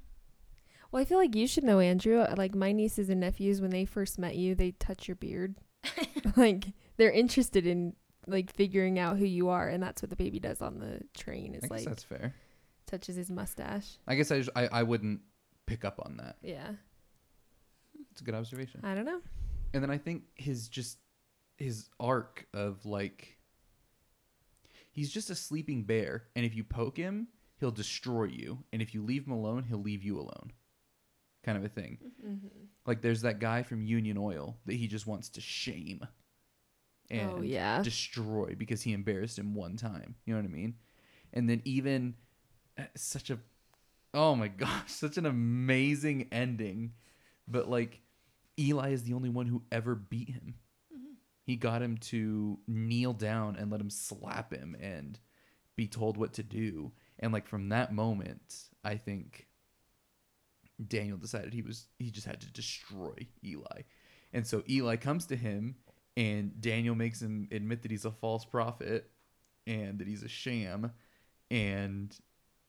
Well, 0.92 1.02
I 1.02 1.06
feel 1.06 1.20
like 1.20 1.36
you 1.36 1.46
should 1.46 1.64
know, 1.64 1.80
Andrew. 1.80 2.20
Uh, 2.22 2.34
like 2.38 2.56
my 2.56 2.72
nieces 2.72 3.10
and 3.10 3.20
nephews, 3.20 3.62
when 3.62 3.70
they 3.70 3.86
first 3.86 4.18
met 4.18 4.36
you, 4.36 4.56
they 4.56 4.72
touch 4.72 5.08
your 5.08 5.16
beard. 5.16 5.56
like 6.36 6.66
they're 6.98 7.12
interested 7.12 7.68
in 7.68 7.94
like 8.26 8.52
figuring 8.52 8.98
out 8.98 9.18
who 9.18 9.26
you 9.26 9.50
are, 9.50 9.70
and 9.70 9.84
that's 9.84 10.02
what 10.02 10.10
the 10.10 10.16
baby 10.16 10.40
does 10.40 10.62
on 10.62 10.80
the 10.80 11.02
train. 11.16 11.54
I 11.54 11.58
Is 11.58 11.62
guess 11.62 11.72
like 11.72 11.86
that's 11.86 12.04
fair. 12.04 12.34
touches 12.88 13.16
his 13.16 13.30
mustache. 13.30 13.98
I 14.08 14.16
guess 14.16 14.32
I, 14.32 14.40
just, 14.40 14.50
I 14.56 14.68
I 14.68 14.84
wouldn't 14.84 15.22
pick 15.68 15.86
up 15.86 16.00
on 16.04 16.18
that. 16.18 16.38
Yeah, 16.42 16.72
It's 18.16 18.22
a 18.22 18.24
good 18.24 18.34
observation. 18.34 18.80
I 18.82 18.96
don't 18.96 19.04
know. 19.04 19.20
And 19.74 19.84
then 19.84 19.92
I 19.92 19.98
think 19.98 20.24
his 20.36 20.70
just 20.70 21.00
his 21.58 21.90
arc 22.00 22.48
of 22.54 22.86
like 22.86 23.38
he's 24.90 25.12
just 25.12 25.30
a 25.30 25.36
sleeping 25.36 25.84
bear 25.84 26.24
and 26.34 26.46
if 26.46 26.56
you 26.56 26.64
poke 26.64 26.96
him, 26.96 27.28
he'll 27.60 27.72
destroy 27.72 28.24
you 28.24 28.60
and 28.72 28.82
if 28.82 28.94
you 28.94 29.04
leave 29.04 29.28
him 29.28 29.34
alone, 29.34 29.66
he'll 29.68 29.82
leave 29.82 30.02
you 30.02 30.18
alone. 30.18 30.54
Kind 31.44 31.58
of 31.58 31.66
a 31.66 31.68
thing. 31.68 31.98
Mm-hmm. 32.26 32.48
Like 32.86 33.02
there's 33.02 33.24
that 33.24 33.40
guy 33.40 33.64
from 33.64 33.82
Union 33.82 34.18
Oil 34.18 34.56
that 34.66 34.76
he 34.76 34.88
just 34.88 35.06
wants 35.06 35.28
to 35.32 35.42
shame 35.42 36.08
and 37.12 37.32
oh 37.32 37.42
yeah, 37.42 37.82
destroy 37.82 38.56
because 38.58 38.82
he 38.82 38.94
embarrassed 38.94 39.38
him 39.38 39.56
one 39.56 39.76
time. 39.76 40.16
You 40.26 40.36
know 40.36 40.40
what 40.40 40.50
I 40.50 40.54
mean? 40.54 40.76
And 41.34 41.50
then 41.50 41.62
even 41.66 42.16
uh, 42.80 42.84
such 42.96 43.30
a 43.30 43.40
oh 44.14 44.36
my 44.36 44.48
gosh, 44.58 44.90
such 44.94 45.18
an 45.18 45.26
amazing 45.26 46.30
ending. 46.32 46.94
But 47.46 47.70
like 47.70 48.00
Eli 48.60 48.92
is 48.92 49.04
the 49.04 49.14
only 49.14 49.30
one 49.30 49.48
who 49.48 49.64
ever 49.72 49.96
beat 49.96 50.30
him. 50.30 50.56
He 51.44 51.56
got 51.56 51.82
him 51.82 51.98
to 51.98 52.58
kneel 52.68 53.14
down 53.14 53.56
and 53.56 53.70
let 53.72 53.80
him 53.82 53.90
slap 53.90 54.52
him 54.52 54.76
and 54.82 55.20
be 55.76 55.88
told 55.88 56.18
what 56.18 56.34
to 56.34 56.44
do. 56.44 56.92
And 57.20 57.32
like 57.32 57.48
from 57.48 57.70
that 57.70 57.94
moment, 57.94 58.70
I 58.84 58.96
think 58.96 59.48
Daniel 60.88 61.18
decided 61.18 61.54
he 61.54 61.62
was 61.62 61.88
he 62.00 62.10
just 62.10 62.26
had 62.26 62.42
to 62.42 62.52
destroy 62.52 63.28
Eli. 63.44 63.82
And 64.34 64.46
so 64.46 64.64
Eli 64.68 64.96
comes 64.96 65.28
to 65.28 65.36
him 65.36 65.76
and 66.18 66.60
Daniel 66.60 66.96
makes 66.96 67.22
him 67.22 67.48
admit 67.52 67.84
that 67.84 67.92
he's 67.92 68.06
a 68.06 68.12
false 68.12 68.46
prophet 68.46 69.10
and 69.68 70.00
that 70.00 70.08
he's 70.08 70.24
a 70.24 70.28
sham 70.28 70.92
and 71.52 72.18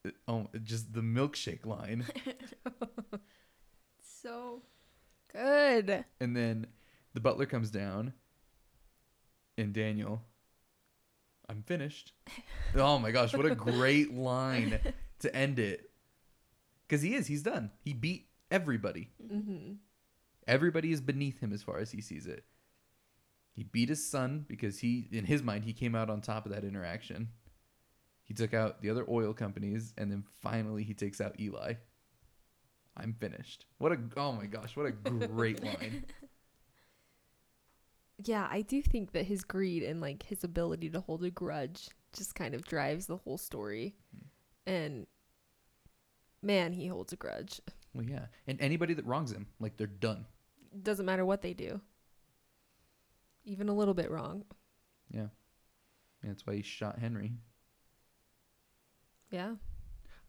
uh, 0.07 0.11
oh 0.29 0.49
just 0.63 0.93
the 0.93 1.01
milkshake 1.01 1.65
line 1.65 2.05
So 4.23 4.63
good. 5.37 6.05
and 6.21 6.37
then 6.37 6.67
the 7.15 7.21
butler 7.21 7.47
comes 7.47 7.71
down 7.71 8.13
and 9.59 9.73
Daniel 9.73 10.23
I'm 11.49 11.63
finished. 11.63 12.13
oh 12.75 12.99
my 12.99 13.11
gosh, 13.11 13.33
what 13.35 13.47
a 13.47 13.55
great 13.55 14.13
line 14.15 14.81
to 15.21 15.35
end 15.35 15.59
it. 15.59 15.91
Cuz 16.89 17.03
he 17.03 17.15
is, 17.15 17.27
he's 17.27 17.43
done. 17.43 17.71
He 17.81 17.93
beat 17.93 18.29
everybody. 18.51 19.11
mm-hmm. 19.23 19.75
Everybody 20.47 20.93
is 20.93 21.01
beneath 21.01 21.41
him 21.41 21.53
as 21.53 21.63
far 21.63 21.79
as 21.79 21.91
he 21.91 22.01
sees 22.01 22.27
it. 22.27 22.45
He 23.53 23.65
beat 23.65 23.89
his 23.89 24.09
son 24.09 24.45
because 24.47 24.79
he, 24.79 25.09
in 25.11 25.25
his 25.25 25.43
mind, 25.43 25.65
he 25.65 25.73
came 25.73 25.95
out 25.95 26.11
on 26.11 26.21
top 26.21 26.47
of 26.47 26.53
that 26.53 26.63
interaction. 26.63 27.31
He 28.23 28.35
took 28.35 28.55
out 28.55 28.83
the 28.83 28.91
other 28.91 29.05
oil 29.09 29.33
companies, 29.33 29.95
and 29.97 30.13
then 30.13 30.25
finally 30.41 30.85
he 30.85 30.95
takes 30.95 31.21
out 31.21 31.41
Eli. 31.41 31.75
I'm 32.97 33.15
finished. 33.15 33.67
What 33.79 33.93
a 33.93 33.99
oh 34.17 34.33
my 34.33 34.47
gosh, 34.47 34.77
what 34.77 34.87
a 34.87 34.91
great 34.91 35.63
line. 35.63 36.05
yeah. 38.25 38.49
I 38.51 38.63
do 38.63 38.83
think 38.83 39.13
that 39.13 39.27
his 39.27 39.43
greed 39.43 39.83
and 39.83 40.01
like 40.01 40.23
his 40.23 40.45
ability 40.45 40.91
to 40.91 41.01
hold 41.01 41.25
a 41.25 41.31
grudge 41.31 41.91
just 42.17 42.35
kind 42.35 42.55
of 42.55 42.65
drives 42.65 43.07
the 43.07 43.19
whole 43.19 43.39
story, 43.39 43.95
hmm. 44.15 44.71
and 44.71 45.07
man, 46.43 46.73
he 46.73 46.87
holds 46.87 47.13
a 47.13 47.17
grudge. 47.17 47.61
Well, 47.93 48.05
yeah, 48.05 48.27
and 48.47 48.61
anybody 48.61 48.95
that 48.95 49.07
wrongs 49.07 49.33
him, 49.33 49.47
like 49.61 49.77
they're 49.77 49.87
done. 49.87 50.27
Doesn't 50.83 51.07
matter 51.07 51.25
what 51.25 51.43
they 51.43 51.55
do, 51.55 51.81
even 53.45 53.69
a 53.69 53.75
little 53.75 53.95
bit 53.95 54.11
wrong. 54.11 54.45
Yeah, 55.11 55.29
and 56.23 56.31
that's 56.31 56.47
why 56.47 56.57
he 56.57 56.63
shot 56.63 56.99
Henry. 56.99 57.33
Yeah. 59.31 59.55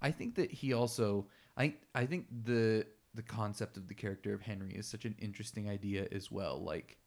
I 0.02 0.12
think 0.12 0.36
that 0.36 0.52
he 0.52 0.74
also 0.74 1.28
I 1.58 1.76
I 1.96 2.06
think 2.06 2.28
the 2.46 2.86
the 3.14 3.24
concept 3.24 3.78
of 3.78 3.88
the 3.88 3.96
character 3.96 4.34
of 4.34 4.42
Henry 4.42 4.74
is 4.74 4.88
such 4.88 5.06
an 5.06 5.16
interesting 5.20 5.70
idea 5.70 6.08
as 6.12 6.32
well. 6.32 6.64
Like 6.64 6.98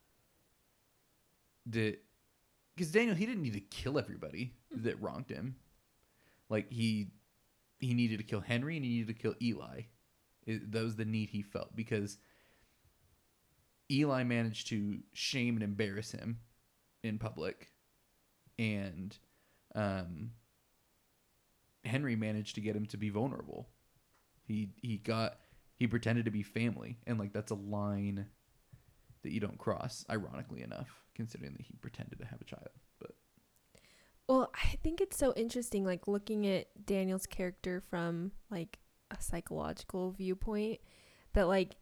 the 1.66 1.98
because 2.74 2.90
Daniel 2.90 3.14
he 3.14 3.26
didn't 3.26 3.42
need 3.42 3.54
to 3.54 3.60
kill 3.60 3.98
everybody 3.98 4.54
that 4.70 5.00
wronged 5.00 5.30
him. 5.30 5.56
Like 6.48 6.70
he 6.70 7.12
he 7.78 7.94
needed 7.94 8.18
to 8.18 8.24
kill 8.24 8.40
Henry 8.40 8.76
and 8.76 8.84
he 8.84 8.90
needed 8.90 9.08
to 9.16 9.22
kill 9.22 9.34
Eli. 9.40 9.82
It, 10.46 10.72
that 10.72 10.82
was 10.82 10.96
the 10.96 11.04
need 11.04 11.30
he 11.30 11.42
felt 11.42 11.76
because 11.76 12.18
Eli 13.90 14.22
managed 14.24 14.68
to 14.68 14.98
shame 15.12 15.54
and 15.54 15.62
embarrass 15.62 16.12
him 16.12 16.40
in 17.02 17.18
public, 17.18 17.70
and 18.58 19.16
um, 19.74 20.30
Henry 21.84 22.16
managed 22.16 22.54
to 22.54 22.60
get 22.60 22.76
him 22.76 22.86
to 22.86 22.96
be 22.96 23.10
vulnerable. 23.10 23.68
He 24.50 24.70
he 24.82 24.96
got 24.96 25.38
he 25.76 25.86
pretended 25.86 26.24
to 26.24 26.32
be 26.32 26.42
family, 26.42 26.98
and 27.06 27.18
like 27.20 27.32
that's 27.32 27.52
a 27.52 27.54
line 27.54 28.26
that 29.22 29.30
you 29.32 29.38
don't 29.38 29.58
cross. 29.58 30.04
Ironically 30.10 30.62
enough, 30.62 30.88
considering 31.14 31.52
that 31.52 31.62
he 31.62 31.76
pretended 31.76 32.18
to 32.18 32.24
have 32.26 32.40
a 32.40 32.44
child, 32.44 32.68
but 32.98 33.12
Well, 34.28 34.50
I 34.54 34.76
think 34.82 35.00
it's 35.00 35.16
so 35.16 35.32
interesting, 35.36 35.84
like 35.84 36.08
looking 36.08 36.48
at 36.48 36.66
Daniel's 36.84 37.26
character 37.26 37.80
from 37.90 38.32
like 38.50 38.80
a 39.12 39.22
psychological 39.22 40.10
viewpoint, 40.10 40.80
that 41.34 41.46
like 41.46 41.76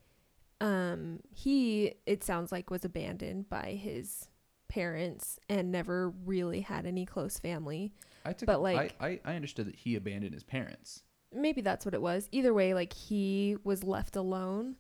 um 0.61 1.21
he 1.31 1.95
it 2.05 2.23
sounds 2.23 2.53
like 2.53 2.69
was 2.71 2.85
abandoned 2.85 3.49
by 3.49 3.79
his 3.83 4.29
parents 4.69 5.39
and 5.49 5.73
never 5.73 6.11
really 6.11 6.61
had 6.61 6.85
any 6.85 7.07
close 7.07 7.39
family. 7.39 7.95
I 8.27 8.35
took 8.35 8.47
But, 8.47 8.57
I, 8.57 8.75
like- 8.75 8.97
I 9.01 9.21
I 9.25 9.37
understood 9.37 9.69
that 9.69 9.77
he 9.77 9.97
abandoned 9.97 10.35
his 10.35 10.45
parents. 10.45 11.03
Maybe 11.33 11.61
that's 11.61 11.85
what 11.85 11.95
it 11.95 12.03
was. 12.03 12.29
Either 12.33 12.55
way, 12.55 12.75
like 12.75 12.93
he 12.93 13.57
was 13.65 13.85
left 13.85 14.17
alone 14.17 14.77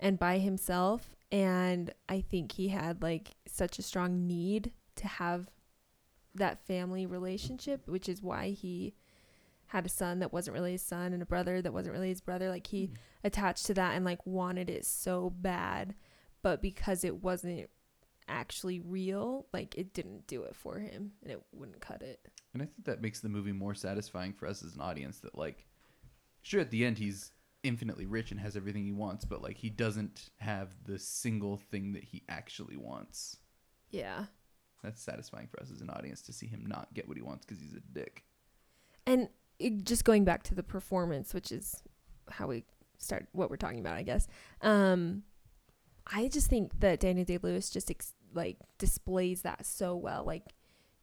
and 0.00 0.18
by 0.18 0.38
himself 0.38 1.14
and 1.32 1.92
I 2.08 2.20
think 2.20 2.52
he 2.52 2.68
had 2.68 3.02
like 3.02 3.34
such 3.46 3.78
a 3.78 3.82
strong 3.82 4.26
need 4.26 4.72
to 4.96 5.08
have 5.08 5.48
that 6.34 6.64
family 6.66 7.06
relationship, 7.06 7.88
which 7.88 8.08
is 8.08 8.22
why 8.22 8.50
he 8.50 8.94
had 9.68 9.84
a 9.84 9.90
son 9.90 10.20
that 10.20 10.32
wasn't 10.32 10.54
really 10.54 10.72
his 10.72 10.82
son 10.82 11.12
and 11.12 11.22
a 11.22 11.26
brother 11.26 11.60
that 11.60 11.72
wasn't 11.72 11.94
really 11.94 12.10
his 12.10 12.20
brother. 12.20 12.48
Like 12.48 12.68
he 12.68 12.86
mm-hmm. 12.86 12.94
attached 13.24 13.66
to 13.66 13.74
that 13.74 13.94
and 13.94 14.04
like 14.04 14.24
wanted 14.24 14.70
it 14.70 14.84
so 14.84 15.30
bad, 15.30 15.94
but 16.42 16.62
because 16.62 17.02
it 17.02 17.22
wasn't 17.22 17.68
actually 18.28 18.80
real, 18.80 19.46
like 19.52 19.76
it 19.76 19.92
didn't 19.92 20.26
do 20.26 20.42
it 20.42 20.54
for 20.54 20.78
him 20.78 21.12
and 21.22 21.32
it 21.32 21.42
wouldn't 21.52 21.80
cut 21.80 22.02
it. 22.02 22.20
And 22.52 22.62
I 22.62 22.66
think 22.66 22.84
that 22.84 23.02
makes 23.02 23.20
the 23.20 23.28
movie 23.28 23.52
more 23.52 23.74
satisfying 23.74 24.32
for 24.32 24.46
us 24.46 24.62
as 24.62 24.74
an 24.76 24.80
audience 24.80 25.18
that 25.20 25.36
like 25.36 25.65
sure 26.46 26.60
at 26.60 26.70
the 26.70 26.84
end 26.84 26.96
he's 26.98 27.32
infinitely 27.64 28.06
rich 28.06 28.30
and 28.30 28.38
has 28.38 28.56
everything 28.56 28.84
he 28.84 28.92
wants, 28.92 29.24
but 29.24 29.42
like 29.42 29.56
he 29.56 29.68
doesn't 29.68 30.30
have 30.38 30.68
the 30.84 30.98
single 30.98 31.56
thing 31.56 31.92
that 31.92 32.04
he 32.04 32.22
actually 32.28 32.76
wants. 32.76 33.38
Yeah. 33.90 34.26
That's 34.84 35.02
satisfying 35.02 35.48
for 35.48 35.60
us 35.60 35.72
as 35.72 35.80
an 35.80 35.90
audience 35.90 36.22
to 36.22 36.32
see 36.32 36.46
him 36.46 36.64
not 36.66 36.94
get 36.94 37.08
what 37.08 37.16
he 37.16 37.22
wants 37.22 37.44
because 37.44 37.60
he's 37.60 37.74
a 37.74 37.80
dick. 37.92 38.22
And 39.06 39.28
it, 39.58 39.84
just 39.84 40.04
going 40.04 40.24
back 40.24 40.44
to 40.44 40.54
the 40.54 40.62
performance, 40.62 41.34
which 41.34 41.50
is 41.50 41.82
how 42.30 42.46
we 42.46 42.64
start 42.98 43.26
what 43.32 43.50
we're 43.50 43.56
talking 43.56 43.80
about, 43.80 43.96
I 43.96 44.02
guess. 44.02 44.28
Um, 44.60 45.24
I 46.06 46.28
just 46.28 46.48
think 46.48 46.78
that 46.78 47.00
Daniel 47.00 47.24
Day 47.24 47.38
Lewis 47.42 47.70
just 47.70 47.90
ex- 47.90 48.14
like 48.32 48.58
displays 48.78 49.42
that 49.42 49.66
so 49.66 49.96
well, 49.96 50.24
like 50.24 50.54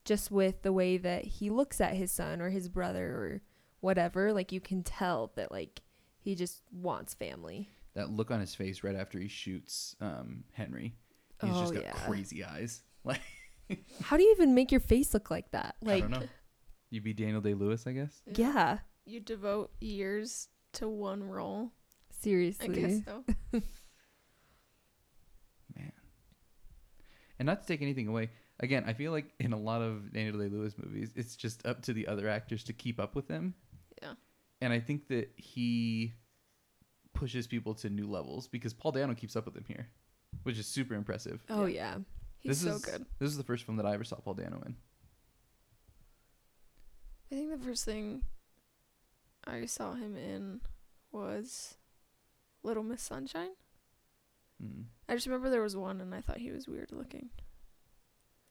just 0.06 0.32
with 0.32 0.62
the 0.62 0.72
way 0.72 0.96
that 0.96 1.26
he 1.26 1.50
looks 1.50 1.82
at 1.82 1.96
his 1.96 2.12
son 2.12 2.42
or 2.42 2.50
his 2.50 2.70
brother 2.70 3.06
or 3.06 3.42
whatever. 3.84 4.32
Like 4.34 4.52
you 4.52 4.62
can 4.62 4.82
tell 4.84 5.32
that 5.36 5.52
like 5.52 5.82
he 6.20 6.36
just 6.36 6.62
wants 6.72 7.14
family. 7.14 7.70
That 7.96 8.10
look 8.10 8.32
on 8.32 8.40
his 8.40 8.56
face 8.56 8.84
right 8.84 8.96
after 8.96 9.20
he 9.20 9.28
shoots 9.28 9.96
um, 10.02 10.46
Henry. 10.54 10.96
He's 11.42 11.52
Oh, 11.54 11.60
just 11.62 11.74
got 11.74 11.84
yeah. 11.84 11.92
crazy 12.06 12.44
eyes. 12.44 12.82
Like 13.06 13.20
How 14.02 14.16
do 14.18 14.24
you 14.24 14.32
even 14.32 14.56
make 14.56 14.72
your 14.72 14.80
face 14.80 15.14
look 15.14 15.30
like 15.30 15.52
that? 15.52 15.76
I 15.84 15.86
Like, 15.86 16.02
don't 16.04 16.12
know. 16.12 16.28
You 16.90 17.02
be 17.02 17.14
Daniel 17.14 17.42
Day 17.42 17.54
Lewis, 17.54 17.86
I 17.86 17.92
guess. 17.92 18.22
yeah, 18.36 18.80
You 19.06 19.20
devote 19.20 19.72
years 19.82 20.48
to 20.74 20.88
one 20.88 21.22
role. 21.24 21.72
Seriously. 22.22 22.70
I 22.70 22.72
guess 22.72 23.02
so. 23.06 23.24
Man. 25.76 25.92
And 27.40 27.46
not 27.46 27.62
to 27.62 27.68
take 27.68 27.82
anything 27.82 28.08
away, 28.08 28.30
again, 28.60 28.84
I 28.88 28.94
feel 28.94 29.12
like 29.12 29.34
in 29.40 29.52
a 29.54 29.58
lot 29.60 29.82
of 29.82 30.14
Daniel 30.14 30.38
Day 30.40 30.48
Lewis 30.48 30.76
movies, 30.78 31.12
it's 31.16 31.36
just 31.36 31.66
up 31.66 31.82
to 31.84 31.94
the 31.94 32.08
other 32.08 32.30
actors 32.30 32.64
to 32.66 32.74
keep 32.74 33.00
up 33.00 33.16
with 33.16 33.28
him. 33.28 33.54
Yeah. 34.02 34.14
And 34.62 34.72
I 34.72 34.80
think 34.80 35.08
that 35.10 35.32
he 35.36 36.14
pushes 37.14 37.48
people 37.48 37.74
to 37.76 37.90
new 37.90 38.08
levels 38.08 38.48
because 38.48 38.74
Paul 38.74 38.92
Dano 38.92 39.14
keeps 39.14 39.36
up 39.36 39.46
with 39.46 39.56
him 39.56 39.66
here, 39.68 39.88
which 40.44 40.58
is 40.58 40.68
super 40.68 40.96
impressive. 40.96 41.44
Oh 41.50 41.66
yeah. 41.66 41.98
He's 42.40 42.62
this 42.62 42.70
so 42.70 42.76
is, 42.76 42.86
good. 42.86 43.06
This 43.20 43.30
is 43.30 43.38
the 43.38 43.44
first 43.44 43.66
film 43.66 43.78
that 43.78 43.86
I 43.86 43.94
ever 43.94 44.04
saw 44.04 44.18
Paul 44.18 44.34
Dano 44.34 44.62
in. 44.66 44.76
I 47.32 47.36
think 47.36 47.52
the 47.52 47.66
first 47.66 47.86
thing 47.86 48.24
I 49.46 49.66
saw 49.66 49.94
him 49.94 50.16
in 50.18 50.62
was 51.12 51.76
Little 52.64 52.84
Miss 52.84 53.02
Sunshine. 53.02 53.52
Mm. 54.64 54.86
I 55.10 55.16
just 55.16 55.26
remember 55.28 55.50
there 55.50 55.62
was 55.62 55.76
one 55.76 56.02
and 56.02 56.14
I 56.14 56.22
thought 56.22 56.38
he 56.38 56.52
was 56.52 56.68
weird 56.68 56.92
looking. 56.92 57.30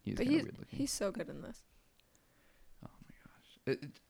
He's 0.02 0.14
but 0.14 0.26
he's 0.26 0.42
weird 0.42 0.58
looking. 0.58 0.78
he's 0.78 0.90
so 0.90 1.10
good 1.10 1.28
in 1.28 1.42
this. 1.42 1.62
Oh 2.84 2.90
my 3.06 3.14
gosh. 3.24 3.58
It, 3.66 3.84
it, 3.84 4.00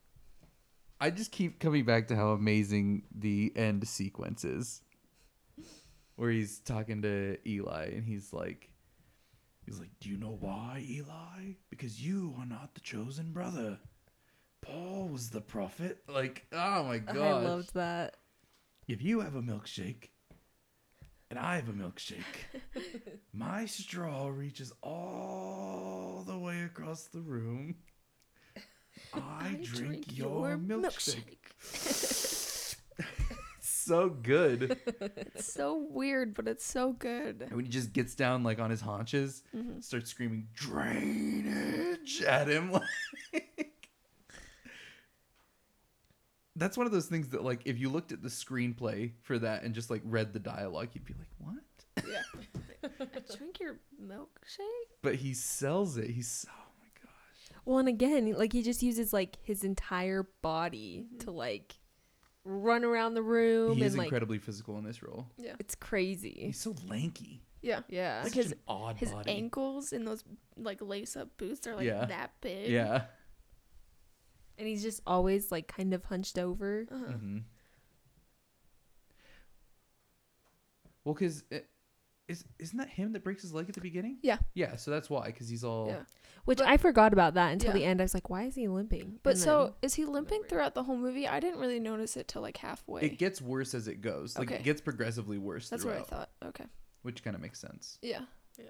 I 1.02 1.10
just 1.10 1.32
keep 1.32 1.58
coming 1.58 1.84
back 1.84 2.06
to 2.08 2.16
how 2.16 2.28
amazing 2.28 3.02
the 3.12 3.52
end 3.56 3.88
sequence 3.88 4.44
is. 4.44 4.82
Where 6.14 6.30
he's 6.30 6.60
talking 6.60 7.02
to 7.02 7.38
Eli 7.44 7.86
and 7.86 8.06
he's 8.06 8.32
like 8.32 8.70
he's 9.66 9.80
like, 9.80 9.90
"Do 9.98 10.08
you 10.08 10.16
know 10.16 10.36
why, 10.38 10.86
Eli? 10.88 11.54
Because 11.70 12.00
you 12.00 12.36
are 12.38 12.46
not 12.46 12.74
the 12.74 12.80
chosen 12.82 13.32
brother. 13.32 13.80
Paul 14.60 15.08
was 15.08 15.30
the 15.30 15.40
prophet." 15.40 16.04
Like, 16.06 16.46
oh 16.52 16.84
my 16.84 16.98
god. 16.98 17.16
I 17.16 17.48
loved 17.48 17.74
that. 17.74 18.18
if 18.86 19.02
you 19.02 19.18
have 19.22 19.34
a 19.34 19.42
milkshake 19.42 20.10
and 21.30 21.36
I 21.36 21.56
have 21.56 21.68
a 21.68 21.72
milkshake, 21.72 22.46
my 23.32 23.66
straw 23.66 24.28
reaches 24.28 24.72
all 24.84 26.22
the 26.24 26.38
way 26.38 26.62
across 26.62 27.06
the 27.08 27.22
room. 27.22 27.74
I, 29.14 29.58
drink, 29.62 30.16
your, 30.16 30.56
milkshake. 30.58 31.38
so 33.60 34.08
good. 34.08 34.78
it's 35.00 35.52
so 35.52 35.86
weird, 35.90 36.34
but 36.34 36.48
it's 36.48 36.64
so 36.64 36.92
good. 36.92 37.42
And 37.42 37.52
when 37.52 37.64
he 37.64 37.70
just 37.70 37.92
gets 37.92 38.14
down 38.14 38.42
like 38.42 38.58
on 38.58 38.70
his 38.70 38.80
haunches, 38.80 39.42
hmm 39.52 39.80
starts 39.80 40.10
screaming 40.10 40.48
drainage 40.54 42.22
at 42.22 42.48
him 42.48 42.70
like 43.32 43.88
That's 46.56 46.76
one 46.76 46.86
of 46.86 46.92
those 46.92 47.06
things 47.06 47.28
that 47.30 47.42
like 47.42 47.62
if 47.64 47.78
you 47.78 47.88
looked 47.88 48.12
at 48.12 48.22
the 48.22 48.28
screenplay 48.28 49.12
for 49.22 49.38
that 49.38 49.62
and 49.64 49.74
just 49.74 49.90
like 49.90 50.02
read 50.04 50.32
the 50.32 50.38
dialogue, 50.38 50.88
you'd 50.92 51.04
be 51.04 51.14
like, 51.14 51.28
"What?" 51.38 52.06
Yeah. 52.08 52.22
drink 53.36 53.58
your 53.60 53.76
milkshake? 54.02 54.90
But 55.02 55.16
he 55.16 55.34
sells 55.34 55.96
it. 55.96 56.10
He's 56.10 56.44
gosh. 56.46 56.54
Well, 57.64 57.78
and 57.78 57.88
again, 57.88 58.32
like 58.32 58.52
he 58.52 58.62
just 58.62 58.82
uses 58.82 59.12
like 59.12 59.36
his 59.42 59.62
entire 59.64 60.28
body 60.42 61.06
Mhm. 61.14 61.20
to 61.24 61.30
like 61.30 61.74
run 62.44 62.84
around 62.84 63.14
the 63.14 63.22
room 63.22 63.76
He 63.76 63.84
is 63.84 63.96
like 63.96 64.06
incredibly 64.06 64.38
physical 64.38 64.76
in 64.78 64.84
this 64.84 65.02
role. 65.02 65.28
Yeah. 65.36 65.54
it's 65.60 65.74
crazy. 65.76 66.34
He's 66.46 66.58
so 66.58 66.74
lanky. 66.88 67.42
Yeah. 67.60 67.82
Yeah. 67.88 68.22
Like 68.24 68.32
Such 68.34 68.42
his- 68.42 68.52
an 68.52 68.58
odd 68.66 68.96
His 68.96 69.12
body. 69.12 69.30
ankles 69.30 69.92
in 69.92 70.04
those 70.04 70.24
like 70.56 70.82
lace 70.82 71.16
up 71.16 71.36
boots 71.36 71.64
are 71.68 71.76
like 71.76 71.86
Yeah. 71.86 72.04
that 72.06 72.32
big. 72.40 72.68
Yeah. 72.70 73.06
And 74.58 74.66
he's 74.66 74.82
just 74.82 75.00
always 75.06 75.52
like 75.52 75.68
kind 75.68 75.94
of 75.94 76.04
hunched 76.06 76.38
over. 76.38 76.86
Uh-huh. 76.90 77.12
hmm 77.12 77.38
Well, 81.04 81.14
because 81.14 81.44
is 82.32 82.44
isn't 82.58 82.76
that 82.78 82.88
him 82.88 83.12
that 83.12 83.22
breaks 83.22 83.42
his 83.42 83.52
leg 83.54 83.66
at 83.68 83.74
the 83.74 83.80
beginning? 83.80 84.18
Yeah. 84.22 84.38
Yeah. 84.54 84.76
So 84.76 84.90
that's 84.90 85.08
why, 85.08 85.26
because 85.26 85.48
he's 85.48 85.62
all. 85.64 85.86
Yeah. 85.88 86.00
Which 86.44 86.58
But- 86.58 86.66
I 86.66 86.76
forgot 86.76 87.12
about 87.12 87.34
that 87.34 87.52
until 87.52 87.68
Yeah. 87.68 87.74
the 87.78 87.84
end. 87.84 88.00
I 88.00 88.04
was 88.04 88.14
like, 88.14 88.28
why 88.28 88.44
is 88.44 88.56
he 88.56 88.66
limping? 88.66 89.20
But 89.22 89.34
And 89.34 89.38
so 89.38 89.64
then- 89.64 89.74
is 89.82 89.94
he 89.94 90.04
limping 90.04 90.42
throughout 90.48 90.74
the 90.74 90.82
whole 90.82 90.96
movie? 90.96 91.28
I 91.28 91.38
didn't 91.38 91.60
really 91.60 91.78
notice 91.78 92.16
it 92.16 92.26
till 92.26 92.42
like 92.42 92.56
halfway. 92.56 93.02
It 93.02 93.18
gets 93.18 93.40
worse 93.40 93.74
as 93.74 93.86
it 93.86 94.00
goes. 94.00 94.36
Like 94.36 94.48
Okay. 94.50 94.56
it 94.60 94.64
gets 94.64 94.80
progressively 94.80 95.38
worse 95.38 95.68
That's 95.68 95.84
throughout, 95.84 96.10
what 96.10 96.12
I 96.12 96.16
thought. 96.16 96.30
Okay. 96.46 96.64
which 97.02 97.22
kind 97.22 97.36
of 97.36 97.42
makes 97.42 97.60
sense. 97.60 97.98
Yeah. 98.02 98.22
yeah. 98.58 98.64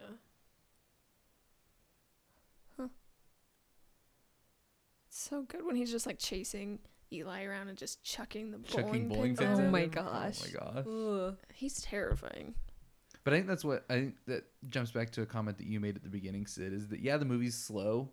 Huh. 2.77 2.89
So 5.09 5.43
good 5.43 5.65
when 5.65 5.77
he's 5.77 5.91
just 5.91 6.07
like 6.07 6.19
chasing 6.19 6.79
Eli 7.13 7.45
around 7.45 7.69
and 7.69 7.77
just 7.77 8.03
chucking 8.03 8.51
the 8.51 8.59
Chucking 8.61 8.85
bowling, 8.87 9.09
bowling 9.09 9.37
pins. 9.37 9.39
pins 9.39 9.59
at 9.59 9.63
Oh 9.63 9.67
him. 9.67 9.71
my 9.71 9.87
gosh. 9.87 10.41
Oh 10.41 10.47
my 10.47 10.73
gosh. 10.83 10.87
Ugh. 10.87 11.37
He's 11.55 11.81
terrifying. 11.83 12.55
But 13.25 13.35
I 13.35 13.37
think 13.37 13.49
that's 13.49 13.65
what 13.65 13.85
I 13.89 13.95
think 13.95 14.15
that 14.27 14.45
jumps 14.69 14.91
back 14.91 15.11
to 15.11 15.23
a 15.23 15.27
comment 15.27 15.59
that 15.59 15.67
you 15.67 15.79
made 15.79 15.97
at 15.97 16.03
the 16.03 16.09
beginning, 16.09 16.47
Sid, 16.47 16.73
is 16.73 16.89
that 16.89 17.01
yeah, 17.01 17.17
the 17.17 17.25
movie's 17.25 17.57
slow 17.57 18.13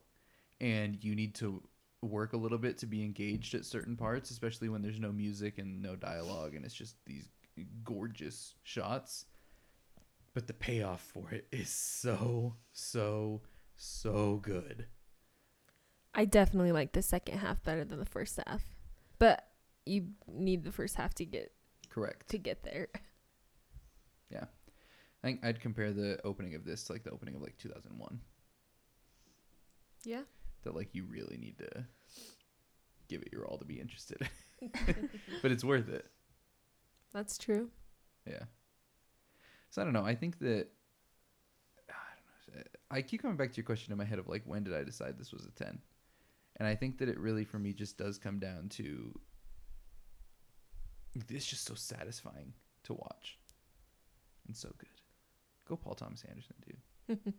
and 0.62 1.04
you 1.04 1.16
need 1.16 1.36
to 1.36 1.64
work 2.02 2.34
a 2.34 2.38
little 2.38 2.58
bit 2.58 2.78
to 2.80 2.86
be 2.86 3.04
engaged 3.04 3.56
at 3.56 3.66
certain 3.66 3.96
parts, 3.96 4.30
especially 4.30 4.70
when 4.70 4.82
there's 4.82 5.00
no 5.00 5.12
music 5.12 5.58
and 5.58 5.82
no 5.82 5.96
dialogue 5.96 6.56
and 6.56 6.64
it's 6.64 6.74
just 6.74 6.96
these 7.06 7.30
gorgeous 7.84 8.56
shots. 8.64 9.26
But 10.34 10.48
the 10.48 10.54
payoff 10.54 11.02
for 11.02 11.32
it 11.32 11.48
is 11.52 11.70
so, 11.70 12.56
so, 12.72 13.42
so 13.76 14.40
good. 14.44 14.86
I 16.14 16.26
definitely 16.26 16.72
like 16.72 16.94
the 16.94 17.02
second 17.02 17.40
half 17.40 17.64
better 17.64 17.84
than 17.84 18.00
the 18.00 18.06
first 18.06 18.40
half. 18.46 18.64
But 19.18 19.48
you 19.86 20.10
need 20.28 20.64
the 20.64 20.72
first 20.72 20.96
half 20.96 21.14
to 21.16 21.26
get 21.26 21.52
Correct. 21.90 22.30
to 22.30 22.38
get 22.38 22.64
there. 22.64 22.90
I 25.24 25.28
think 25.28 25.44
I'd 25.44 25.60
compare 25.60 25.92
the 25.92 26.20
opening 26.24 26.56
of 26.56 26.64
this 26.64 26.84
to 26.86 26.94
like 26.94 27.04
the 27.04 27.12
opening 27.12 27.36
of 27.36 27.42
like 27.42 27.58
2001. 27.58 28.20
Yeah. 30.06 30.22
That 30.64 30.76
like 30.76 30.90
you 30.94 31.06
really 31.06 31.38
need 31.38 31.58
to 31.58 31.86
give 33.08 33.22
it 33.22 33.30
your 33.32 33.46
all 33.46 33.58
to 33.58 33.66
be 33.66 33.80
interested. 33.80 34.30
but 35.42 35.52
it's 35.52 35.64
worth 35.64 35.90
it. 35.90 36.06
That's 37.14 37.38
true. 37.38 37.70
Yeah. 38.28 38.44
So 39.70 39.82
I 39.82 39.86
don't 39.86 39.94
know. 39.94 40.06
I 40.06 40.16
think 40.16 40.40
that 40.40 40.68
I 41.90 41.94
don't 42.48 42.58
know. 42.58 42.64
I 42.92 43.02
keep 43.02 43.22
coming 43.22 43.38
back 43.38 43.52
to 43.52 43.58
your 43.58 43.66
question 43.66 43.92
in 43.92 43.98
my 43.98 44.06
head 44.06 44.20
of 44.20 44.28
like 44.28 44.44
when 44.46 44.64
did 44.64 44.74
I 44.74 44.84
decide 44.84 45.18
this 45.18 45.32
was 45.32 45.46
a 45.46 45.52
10? 45.52 45.80
And 46.58 46.68
I 46.68 46.76
think 46.76 46.98
that 47.00 47.10
it 47.10 47.20
really 47.20 47.46
for 47.46 47.60
me 47.60 47.74
just 47.74 47.98
does 47.98 48.18
come 48.18 48.40
down 48.40 48.70
to 48.70 49.18
it's 51.30 51.46
just 51.46 51.66
so 51.66 51.74
satisfying 51.74 52.54
to 52.84 52.94
watch. 52.94 53.38
And 54.48 54.56
so 54.56 54.70
good. 54.78 54.99
Go 55.70 55.76
Paul 55.76 55.94
Thomas 55.94 56.24
Anderson, 56.28 56.56
dude. 56.68 57.20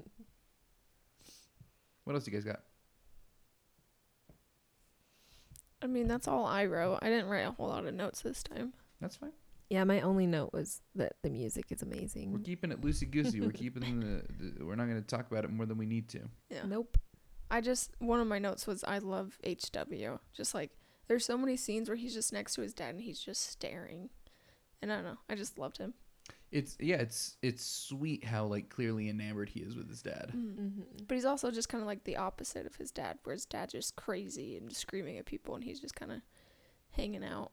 what 2.04 2.14
else 2.14 2.26
you 2.26 2.32
guys 2.32 2.44
got? 2.44 2.60
I'm 5.82 5.92
mean, 5.92 6.06
that's 6.06 6.28
all 6.28 6.46
I 6.46 6.66
wrote. 6.66 7.00
I 7.02 7.08
didn't 7.08 7.28
write 7.28 7.40
a 7.40 7.50
whole 7.50 7.68
lot 7.68 7.86
of 7.86 7.94
notes 7.94 8.22
this 8.22 8.42
time. 8.42 8.72
That's 9.00 9.16
fine. 9.16 9.32
Yeah, 9.68 9.82
my 9.84 10.00
only 10.02 10.26
note 10.26 10.52
was 10.52 10.82
that 10.94 11.14
the 11.22 11.30
music 11.30 11.66
is 11.70 11.82
amazing. 11.82 12.32
We're 12.32 12.38
keeping 12.40 12.70
it 12.70 12.80
loosey 12.80 13.10
goosey. 13.10 13.40
we're 13.40 13.50
keeping 13.50 14.00
the, 14.00 14.22
the. 14.58 14.64
We're 14.64 14.76
not 14.76 14.86
going 14.88 15.00
to 15.00 15.06
talk 15.06 15.28
about 15.30 15.44
it 15.44 15.50
more 15.50 15.66
than 15.66 15.78
we 15.78 15.86
need 15.86 16.08
to. 16.10 16.20
Yeah. 16.50 16.62
Nope. 16.66 16.98
I 17.50 17.60
just 17.60 17.90
one 17.98 18.20
of 18.20 18.28
my 18.28 18.38
notes 18.38 18.66
was 18.66 18.84
I 18.84 18.98
love 18.98 19.38
HW. 19.44 20.18
Just 20.32 20.54
like 20.54 20.70
there's 21.08 21.24
so 21.24 21.36
many 21.36 21.56
scenes 21.56 21.88
where 21.88 21.96
he's 21.96 22.14
just 22.14 22.32
next 22.32 22.54
to 22.54 22.62
his 22.62 22.74
dad 22.74 22.90
and 22.94 23.00
he's 23.00 23.18
just 23.18 23.50
staring. 23.50 24.10
And 24.82 24.92
I 24.92 24.96
don't 24.96 25.04
know. 25.04 25.18
I 25.28 25.34
just 25.34 25.58
loved 25.58 25.78
him. 25.78 25.94
It's 26.52 26.76
yeah. 26.80 26.96
It's 26.96 27.36
it's 27.42 27.64
sweet 27.64 28.24
how 28.24 28.44
like 28.46 28.68
clearly 28.70 29.08
enamored 29.08 29.48
he 29.50 29.60
is 29.60 29.76
with 29.76 29.88
his 29.88 30.02
dad. 30.02 30.30
hmm 30.32 30.80
But 31.06 31.14
he's 31.14 31.24
also 31.24 31.50
just 31.50 31.68
kind 31.68 31.80
of 31.82 31.86
like 31.86 32.02
the 32.04 32.16
opposite 32.16 32.66
of 32.66 32.74
his 32.76 32.90
dad, 32.90 33.18
where 33.24 33.34
his 33.34 33.46
dad's 33.46 33.72
just 33.72 33.94
crazy 33.96 34.56
and 34.56 34.74
screaming 34.74 35.16
at 35.18 35.26
people, 35.26 35.54
and 35.54 35.62
he's 35.62 35.80
just 35.80 35.94
kind 35.94 36.10
of 36.12 36.20
hanging 36.90 37.22
out 37.24 37.52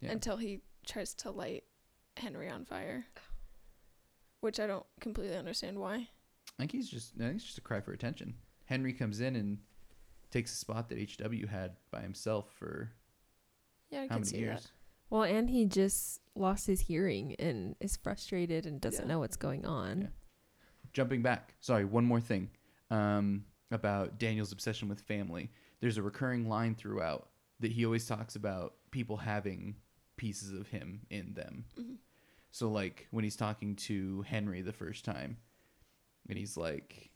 Yeah. 0.00 0.10
until 0.12 0.36
he 0.36 0.62
tries 0.86 1.14
to 1.14 1.30
light 1.30 1.64
Henry 2.16 2.48
on 2.50 2.64
fire. 2.64 3.06
Which 4.40 4.58
I 4.60 4.66
don't 4.66 4.86
completely 5.00 5.36
understand 5.36 5.78
why. 5.78 5.94
I 6.58 6.62
think 6.62 6.72
he's 6.72 6.88
just. 6.88 7.14
I 7.20 7.24
think 7.24 7.36
it's 7.36 7.44
just 7.44 7.58
a 7.58 7.62
cry 7.62 7.80
for 7.80 7.92
attention. 7.92 8.34
Henry 8.64 8.92
comes 8.92 9.20
in 9.20 9.36
and 9.36 9.58
takes 10.30 10.52
a 10.52 10.56
spot 10.56 10.88
that 10.88 10.98
HW 10.98 11.46
had 11.48 11.76
by 11.90 12.00
himself 12.00 12.50
for 12.58 12.90
Yeah, 13.90 14.00
I 14.00 14.02
how 14.02 14.08
can 14.08 14.14
many 14.16 14.26
see 14.26 14.38
years? 14.38 14.62
that. 14.64 14.70
Well, 15.10 15.22
and 15.22 15.48
he 15.50 15.64
just 15.64 16.20
lost 16.34 16.66
his 16.66 16.80
hearing 16.82 17.34
and 17.38 17.74
is 17.80 17.96
frustrated 17.96 18.66
and 18.66 18.80
doesn't 18.80 19.04
Yeah. 19.06 19.08
know 19.14 19.18
what's 19.20 19.36
going 19.36 19.64
on. 19.66 20.02
Yeah. 20.02 20.08
Jumping 20.92 21.22
back, 21.22 21.54
sorry, 21.60 21.84
one 21.84 22.04
more 22.04 22.20
thing 22.20 22.50
um, 22.90 23.44
about 23.70 24.18
Daniel's 24.18 24.52
obsession 24.52 24.88
with 24.88 25.00
family. 25.02 25.50
There's 25.80 25.98
a 25.98 26.02
recurring 26.02 26.48
line 26.48 26.74
throughout 26.74 27.28
that 27.60 27.72
he 27.72 27.84
always 27.84 28.06
talks 28.06 28.36
about 28.36 28.74
people 28.90 29.16
having 29.18 29.76
pieces 30.16 30.52
of 30.52 30.68
him 30.68 31.02
in 31.10 31.34
them. 31.34 31.64
Mhm. 31.76 31.96
So, 32.50 32.70
like 32.70 33.06
when 33.10 33.24
he's 33.24 33.36
talking 33.36 33.76
to 33.76 34.22
Henry 34.22 34.62
the 34.62 34.72
first 34.72 35.04
time, 35.04 35.36
and 36.28 36.38
he's 36.38 36.56
like, 36.56 37.10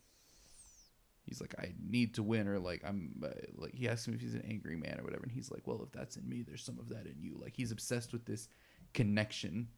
he's 1.25 1.41
like, 1.41 1.55
I 1.59 1.73
need 1.83 2.15
to 2.15 2.23
win, 2.23 2.49
or 2.49 2.59
like 2.59 2.83
I'm 2.87 3.23
uh, 3.25 3.29
like 3.57 3.75
he 3.75 3.89
asks 3.89 4.07
him 4.07 4.15
if 4.15 4.21
he's 4.21 4.35
an 4.35 4.45
angry 4.49 4.77
man 4.77 4.99
or 4.99 5.05
whatever, 5.05 5.23
and 5.23 5.33
he's 5.33 5.51
like, 5.51 5.67
well, 5.67 5.83
if 5.83 5.93
that's 5.93 6.17
in 6.17 6.29
me, 6.29 6.43
there's 6.43 6.65
some 6.65 6.79
of 6.79 6.89
that 6.91 7.07
in 7.07 7.17
you. 7.21 7.37
Like 7.41 7.55
he's 7.57 7.73
obsessed 7.73 8.13
with 8.13 8.25
this 8.25 8.49
connection 8.95 9.69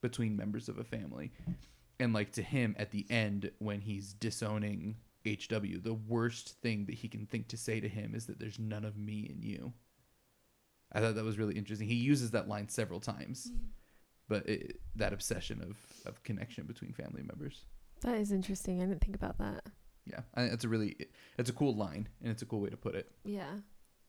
between 0.00 0.36
members 0.36 0.68
of 0.68 0.78
a 0.78 0.84
family, 0.84 1.32
and 2.00 2.12
like 2.12 2.32
to 2.32 2.42
him 2.42 2.74
at 2.78 2.90
the 2.90 3.06
end 3.10 3.50
when 3.58 3.80
he's 3.80 4.12
disowning 4.14 4.96
HW, 5.24 5.80
the 5.82 5.98
worst 6.08 6.60
thing 6.62 6.86
that 6.86 6.96
he 6.96 7.08
can 7.08 7.26
think 7.26 7.48
to 7.48 7.56
say 7.56 7.80
to 7.80 7.88
him 7.88 8.14
is 8.14 8.26
that 8.26 8.38
there's 8.38 8.58
none 8.58 8.84
of 8.84 8.96
me 8.96 9.30
in 9.30 9.42
you. 9.42 9.72
I 10.92 11.00
thought 11.00 11.14
that 11.14 11.24
was 11.24 11.38
really 11.38 11.56
interesting. 11.56 11.88
He 11.88 11.94
uses 11.94 12.32
that 12.32 12.48
line 12.48 12.68
several 12.68 13.00
times 13.00 13.50
but 14.32 14.48
it, 14.48 14.80
that 14.96 15.12
obsession 15.12 15.60
of, 15.62 15.76
of 16.06 16.22
connection 16.22 16.64
between 16.64 16.92
family 16.92 17.22
members 17.22 17.66
That 18.00 18.16
is 18.16 18.32
interesting. 18.32 18.80
I 18.80 18.86
didn't 18.86 19.02
think 19.02 19.14
about 19.14 19.38
that. 19.38 19.64
Yeah 20.06 20.20
I 20.34 20.40
think 20.40 20.50
that's 20.52 20.64
a 20.64 20.68
really 20.68 20.96
it's 21.38 21.50
a 21.50 21.52
cool 21.52 21.74
line 21.74 22.08
and 22.22 22.30
it's 22.30 22.42
a 22.42 22.46
cool 22.46 22.60
way 22.60 22.70
to 22.70 22.76
put 22.76 22.94
it 22.94 23.10
Yeah. 23.24 23.52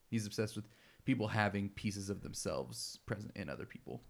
he's 0.10 0.26
obsessed 0.26 0.56
with 0.56 0.66
people 1.06 1.28
having 1.28 1.70
pieces 1.70 2.10
of 2.10 2.22
themselves 2.22 3.00
present 3.06 3.32
in 3.36 3.50
other 3.50 3.66
people 3.66 4.02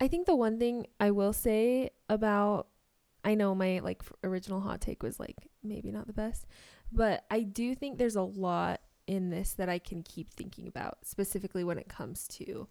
I 0.00 0.06
think 0.08 0.26
the 0.26 0.36
one 0.36 0.58
thing 0.58 0.86
I 1.00 1.10
will 1.10 1.32
say 1.32 1.90
about 2.08 2.68
I 3.24 3.34
know 3.34 3.54
my 3.54 3.80
like 3.80 4.02
original 4.22 4.60
hot 4.60 4.80
take 4.80 5.02
was 5.02 5.18
like 5.18 5.48
maybe 5.62 5.90
not 5.90 6.06
the 6.06 6.12
best, 6.12 6.46
but 6.92 7.24
I 7.30 7.40
do 7.42 7.74
think 7.74 7.98
there's 7.98 8.14
a 8.16 8.22
lot 8.22 8.80
in 9.08 9.30
this 9.30 9.54
that 9.54 9.68
I 9.68 9.80
can 9.80 10.02
keep 10.04 10.32
thinking 10.32 10.68
about, 10.68 10.98
specifically 11.04 11.64
when 11.64 11.78
it 11.78 11.88
comes 11.88 12.28
to 12.28 12.68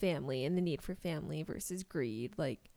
family 0.00 0.44
and 0.44 0.56
the 0.56 0.62
need 0.62 0.82
for 0.82 0.94
family 0.94 1.42
versus 1.42 1.82
greed. 1.82 2.34
Like 2.38 2.70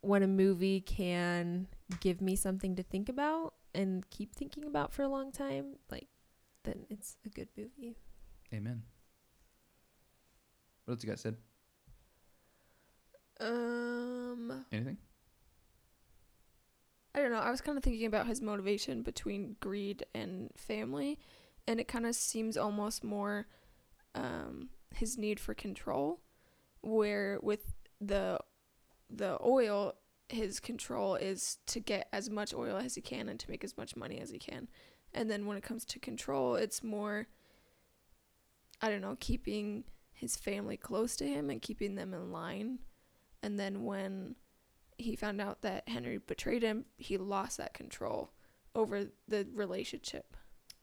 when 0.00 0.22
a 0.22 0.28
movie 0.28 0.80
can 0.80 1.66
give 2.00 2.20
me 2.20 2.36
something 2.36 2.76
to 2.76 2.84
think 2.84 3.08
about 3.08 3.54
and 3.78 4.08
keep 4.10 4.34
thinking 4.34 4.64
about 4.64 4.92
for 4.92 5.02
a 5.02 5.08
long 5.08 5.30
time, 5.32 5.76
like 5.90 6.08
then 6.64 6.84
it's 6.90 7.16
a 7.24 7.28
good 7.28 7.48
movie. 7.56 7.96
amen 8.52 8.82
what 10.84 10.94
else 10.94 11.02
you 11.04 11.08
got 11.08 11.18
Sid 11.18 11.36
Um, 13.40 14.64
anything 14.72 14.98
I 17.14 17.20
don't 17.20 17.32
know. 17.32 17.38
I 17.38 17.50
was 17.50 17.60
kind 17.60 17.76
of 17.76 17.82
thinking 17.82 18.06
about 18.06 18.26
his 18.26 18.40
motivation 18.40 19.02
between 19.02 19.56
greed 19.60 20.04
and 20.14 20.50
family, 20.56 21.18
and 21.66 21.80
it 21.80 21.88
kind 21.88 22.06
of 22.06 22.14
seems 22.14 22.56
almost 22.56 23.02
more 23.02 23.48
um, 24.14 24.68
his 24.94 25.18
need 25.18 25.40
for 25.40 25.54
control, 25.54 26.20
where 26.80 27.38
with 27.42 27.74
the 28.00 28.38
the 29.10 29.38
oil, 29.42 29.94
his 30.28 30.60
control 30.60 31.14
is 31.14 31.58
to 31.66 31.80
get 31.80 32.08
as 32.12 32.28
much 32.30 32.52
oil 32.54 32.76
as 32.76 32.94
he 32.94 33.00
can 33.00 33.28
and 33.28 33.38
to 33.40 33.50
make 33.50 33.64
as 33.64 33.76
much 33.76 33.96
money 33.96 34.18
as 34.20 34.30
he 34.30 34.38
can, 34.38 34.68
and 35.14 35.30
then 35.30 35.46
when 35.46 35.56
it 35.56 35.62
comes 35.62 35.84
to 35.86 35.98
control, 35.98 36.54
it's 36.56 36.82
more 36.82 37.26
I 38.80 38.90
don't 38.90 39.00
know, 39.00 39.16
keeping 39.18 39.84
his 40.12 40.36
family 40.36 40.76
close 40.76 41.16
to 41.16 41.26
him 41.26 41.50
and 41.50 41.60
keeping 41.60 41.94
them 41.96 42.14
in 42.14 42.30
line, 42.30 42.78
and 43.42 43.58
then 43.58 43.84
when 43.84 44.36
he 44.98 45.14
found 45.16 45.40
out 45.40 45.62
that 45.62 45.88
Henry 45.88 46.18
betrayed 46.18 46.62
him, 46.62 46.84
he 46.96 47.16
lost 47.18 47.56
that 47.58 47.72
control 47.74 48.32
over 48.74 49.06
the 49.26 49.46
relationship. 49.54 50.36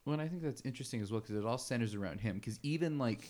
well 0.05 0.13
and 0.13 0.21
i 0.21 0.27
think 0.27 0.41
that's 0.41 0.61
interesting 0.65 1.01
as 1.01 1.11
well 1.11 1.21
because 1.21 1.35
it 1.35 1.45
all 1.45 1.57
centers 1.57 1.95
around 1.95 2.19
him 2.19 2.35
because 2.35 2.59
even 2.63 2.97
like 2.97 3.27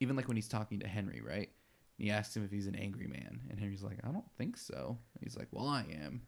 even 0.00 0.16
like 0.16 0.28
when 0.28 0.36
he's 0.36 0.48
talking 0.48 0.80
to 0.80 0.86
henry 0.86 1.22
right 1.26 1.50
he 1.96 2.10
asks 2.10 2.36
him 2.36 2.44
if 2.44 2.50
he's 2.50 2.66
an 2.66 2.74
angry 2.74 3.06
man 3.06 3.40
and 3.50 3.58
henry's 3.58 3.82
like 3.82 3.98
i 4.04 4.10
don't 4.10 4.30
think 4.36 4.56
so 4.56 4.98
he's 5.20 5.36
like 5.36 5.48
well 5.52 5.68
i 5.68 5.84
am 6.02 6.22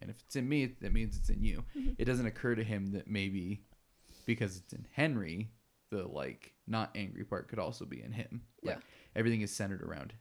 and 0.00 0.10
if 0.10 0.20
it's 0.20 0.36
in 0.36 0.48
me 0.48 0.66
that 0.80 0.92
means 0.92 1.16
it's 1.16 1.30
in 1.30 1.42
you 1.42 1.64
mm-hmm. 1.76 1.90
it 1.98 2.04
doesn't 2.04 2.26
occur 2.26 2.54
to 2.54 2.62
him 2.64 2.92
that 2.92 3.08
maybe 3.08 3.62
because 4.28 4.58
it's 4.58 4.74
in 4.74 4.86
Henry, 4.92 5.50
the 5.90 6.06
like 6.06 6.52
not 6.66 6.90
angry 6.94 7.24
part 7.24 7.48
could 7.48 7.58
also 7.58 7.86
be 7.86 8.02
in 8.02 8.12
him. 8.12 8.42
Like 8.62 8.76
Yeah. 8.76 8.82
everything 9.16 9.40
is 9.40 9.50
centered 9.50 9.82
around 9.82 10.12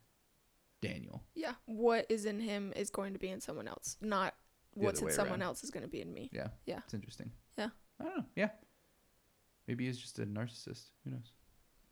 Daniel. 0.81 1.23
Yeah, 1.35 1.55
what 1.65 2.05
is 2.09 2.25
in 2.25 2.39
him 2.39 2.71
is 2.75 2.89
going 2.89 3.13
to 3.13 3.19
be 3.19 3.29
in 3.29 3.41
someone 3.41 3.67
else, 3.67 3.97
not 4.01 4.33
The 4.75 4.85
what's 4.85 5.01
in 5.01 5.11
someone 5.11 5.41
around. 5.41 5.49
else 5.49 5.63
is 5.65 5.71
going 5.71 5.83
to 5.83 5.89
be 5.89 6.01
in 6.01 6.13
me. 6.13 6.29
Yeah. 6.31 6.47
Yeah. 6.65 6.79
It's 6.85 6.93
interesting. 6.93 7.31
Yeah. 7.57 7.69
I 7.99 8.03
don't 8.05 8.17
know. 8.17 8.25
Yeah. 8.35 8.49
Maybe 9.67 9.85
he's 9.85 9.97
just 9.97 10.17
a 10.19 10.25
narcissist. 10.25 10.85
Who 11.03 11.11
knows? 11.11 11.33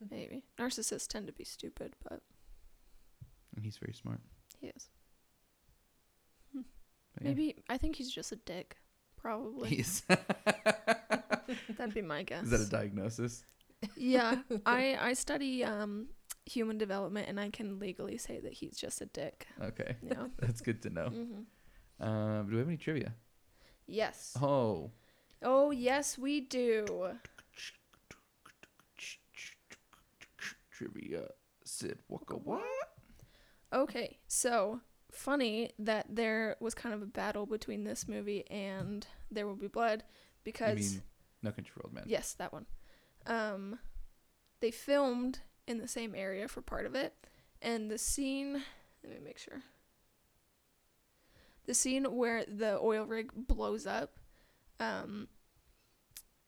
Maybe 0.10 0.46
narcissists 0.58 1.08
tend 1.08 1.28
to 1.28 1.34
be 1.34 1.44
stupid, 1.44 1.96
but 2.08 2.22
And 3.56 3.64
he's 3.64 3.78
very 3.78 3.94
smart. 3.94 4.20
he 4.60 4.68
is. 4.68 4.90
But 6.54 6.64
yeah. 7.22 7.28
Maybe 7.30 7.56
I 7.70 7.78
think 7.78 7.96
he's 7.96 8.12
just 8.12 8.32
a 8.32 8.36
dick. 8.36 8.78
Probably 9.18 9.70
He's 9.70 10.02
that'd 11.78 11.94
be 11.94 12.02
my 12.02 12.24
guess. 12.24 12.44
Is 12.44 12.50
that 12.52 12.62
a 12.62 12.70
diagnosis? 12.70 13.44
yeah, 13.98 14.42
I 14.66 14.98
I 15.00 15.14
study 15.14 15.64
um 15.64 16.08
human 16.46 16.78
development, 16.78 17.28
and 17.30 17.40
I 17.40 17.50
can 17.50 17.80
legally 17.80 18.18
say 18.18 18.40
that 18.42 18.54
he's 18.54 18.78
just 18.78 19.02
a 19.02 19.06
dick. 19.08 19.48
Okay. 19.62 19.96
Yeah. 20.04 20.28
That's 20.40 20.62
good 20.62 20.82
to 20.84 20.90
know. 20.90 21.10
hmm 21.10 22.04
Um, 22.06 22.48
do 22.48 22.54
we 22.54 22.58
have 22.60 22.68
any 22.68 22.78
trivia? 22.78 23.14
Yes. 23.88 24.36
Oh. 24.42 24.92
Oh 25.42 25.72
yes, 25.72 26.18
we 26.18 26.42
do. 26.42 26.86
Trivia. 30.72 31.28
Sid 31.64 32.00
Waka 32.10 32.36
what? 32.36 32.62
Okay, 33.76 34.20
so 34.28 34.80
funny 35.12 35.72
that 35.80 36.06
there 36.10 36.56
was 36.62 36.74
kind 36.74 36.96
of 36.96 37.02
a 37.02 37.06
battle 37.06 37.46
between 37.46 37.84
this 37.84 38.08
movie 38.08 38.50
and 38.50 39.06
There 39.30 39.46
Will 39.46 39.56
Be 39.56 39.68
Blood 39.68 40.04
You 40.08 40.42
because 40.46 40.94
mean 40.94 41.02
No 41.44 41.52
Country 41.52 41.74
for 41.74 41.82
Old 41.86 41.94
Men? 41.94 42.06
yes, 42.08 42.34
that 42.36 42.54
one. 42.54 42.66
Um, 43.28 43.80
they 44.62 44.72
filmed 44.72 45.40
in 45.68 45.80
the 45.80 45.90
same 45.90 46.16
area 46.16 46.48
for 46.48 46.62
part 46.62 46.86
of 46.86 46.96
it, 46.96 47.14
and 47.62 47.92
the 47.92 47.98
scene. 47.98 48.64
Let 49.04 49.14
me 49.14 49.20
make 49.24 49.38
sure. 49.38 49.62
The 51.66 51.74
scene 51.74 52.06
where 52.06 52.46
the 52.46 52.80
oil 52.80 53.06
rig 53.06 53.32
blows 53.36 53.86
up. 53.86 54.20
Um, 54.80 55.28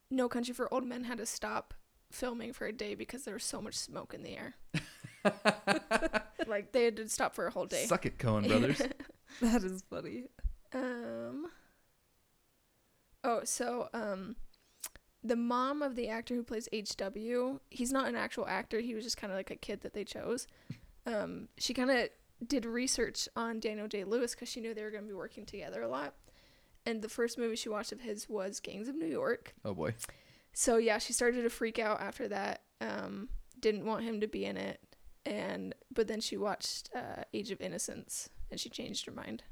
no 0.10 0.30
Country 0.30 0.54
for 0.54 0.74
Old 0.74 0.86
Men 0.86 1.04
had 1.04 1.18
to 1.18 1.26
stop 1.26 1.74
filming 2.10 2.54
for 2.54 2.68
a 2.68 2.72
day 2.72 2.96
because 2.96 3.24
there 3.24 3.34
was 3.34 3.44
so 3.44 3.62
much 3.62 3.76
smoke 3.76 4.14
in 4.14 4.24
the 4.24 4.38
air. 4.38 4.56
like 6.48 6.72
they 6.72 6.86
had 6.86 6.96
to 6.98 7.10
stop 7.10 7.36
for 7.36 7.48
a 7.48 7.52
whole 7.52 7.66
day. 7.66 7.86
Suck 7.86 8.06
it, 8.06 8.18
Coen 8.18 8.48
brothers. 8.48 8.82
That 9.42 9.64
is 9.64 9.84
funny. 9.90 10.24
Um. 10.74 11.48
Oh, 13.24 13.42
so 13.44 13.90
um, 13.94 14.36
the 15.24 15.36
mom 15.36 15.82
of 15.82 15.96
the 15.96 16.08
actor 16.08 16.34
who 16.34 16.44
plays 16.44 16.68
HW, 16.74 17.60
he's 17.70 17.92
not 17.92 18.08
an 18.08 18.16
actual 18.16 18.48
actor. 18.48 18.80
He 18.80 18.96
was 18.96 19.04
just 19.04 19.18
kind 19.18 19.32
of 19.32 19.38
like 19.38 19.52
a 19.52 19.56
kid 19.56 19.82
that 19.82 19.94
they 19.94 20.04
chose. 20.06 20.48
Um, 21.06 21.50
she 21.58 21.74
kind 21.74 21.92
of 21.92 22.10
did 22.48 22.66
research 22.66 23.28
on 23.36 23.60
Daniel 23.60 23.88
Day 23.88 24.04
Lewis 24.06 24.34
because 24.34 24.50
she 24.50 24.62
knew 24.62 24.74
they 24.74 24.84
were 24.84 24.92
going 24.92 25.04
to 25.04 25.10
be 25.10 25.14
working 25.16 25.46
together 25.46 25.82
a 25.82 25.88
lot. 25.88 26.14
And 26.86 27.02
the 27.02 27.10
first 27.10 27.38
movie 27.38 27.58
she 27.58 27.70
watched 27.70 27.92
of 27.92 28.02
his 28.02 28.30
was 28.30 28.60
Gangs 28.60 28.88
of 28.88 28.96
New 28.96 29.08
York. 29.08 29.54
oh 29.66 29.74
boy. 29.74 29.94
so 30.54 30.78
yeah, 30.78 31.00
she 31.00 31.12
started 31.14 31.42
to 31.44 31.50
freak 31.50 31.80
out 31.80 32.00
after 32.02 32.28
that. 32.30 32.62
Um, 32.80 33.30
didn't 33.60 33.86
want 33.86 34.04
him 34.04 34.22
to 34.22 34.28
be 34.28 34.46
in 34.46 34.56
it, 34.56 34.80
and 35.28 35.76
but 35.94 36.08
then 36.08 36.22
she 36.22 36.38
watched 36.38 36.90
uh, 36.96 37.24
Age 37.34 37.52
of 37.52 37.60
Innocence 37.60 38.30
and 38.50 38.60
she 38.60 38.70
changed 38.70 39.06
her 39.06 39.12
mind. 39.12 39.44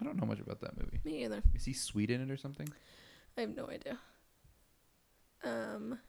I 0.00 0.04
don't 0.04 0.16
know 0.20 0.26
much 0.26 0.40
about 0.40 0.60
that 0.60 0.76
movie. 0.76 1.00
Me 1.04 1.24
either. 1.24 1.42
Is 1.54 1.64
he 1.64 1.72
sweet 1.72 2.10
in 2.10 2.20
it 2.20 2.30
or 2.30 2.36
something? 2.36 2.68
I 3.38 3.42
have 3.42 3.54
no 3.56 3.68
idea. 3.68 3.98
Um, 5.44 6.00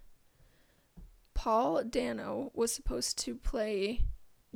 Paul 1.35 1.83
Dano 1.83 2.51
was 2.55 2.73
supposed 2.73 3.19
to 3.19 3.35
play 3.35 4.01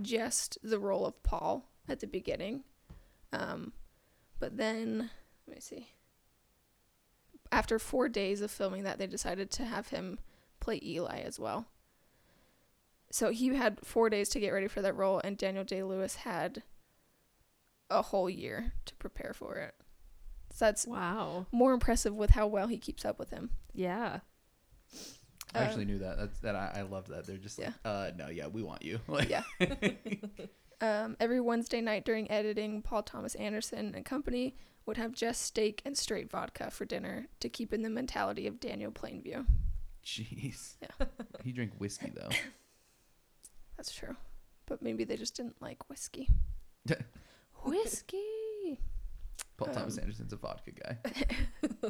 just 0.01 0.57
the 0.63 0.80
role 0.80 1.05
of 1.05 1.22
Paul 1.22 1.65
at 1.88 1.99
the 1.99 2.07
beginning. 2.07 2.63
Um, 3.32 3.74
but 4.39 4.57
then, 4.57 5.11
let 5.47 5.57
me 5.57 5.61
see. 5.61 5.89
After 7.51 7.78
four 7.78 8.09
days 8.09 8.41
of 8.41 8.49
filming 8.49 8.84
that, 8.84 8.97
they 8.97 9.07
decided 9.07 9.51
to 9.51 9.65
have 9.65 9.89
him 9.89 10.20
play 10.59 10.80
Eli 10.84 11.20
as 11.20 11.39
well. 11.39 11.68
So 13.12 13.32
he 13.32 13.47
had 13.55 13.80
four 13.86 14.10
days 14.10 14.30
to 14.30 14.39
get 14.39 14.51
ready 14.51 14.68
for 14.68 14.82
that 14.82 14.95
role, 14.95 15.22
and 15.24 15.38
Daniel 15.38 15.64
Day 15.64 15.82
Lewis 15.84 16.16
had 16.18 16.64
a 17.89 18.01
whole 18.01 18.30
year 18.30 18.74
to 18.86 18.95
prepare 18.95 19.34
for 19.34 19.55
it. 19.55 19.76
So 20.51 20.66
that's 20.66 20.86
Wow. 20.88 21.45
more 21.51 21.74
impressive 21.74 22.14
with 22.16 22.32
how 22.32 22.47
well 22.47 22.68
he 22.68 22.78
keeps 22.78 23.05
up 23.05 23.18
with 23.20 23.30
him. 23.30 23.51
Yeah. 23.74 24.20
I 25.55 25.60
actually 25.60 25.84
Um, 25.84 25.88
knew 25.91 25.99
that. 25.99 26.18
That's 26.18 26.39
that. 26.41 26.55
I, 26.55 26.72
I 26.78 26.82
love 26.82 27.08
that. 27.08 27.26
They're 27.26 27.38
just 27.38 27.58
like, 27.60 27.74
uh, 27.86 28.12
no, 28.18 28.28
yeah, 28.28 28.47
we 28.47 28.62
want 28.64 28.84
you. 28.84 28.99
Like, 29.08 29.30
Yeah. 29.30 29.43
Um, 30.80 31.18
every 31.20 31.39
Wednesday 31.41 31.82
night 31.82 32.05
during 32.05 32.30
editing, 32.30 32.84
Paul 32.84 33.01
Thomas 33.01 33.34
Anderson 33.34 33.95
and 33.95 34.05
company 34.05 34.55
would 34.86 34.97
have 34.97 35.12
just 35.12 35.41
steak 35.41 35.82
and 35.86 35.97
straight 35.97 36.30
vodka 36.30 36.70
for 36.70 36.86
dinner 36.86 37.30
to 37.39 37.49
keep 37.49 37.74
in 37.74 37.82
the 37.82 37.89
mentality 37.89 38.45
of 38.45 38.60
Daniel 38.60 38.91
Plainview. 38.91 39.47
jeez. 40.05 40.76
Yeah. 40.82 41.08
he 41.43 41.51
drank 41.51 41.72
whiskey 41.80 42.12
though. 42.16 42.30
That's 43.78 43.93
true. 43.93 44.15
But 44.65 44.82
maybe 44.82 45.03
they 45.05 45.15
just 45.15 45.36
didn't 45.36 45.61
like 45.61 45.88
whiskey. 45.89 46.30
whiskey. 47.63 48.80
Paul 49.57 49.67
Thomas 49.69 49.97
Um, 49.97 50.03
Anderson's 50.03 50.34
a 50.34 50.38
vodka 50.38 50.71
guy. 50.71 50.97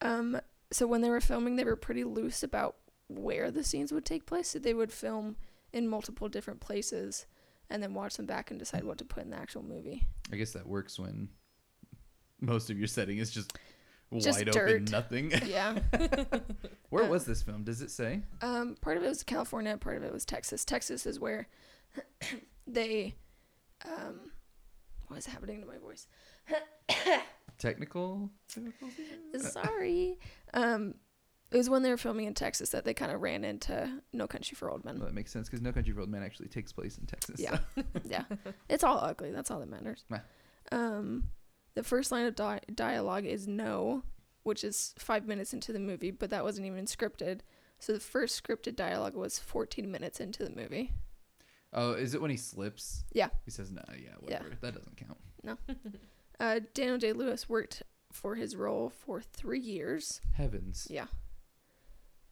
Um, 0.00 0.40
so 0.70 0.86
when 0.86 1.00
they 1.00 1.10
were 1.10 1.20
filming, 1.20 1.56
they 1.56 1.64
were 1.64 1.74
pretty 1.76 2.04
loose 2.04 2.42
about 2.44 2.76
where 3.08 3.50
the 3.50 3.64
scenes 3.64 3.90
would 3.92 4.04
take 4.04 4.26
place. 4.26 4.48
So 4.50 4.58
they 4.60 4.74
would 4.74 4.92
film 4.92 5.34
in 5.72 5.88
multiple 5.88 6.28
different 6.28 6.60
places 6.60 7.26
and 7.68 7.82
then 7.82 7.94
watch 7.94 8.16
them 8.16 8.26
back 8.26 8.50
and 8.50 8.60
decide 8.60 8.84
what 8.84 8.98
to 8.98 9.04
put 9.04 9.24
in 9.24 9.30
the 9.30 9.36
actual 9.36 9.62
movie. 9.64 10.06
I 10.32 10.36
guess 10.36 10.52
that 10.52 10.68
works 10.68 10.98
when 11.00 11.30
most 12.40 12.70
of 12.70 12.78
your 12.78 12.86
setting 12.86 13.18
is 13.18 13.30
just, 13.32 13.58
Just 14.16 14.38
wide 14.38 14.50
dirt. 14.52 14.70
open 14.70 14.84
nothing. 14.86 15.32
Yeah. 15.46 15.78
Where 16.90 17.04
Uh, 17.04 17.08
was 17.08 17.26
this 17.26 17.42
film? 17.42 17.64
Does 17.64 17.82
it 17.82 17.90
say? 17.90 18.22
Um, 18.40 18.76
part 18.80 18.96
of 18.96 19.02
it 19.02 19.08
was 19.08 19.22
California, 19.22 19.76
part 19.76 19.96
of 19.98 20.02
it 20.02 20.12
was 20.12 20.24
Texas. 20.24 20.64
Texas 20.64 21.04
is 21.04 21.20
where 21.20 21.46
they, 22.66 23.14
um, 23.84 24.30
what 25.08 25.18
is 25.18 25.26
happening 25.26 25.60
to 25.60 25.66
my 25.66 25.76
voice? 25.78 26.06
Technical? 27.58 28.30
Sorry. 29.38 30.18
Um, 30.54 30.94
it 31.50 31.56
was 31.56 31.68
when 31.70 31.82
they 31.82 31.90
were 31.90 31.96
filming 31.96 32.26
in 32.26 32.34
Texas 32.34 32.70
that 32.70 32.84
they 32.84 32.94
kind 32.94 33.10
of 33.10 33.20
ran 33.20 33.42
into 33.44 34.00
No 34.12 34.26
Country 34.26 34.54
for 34.54 34.70
Old 34.70 34.84
Men. 34.84 34.96
Well, 34.98 35.06
that 35.06 35.14
makes 35.14 35.32
sense 35.32 35.48
because 35.48 35.62
No 35.62 35.72
Country 35.72 35.92
for 35.92 36.00
Old 36.00 36.10
Men 36.10 36.22
actually 36.22 36.48
takes 36.48 36.72
place 36.72 36.98
in 36.98 37.06
Texas. 37.06 37.40
Yeah. 37.40 37.58
yeah, 38.04 38.24
it's 38.68 38.84
all 38.84 38.98
ugly. 39.02 39.32
That's 39.32 39.50
all 39.50 39.58
that 39.60 39.68
matters. 39.70 40.04
Meh. 40.08 40.18
Um, 40.72 41.24
the 41.78 41.84
first 41.84 42.10
line 42.10 42.26
of 42.26 42.34
di- 42.34 42.60
dialogue 42.74 43.24
is 43.24 43.46
no, 43.46 44.02
which 44.42 44.64
is 44.64 44.96
five 44.98 45.28
minutes 45.28 45.54
into 45.54 45.72
the 45.72 45.78
movie, 45.78 46.10
but 46.10 46.28
that 46.30 46.42
wasn't 46.42 46.66
even 46.66 46.86
scripted. 46.86 47.38
So 47.78 47.92
the 47.92 48.00
first 48.00 48.42
scripted 48.42 48.74
dialogue 48.74 49.14
was 49.14 49.38
14 49.38 49.88
minutes 49.88 50.18
into 50.18 50.42
the 50.42 50.50
movie. 50.50 50.90
Oh, 51.72 51.92
is 51.92 52.14
it 52.14 52.20
when 52.20 52.32
he 52.32 52.36
slips? 52.36 53.04
Yeah. 53.12 53.28
He 53.44 53.52
says, 53.52 53.70
"No, 53.70 53.82
yeah, 53.92 54.08
Yeah. 54.26 54.42
That 54.60 54.74
doesn't 54.74 54.96
count." 54.96 55.18
No. 55.44 55.56
uh, 56.40 56.58
Daniel 56.74 56.98
Day 56.98 57.12
Lewis 57.12 57.48
worked 57.48 57.84
for 58.10 58.34
his 58.34 58.56
role 58.56 58.90
for 58.90 59.20
three 59.20 59.60
years. 59.60 60.20
Heavens. 60.32 60.88
Yeah. 60.90 61.06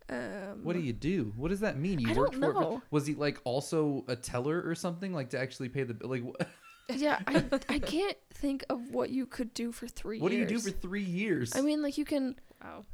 Um, 0.09 0.65
What 0.65 0.73
do 0.73 0.81
you 0.81 0.93
do? 0.93 1.33
What 1.37 1.51
does 1.51 1.61
that 1.61 1.79
mean? 1.79 2.01
You 2.01 2.11
I 2.11 2.15
worked 2.15 2.35
for. 2.35 2.83
Was 2.91 3.07
he 3.07 3.15
like 3.15 3.41
also 3.45 4.05
a 4.09 4.17
teller 4.17 4.61
or 4.67 4.75
something 4.75 5.13
like 5.13 5.31
to 5.31 5.39
actually 5.39 5.69
pay 5.69 5.85
the 5.85 5.95
bill? 5.95 6.11
Like 6.11 6.25
what, 6.25 6.49
Yeah, 6.95 7.19
I 7.27 7.45
I 7.69 7.79
can't 7.79 8.17
think 8.33 8.65
of 8.71 8.91
what 8.91 9.11
you 9.11 9.27
could 9.27 9.53
do 9.55 9.73
for 9.73 9.87
three. 9.89 10.21
what 10.21 10.31
do 10.31 10.37
you 10.37 10.47
do 10.47 10.59
for 10.59 10.71
3 10.71 11.03
years? 11.03 11.55
I 11.57 11.61
mean, 11.63 11.83
like 11.83 11.99
you 11.99 12.05
can 12.05 12.37
Wow. 12.63 12.85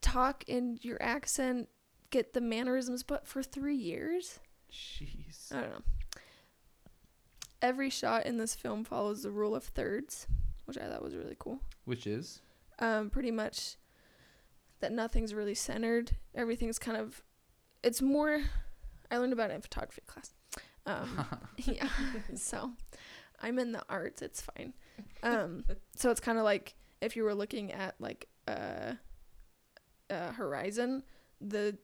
talk 0.00 0.44
in 0.48 0.78
your 0.82 1.00
accent, 1.02 1.68
get 2.10 2.32
the 2.32 2.40
mannerisms, 2.40 3.02
but 3.02 3.26
for 3.26 3.42
three 3.42 3.76
years, 3.76 4.40
jeez. 4.72 5.52
I 5.54 5.60
don't 5.60 5.70
know. 5.70 5.82
Every 7.62 7.90
shot 7.90 8.24
in 8.24 8.38
this 8.38 8.54
film 8.54 8.84
follows 8.84 9.22
the 9.22 9.30
rule 9.30 9.54
of 9.54 9.64
thirds, 9.64 10.26
which 10.64 10.78
I 10.78 10.88
thought 10.88 11.02
was 11.02 11.14
really 11.14 11.36
cool. 11.38 11.60
Which 11.84 12.06
is 12.06 12.40
um, 12.78 13.10
pretty 13.10 13.30
much 13.30 13.76
that 14.80 14.92
nothing's 14.92 15.34
really 15.34 15.54
centered. 15.54 16.12
Everything's 16.34 16.78
kind 16.78 16.96
of, 16.96 17.22
it's 17.82 18.00
more. 18.00 18.40
I 19.10 19.18
learned 19.18 19.34
about 19.34 19.50
it 19.50 19.54
in 19.54 19.60
photography 19.60 20.00
class. 20.06 20.32
Um, 20.86 21.24
yeah, 21.56 21.88
so 22.34 22.72
I'm 23.40 23.58
in 23.58 23.72
the 23.72 23.82
arts. 23.88 24.22
It's 24.22 24.40
fine. 24.40 24.74
Um, 25.22 25.64
so 25.96 26.10
it's 26.10 26.20
kind 26.20 26.38
of 26.38 26.44
like 26.44 26.74
if 27.00 27.16
you 27.16 27.24
were 27.24 27.34
looking 27.34 27.72
at 27.72 27.94
like 27.98 28.28
a, 28.46 28.96
a 30.08 30.32
horizon, 30.32 31.02
the 31.40 31.76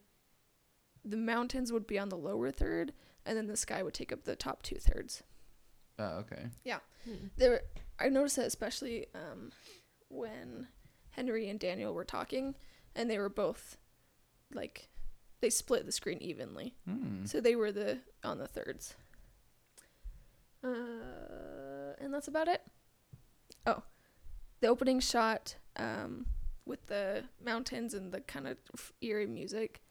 the 1.05 1.17
mountains 1.17 1.71
would 1.71 1.87
be 1.87 1.97
on 1.97 2.09
the 2.09 2.17
lower 2.17 2.51
third, 2.51 2.93
and 3.25 3.37
then 3.37 3.47
the 3.47 3.57
sky 3.57 3.81
would 3.83 3.93
take 3.93 4.11
up 4.11 4.23
the 4.23 4.35
top 4.35 4.61
two 4.63 4.75
thirds 4.75 5.23
Oh, 5.99 6.19
okay. 6.19 6.47
Yeah. 6.63 6.79
There 7.37 7.61
I 7.99 8.09
noticed 8.09 8.35
that 8.35 8.45
especially 8.45 9.07
um, 9.15 9.51
when 10.09 10.67
Henry 11.11 11.49
and 11.49 11.59
Daniel 11.59 11.93
were 11.93 12.05
talking 12.05 12.55
and 12.95 13.09
they 13.09 13.17
were 13.17 13.29
both 13.29 13.77
like 14.53 14.89
they 15.41 15.49
split 15.49 15.85
the 15.85 15.91
screen 15.91 16.17
evenly. 16.19 16.75
Hmm. 16.87 17.25
So 17.25 17.39
they 17.41 17.55
were 17.55 17.71
the 17.71 17.99
on 18.23 18.37
the 18.37 18.47
thirds. 18.47 18.95
Uh, 20.63 21.93
and 21.99 22.13
that's 22.13 22.27
about 22.27 22.47
it. 22.47 22.61
Oh. 23.65 23.83
The 24.59 24.67
opening 24.67 24.99
shot 24.99 25.55
um, 25.75 26.25
with 26.65 26.87
the 26.87 27.23
mountains 27.43 27.93
and 27.93 28.11
the 28.11 28.21
kind 28.21 28.47
of 28.47 28.57
eerie 29.01 29.27
music 29.27 29.81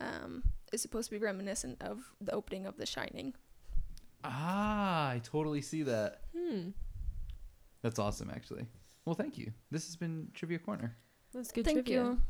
um, 0.00 0.42
is 0.72 0.80
supposed 0.80 1.10
to 1.10 1.18
be 1.18 1.22
reminiscent 1.24 1.82
of 1.82 2.12
the 2.20 2.32
opening 2.32 2.66
of 2.66 2.78
The 2.78 2.86
Shining. 2.86 3.34
Ah, 4.24 5.10
I 5.10 5.20
totally 5.22 5.60
see 5.60 5.82
that. 5.82 6.22
Hmm. 6.36 6.70
That's 7.82 7.98
awesome 7.98 8.30
actually. 8.34 8.66
Well, 9.04 9.14
thank 9.14 9.38
you. 9.38 9.52
This 9.70 9.86
has 9.86 9.96
been 9.96 10.28
Trivia 10.34 10.58
Corner. 10.58 10.96
That's 11.32 11.52
good 11.52 11.64
Thank 11.64 11.84
trivia. 11.84 12.04
you. 12.04 12.20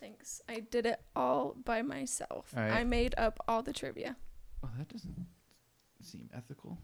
Thanks. 0.00 0.40
I 0.48 0.60
did 0.60 0.86
it 0.86 1.00
all 1.16 1.56
by 1.64 1.82
myself. 1.82 2.52
All 2.56 2.62
right. 2.62 2.72
I 2.72 2.84
made 2.84 3.14
up 3.18 3.38
all 3.48 3.62
the 3.62 3.72
trivia. 3.72 4.16
Oh, 4.64 4.68
that 4.78 4.88
doesn't 4.88 5.26
seem 6.02 6.30
ethical. 6.34 6.78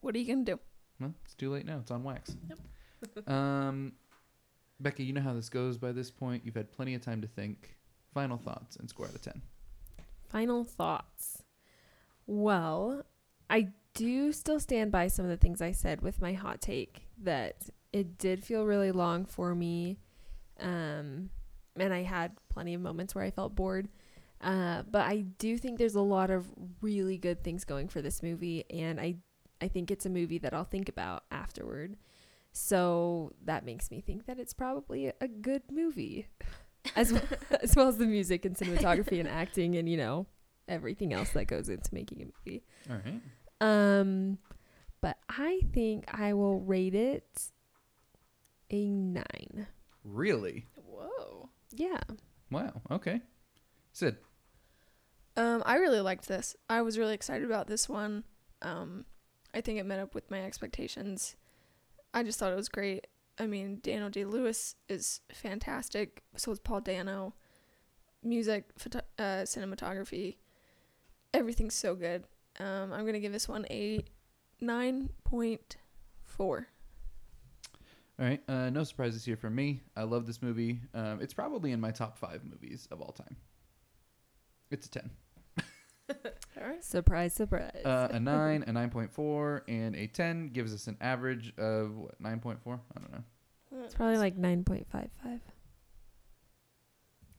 What 0.00 0.14
are 0.14 0.18
you 0.18 0.26
gonna 0.26 0.44
do? 0.44 0.60
Well, 1.00 1.14
it's 1.24 1.34
too 1.34 1.50
late 1.50 1.66
now. 1.66 1.78
It's 1.78 1.90
on 1.90 2.04
wax. 2.04 2.36
Yep. 2.48 3.28
um, 3.28 3.92
Becca, 4.80 5.02
you 5.02 5.12
know 5.12 5.20
how 5.20 5.32
this 5.32 5.48
goes 5.48 5.78
by 5.78 5.92
this 5.92 6.10
point. 6.10 6.42
You've 6.44 6.54
had 6.54 6.70
plenty 6.72 6.94
of 6.94 7.02
time 7.02 7.20
to 7.22 7.28
think. 7.28 7.76
Final 8.12 8.38
thoughts 8.38 8.76
and 8.76 8.88
score 8.88 9.06
out 9.06 9.14
of 9.14 9.22
10. 9.22 9.42
Final 10.28 10.64
thoughts. 10.64 11.42
Well, 12.26 13.04
I 13.50 13.68
do 13.94 14.32
still 14.32 14.60
stand 14.60 14.92
by 14.92 15.08
some 15.08 15.24
of 15.24 15.30
the 15.30 15.36
things 15.36 15.60
I 15.60 15.72
said 15.72 16.02
with 16.02 16.20
my 16.20 16.32
hot 16.32 16.60
take 16.60 17.08
that 17.22 17.70
it 17.96 18.18
did 18.18 18.44
feel 18.44 18.64
really 18.66 18.92
long 18.92 19.24
for 19.24 19.54
me. 19.54 19.98
Um, 20.60 21.30
and 21.76 21.94
I 21.94 22.02
had 22.02 22.32
plenty 22.50 22.74
of 22.74 22.80
moments 22.82 23.14
where 23.14 23.24
I 23.24 23.30
felt 23.30 23.54
bored. 23.54 23.88
Uh, 24.40 24.82
but 24.90 25.06
I 25.06 25.22
do 25.38 25.56
think 25.56 25.78
there's 25.78 25.94
a 25.94 26.00
lot 26.00 26.30
of 26.30 26.46
really 26.82 27.16
good 27.16 27.42
things 27.42 27.64
going 27.64 27.88
for 27.88 28.02
this 28.02 28.22
movie, 28.22 28.64
and 28.68 29.00
I 29.00 29.16
I 29.62 29.68
think 29.68 29.90
it's 29.90 30.04
a 30.04 30.10
movie 30.10 30.36
that 30.38 30.52
I'll 30.52 30.64
think 30.64 30.90
about 30.90 31.24
afterward. 31.30 31.96
So 32.52 33.32
that 33.46 33.64
makes 33.64 33.90
me 33.90 34.02
think 34.02 34.26
that 34.26 34.38
it's 34.38 34.52
probably 34.52 35.10
a 35.20 35.28
good 35.28 35.62
movie, 35.70 36.26
as 36.94 37.14
well, 37.14 37.22
as 37.62 37.74
well 37.74 37.88
as 37.88 37.96
the 37.96 38.04
music 38.04 38.44
and 38.44 38.54
cinematography 38.54 39.18
and 39.18 39.28
acting 39.28 39.74
and 39.76 39.88
you 39.88 39.96
know 39.96 40.26
everything 40.68 41.14
else 41.14 41.30
that 41.30 41.46
goes 41.46 41.70
into 41.70 41.94
making 41.94 42.20
a 42.20 42.26
movie. 42.26 42.62
All 42.90 42.96
right. 42.96 43.20
Um, 43.62 44.38
but 45.00 45.16
I 45.30 45.60
think 45.72 46.04
I 46.12 46.34
will 46.34 46.60
rate 46.60 46.94
it 46.94 47.52
a 48.70 48.90
nine. 48.90 49.66
Really? 50.04 50.66
Whoa. 50.76 51.50
Yeah. 51.72 52.00
Wow. 52.50 52.80
Okay. 52.90 53.20
Sid. 53.92 54.16
Um, 55.36 55.62
I 55.66 55.76
really 55.76 56.00
liked 56.00 56.28
this. 56.28 56.56
I 56.70 56.82
was 56.82 56.98
really 56.98 57.14
excited 57.14 57.44
about 57.44 57.66
this 57.66 57.88
one. 57.88 58.24
Um, 58.62 59.04
I 59.54 59.60
think 59.60 59.78
it 59.78 59.84
met 59.86 59.98
up 60.00 60.14
with 60.14 60.30
my 60.30 60.42
expectations. 60.42 61.36
I 62.14 62.22
just 62.22 62.38
thought 62.38 62.52
it 62.52 62.56
was 62.56 62.68
great. 62.68 63.06
I 63.38 63.46
mean, 63.46 63.80
Daniel 63.82 64.08
Day 64.08 64.24
Lewis 64.24 64.76
is 64.88 65.20
fantastic. 65.32 66.22
So 66.36 66.52
is 66.52 66.58
Paul 66.60 66.80
Dano. 66.80 67.34
Music, 68.22 68.64
photo- 68.78 69.02
uh, 69.18 69.42
cinematography, 69.44 70.36
everything's 71.32 71.74
so 71.74 71.94
good. 71.94 72.24
Um, 72.58 72.92
I'm 72.92 73.04
gonna 73.06 73.20
give 73.20 73.32
this 73.32 73.48
one 73.48 73.66
a 73.70 74.04
nine 74.60 75.10
point 75.22 75.76
four. 76.24 76.68
All 78.18 78.26
right. 78.26 78.42
Uh, 78.48 78.70
no 78.70 78.82
surprises 78.84 79.24
here 79.24 79.36
from 79.36 79.54
me. 79.54 79.82
I 79.94 80.04
love 80.04 80.26
this 80.26 80.40
movie. 80.40 80.80
Um, 80.94 81.20
it's 81.20 81.34
probably 81.34 81.72
in 81.72 81.80
my 81.80 81.90
top 81.90 82.16
five 82.16 82.42
movies 82.44 82.88
of 82.90 83.00
all 83.02 83.12
time. 83.12 83.36
It's 84.70 84.86
a 84.86 84.90
10. 84.90 85.10
All 86.58 86.66
right. 86.66 86.82
Surprise, 86.82 87.34
surprise. 87.34 87.82
Uh, 87.84 88.08
a 88.10 88.20
9, 88.20 88.64
a 88.66 88.72
9.4, 88.72 89.60
and 89.68 89.94
a 89.94 90.06
10 90.06 90.48
gives 90.48 90.72
us 90.72 90.86
an 90.86 90.96
average 91.00 91.52
of 91.58 91.94
what, 91.96 92.22
9.4? 92.22 92.56
I 92.64 93.00
don't 93.00 93.12
know. 93.12 93.84
it's 93.84 93.94
probably 93.94 94.16
like 94.16 94.38
9.55. 94.38 94.86
All 94.94 95.00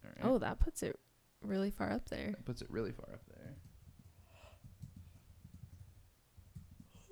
right. 0.04 0.14
Oh, 0.24 0.38
that 0.38 0.60
puts 0.60 0.84
it 0.84 1.00
really 1.42 1.72
far 1.72 1.92
up 1.92 2.08
there. 2.10 2.28
That 2.32 2.46
puts 2.46 2.62
it 2.62 2.70
really 2.70 2.92
far 2.92 3.10
up 3.14 3.22
there. 3.36 3.56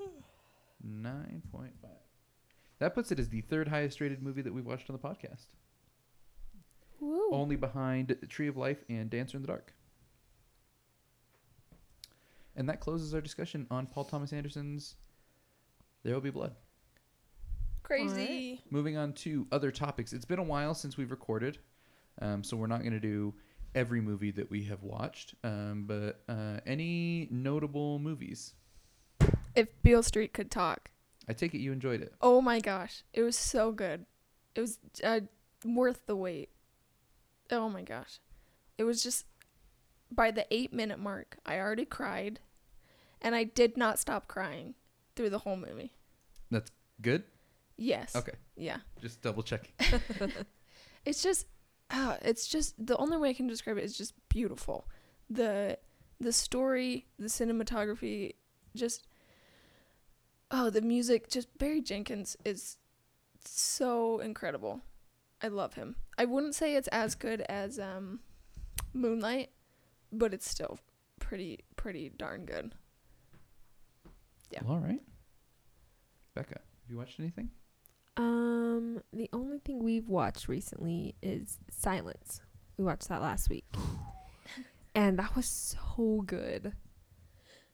9.5. 0.88 1.72
That 2.80 2.94
puts 2.94 3.12
it 3.12 3.20
as 3.20 3.30
the 3.30 3.42
third 3.42 3.68
highest 3.68 4.02
rated 4.02 4.22
movie 4.22 4.42
that 4.42 4.54
we've 4.54 4.66
watched 4.66 4.90
on 4.90 4.96
the 4.96 5.08
podcast. 5.08 5.46
Woo. 7.00 7.30
Only 7.32 7.56
behind 7.56 8.08
The 8.08 8.28
Tree 8.28 8.48
of 8.48 8.58
Life 8.58 8.84
and 8.90 9.10
Dancer 9.10 9.38
in 9.38 9.44
the 9.44 9.48
Dark. 9.48 9.74
And 12.56 12.70
that 12.70 12.80
closes 12.80 13.14
our 13.14 13.22
discussion 13.22 13.68
on 13.70 13.86
Paul 13.86 14.06
Thomas 14.06 14.34
Anderson's 14.34 14.96
There 16.04 16.14
Will 16.14 16.22
Be 16.22 16.30
Blood. 16.30 16.56
Crazy. 17.84 18.62
Moving 18.72 18.98
on 18.98 19.14
to 19.14 19.46
other 19.52 19.72
topics. 19.72 20.14
It's 20.14 20.26
been 20.26 20.40
a 20.40 20.44
while 20.44 20.74
since 20.74 20.98
we've 20.98 21.12
recorded, 21.12 21.60
um, 22.22 22.44
so 22.44 22.58
we're 22.58 22.68
not 22.68 22.80
going 22.80 22.94
to 22.94 23.00
do 23.00 23.34
every 23.76 24.02
movie 24.02 24.32
that 24.32 24.50
we 24.50 24.64
have 24.64 24.82
watched. 24.82 25.36
Um, 25.44 25.84
but 25.86 26.22
uh, 26.28 26.62
any 26.66 27.28
notable 27.30 28.00
movies? 28.00 28.54
If 29.54 29.68
Beale 29.84 30.02
Street 30.02 30.34
could 30.34 30.50
talk. 30.50 30.90
I 31.28 31.34
take 31.34 31.54
it 31.54 31.60
you 31.60 31.72
enjoyed 31.72 32.02
it. 32.02 32.14
Oh 32.22 32.42
my 32.42 32.60
gosh, 32.60 33.04
it 33.14 33.22
was 33.24 33.38
so 33.38 33.72
good. 33.72 34.06
It 34.56 34.62
was 34.62 34.80
uh, 35.04 35.22
worth 35.66 36.06
the 36.06 36.16
wait. 36.16 36.50
Oh 37.52 37.70
my 37.70 37.82
gosh, 37.82 38.20
it 38.78 38.84
was 38.84 39.02
just 39.04 39.26
by 40.12 40.32
the 40.32 40.46
eight 40.52 40.72
minute 40.74 41.00
mark, 41.00 41.38
I 41.46 41.58
already 41.60 41.86
cried, 41.86 42.40
and 43.22 43.36
I 43.36 43.44
did 43.44 43.76
not 43.78 44.00
stop 44.00 44.28
crying 44.28 44.76
through 45.16 45.30
the 45.32 45.40
whole 45.40 45.58
movie. 45.58 45.94
That's 46.52 46.72
good. 47.02 47.24
Yes. 47.78 48.16
Okay, 48.16 48.34
Yeah. 48.56 48.78
just 49.02 49.22
double 49.22 49.44
checking. 49.44 49.74
It's 51.06 51.22
just, 51.22 51.46
uh, 51.92 52.18
it's 52.24 52.48
just 52.48 52.74
the 52.84 52.98
only 52.98 53.18
way 53.18 53.30
I 53.30 53.34
can 53.34 53.46
describe 53.46 53.78
it 53.78 53.84
is 53.84 53.96
just 53.96 54.14
beautiful. 54.30 54.88
The 55.30 55.78
the 56.20 56.32
story, 56.32 57.06
the 57.20 57.28
cinematography, 57.28 58.34
just 58.76 59.06
oh, 60.52 60.70
the 60.70 60.82
music. 60.82 61.30
Just 61.30 61.56
Barry 61.58 61.82
Jenkins 61.82 62.38
is 62.46 62.78
so 63.44 64.20
incredible. 64.20 64.82
I 65.42 65.48
love 65.48 65.74
him. 65.74 65.96
I 66.18 66.26
wouldn't 66.26 66.56
say 66.56 66.76
it's 66.76 66.88
as 66.90 67.16
good 67.16 67.42
as 67.42 67.80
um, 67.80 68.20
Moonlight, 68.94 69.50
but 70.12 70.34
it's 70.34 70.50
still 70.50 70.80
pretty 71.20 71.66
pretty 71.76 72.12
darn 72.16 72.46
good. 72.46 72.74
Yeah. 74.52 74.62
All 74.68 74.80
right. 74.80 75.02
Becca, 76.34 76.50
have 76.54 76.90
you 76.90 76.98
watched 76.98 77.20
anything? 77.20 77.50
Um, 78.18 79.02
the 79.12 79.30
only 79.34 79.60
thing 79.60 79.84
we've 79.84 80.08
watched 80.08 80.48
recently 80.48 81.16
is 81.22 81.60
Silence. 81.70 82.42
We 82.78 82.84
watched 82.84 83.10
that 83.10 83.22
last 83.22 83.50
week. 83.50 83.66
and 84.96 85.20
that 85.20 85.36
was 85.36 85.46
so 85.46 86.24
good. 86.26 86.74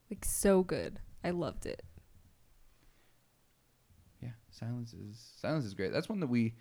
Like 0.09 0.25
so 0.25 0.63
good. 0.63 0.99
I 1.23 1.29
loved 1.31 1.65
it. 1.65 1.83
Silence 4.61 4.93
is 4.93 5.33
silence 5.41 5.65
is 5.65 5.73
great. 5.73 5.91
That's 5.91 6.07
one 6.07 6.19
that 6.21 6.27
we. 6.27 6.53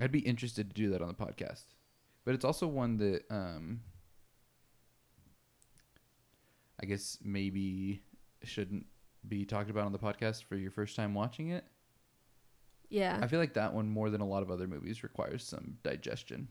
I'd 0.00 0.10
be 0.12 0.18
interested 0.20 0.68
to 0.68 0.74
do 0.74 0.90
that 0.90 1.00
on 1.02 1.08
the 1.08 1.14
podcast, 1.14 1.62
but 2.24 2.34
it's 2.34 2.44
also 2.44 2.66
one 2.66 2.96
that 2.98 3.22
um. 3.30 3.80
I 6.82 6.86
guess 6.86 7.18
maybe 7.22 8.02
shouldn't 8.42 8.86
be 9.28 9.44
talked 9.44 9.68
about 9.70 9.84
on 9.84 9.92
the 9.92 9.98
podcast 9.98 10.44
for 10.44 10.56
your 10.56 10.70
first 10.70 10.96
time 10.96 11.12
watching 11.14 11.50
it. 11.50 11.64
Yeah. 12.88 13.18
I 13.22 13.26
feel 13.26 13.38
like 13.38 13.52
that 13.54 13.74
one 13.74 13.88
more 13.88 14.08
than 14.10 14.22
a 14.22 14.26
lot 14.26 14.42
of 14.42 14.50
other 14.50 14.66
movies 14.66 15.02
requires 15.02 15.44
some 15.44 15.76
digestion. 15.82 16.48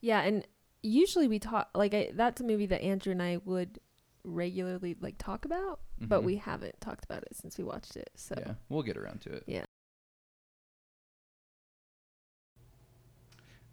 yeah, 0.00 0.20
and 0.22 0.46
usually 0.82 1.26
we 1.28 1.38
talk 1.38 1.68
like 1.74 1.94
I, 1.94 2.10
that's 2.14 2.40
a 2.40 2.44
movie 2.44 2.66
that 2.66 2.80
Andrew 2.82 3.10
and 3.12 3.22
I 3.22 3.40
would 3.44 3.80
regularly 4.22 4.96
like 5.00 5.16
talk 5.18 5.44
about, 5.44 5.80
but 6.00 6.20
Mhm. 6.22 6.24
we 6.26 6.36
haven't 6.36 6.80
talked 6.80 7.04
about 7.04 7.22
it 7.24 7.34
since 7.34 7.58
we 7.58 7.64
watched 7.64 7.96
it. 7.96 8.10
So 8.14 8.34
yeah, 8.38 8.54
we'll 8.68 8.82
get 8.82 8.96
around 8.96 9.20
to 9.22 9.32
it. 9.32 9.44
Yeah. 9.46 9.64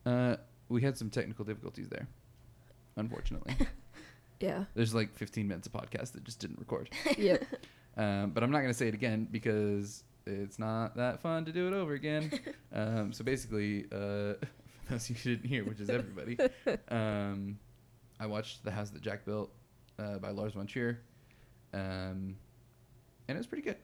Uh, 0.06 0.36
we 0.70 0.82
had 0.82 0.97
some 0.97 1.10
technical 1.10 1.45
difficulties 1.45 1.89
there, 1.89 2.08
unfortunately. 2.95 3.56
yeah. 4.39 4.66
There's 4.74 4.95
like 4.95 5.14
15 5.14 5.47
minutes 5.47 5.68
of 5.68 5.74
podcast 5.74 6.14
that 6.14 6.24
just 6.24 6.39
didn't 6.39 6.60
record. 6.60 6.89
yep. 7.18 7.43
Um, 7.97 8.32
but 8.32 8.43
I'm 8.43 8.52
not 8.52 8.60
going 8.60 8.72
to 8.72 8.78
say 8.78 8.88
it 8.88 8.93
again 8.93 9.28
because 9.30 10.04
it's 10.26 10.60
not 10.60 10.95
that 10.95 11.22
fun 11.22 11.45
to 11.45 11.52
do 11.52 11.68
it 11.68 11.74
over 11.74 11.93
again. 11.93 12.32
um, 12.74 13.14
so 13.14 13.24
basically, 13.24 13.86
uh, 13.91 14.36
for 14.86 14.91
those 14.91 15.10
you 15.10 15.16
who 15.16 15.36
didn't 15.36 15.49
hear, 15.49 15.66
which 15.66 15.80
is 15.80 15.89
everybody, 15.89 16.38
um, 16.89 17.60
I 18.20 18.26
watched 18.26 18.64
The 18.64 18.72
House 18.72 18.89
That 18.91 19.02
Jack 19.02 19.26
Built 19.26 19.52
uh, 19.99 20.18
by 20.18 20.30
Lars 20.30 20.54
von 20.54 20.68
Trier, 20.68 21.02
um, 21.74 22.36
and 23.28 23.36
it 23.36 23.38
was 23.38 23.47
pretty 23.47 23.64
good. 23.64 23.78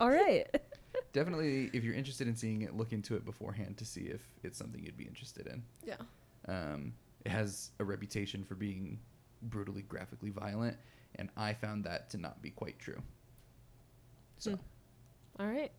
All 0.00 0.10
right. 0.10 0.46
Definitely, 1.16 1.70
if 1.72 1.82
you're 1.82 1.94
interested 1.94 2.28
in 2.28 2.36
seeing 2.36 2.60
it, 2.60 2.76
look 2.76 2.92
into 2.92 3.16
it 3.16 3.24
beforehand 3.24 3.78
to 3.78 3.86
see 3.86 4.02
if 4.02 4.20
it's 4.42 4.58
something 4.58 4.84
you'd 4.84 4.98
be 4.98 5.06
interested 5.06 5.46
in. 5.46 5.62
Yeah. 5.82 5.94
Um, 6.46 6.92
it 7.24 7.30
has 7.30 7.70
a 7.80 7.84
reputation 7.84 8.44
for 8.44 8.54
being 8.54 8.98
brutally 9.40 9.80
graphically 9.80 10.28
violent, 10.28 10.76
and 11.14 11.30
I 11.34 11.54
found 11.54 11.84
that 11.84 12.10
to 12.10 12.18
not 12.18 12.42
be 12.42 12.50
quite 12.50 12.78
true. 12.78 13.00
So. 14.36 14.50
Hmm. 14.50 14.56
All 15.40 15.46
right. 15.46 15.72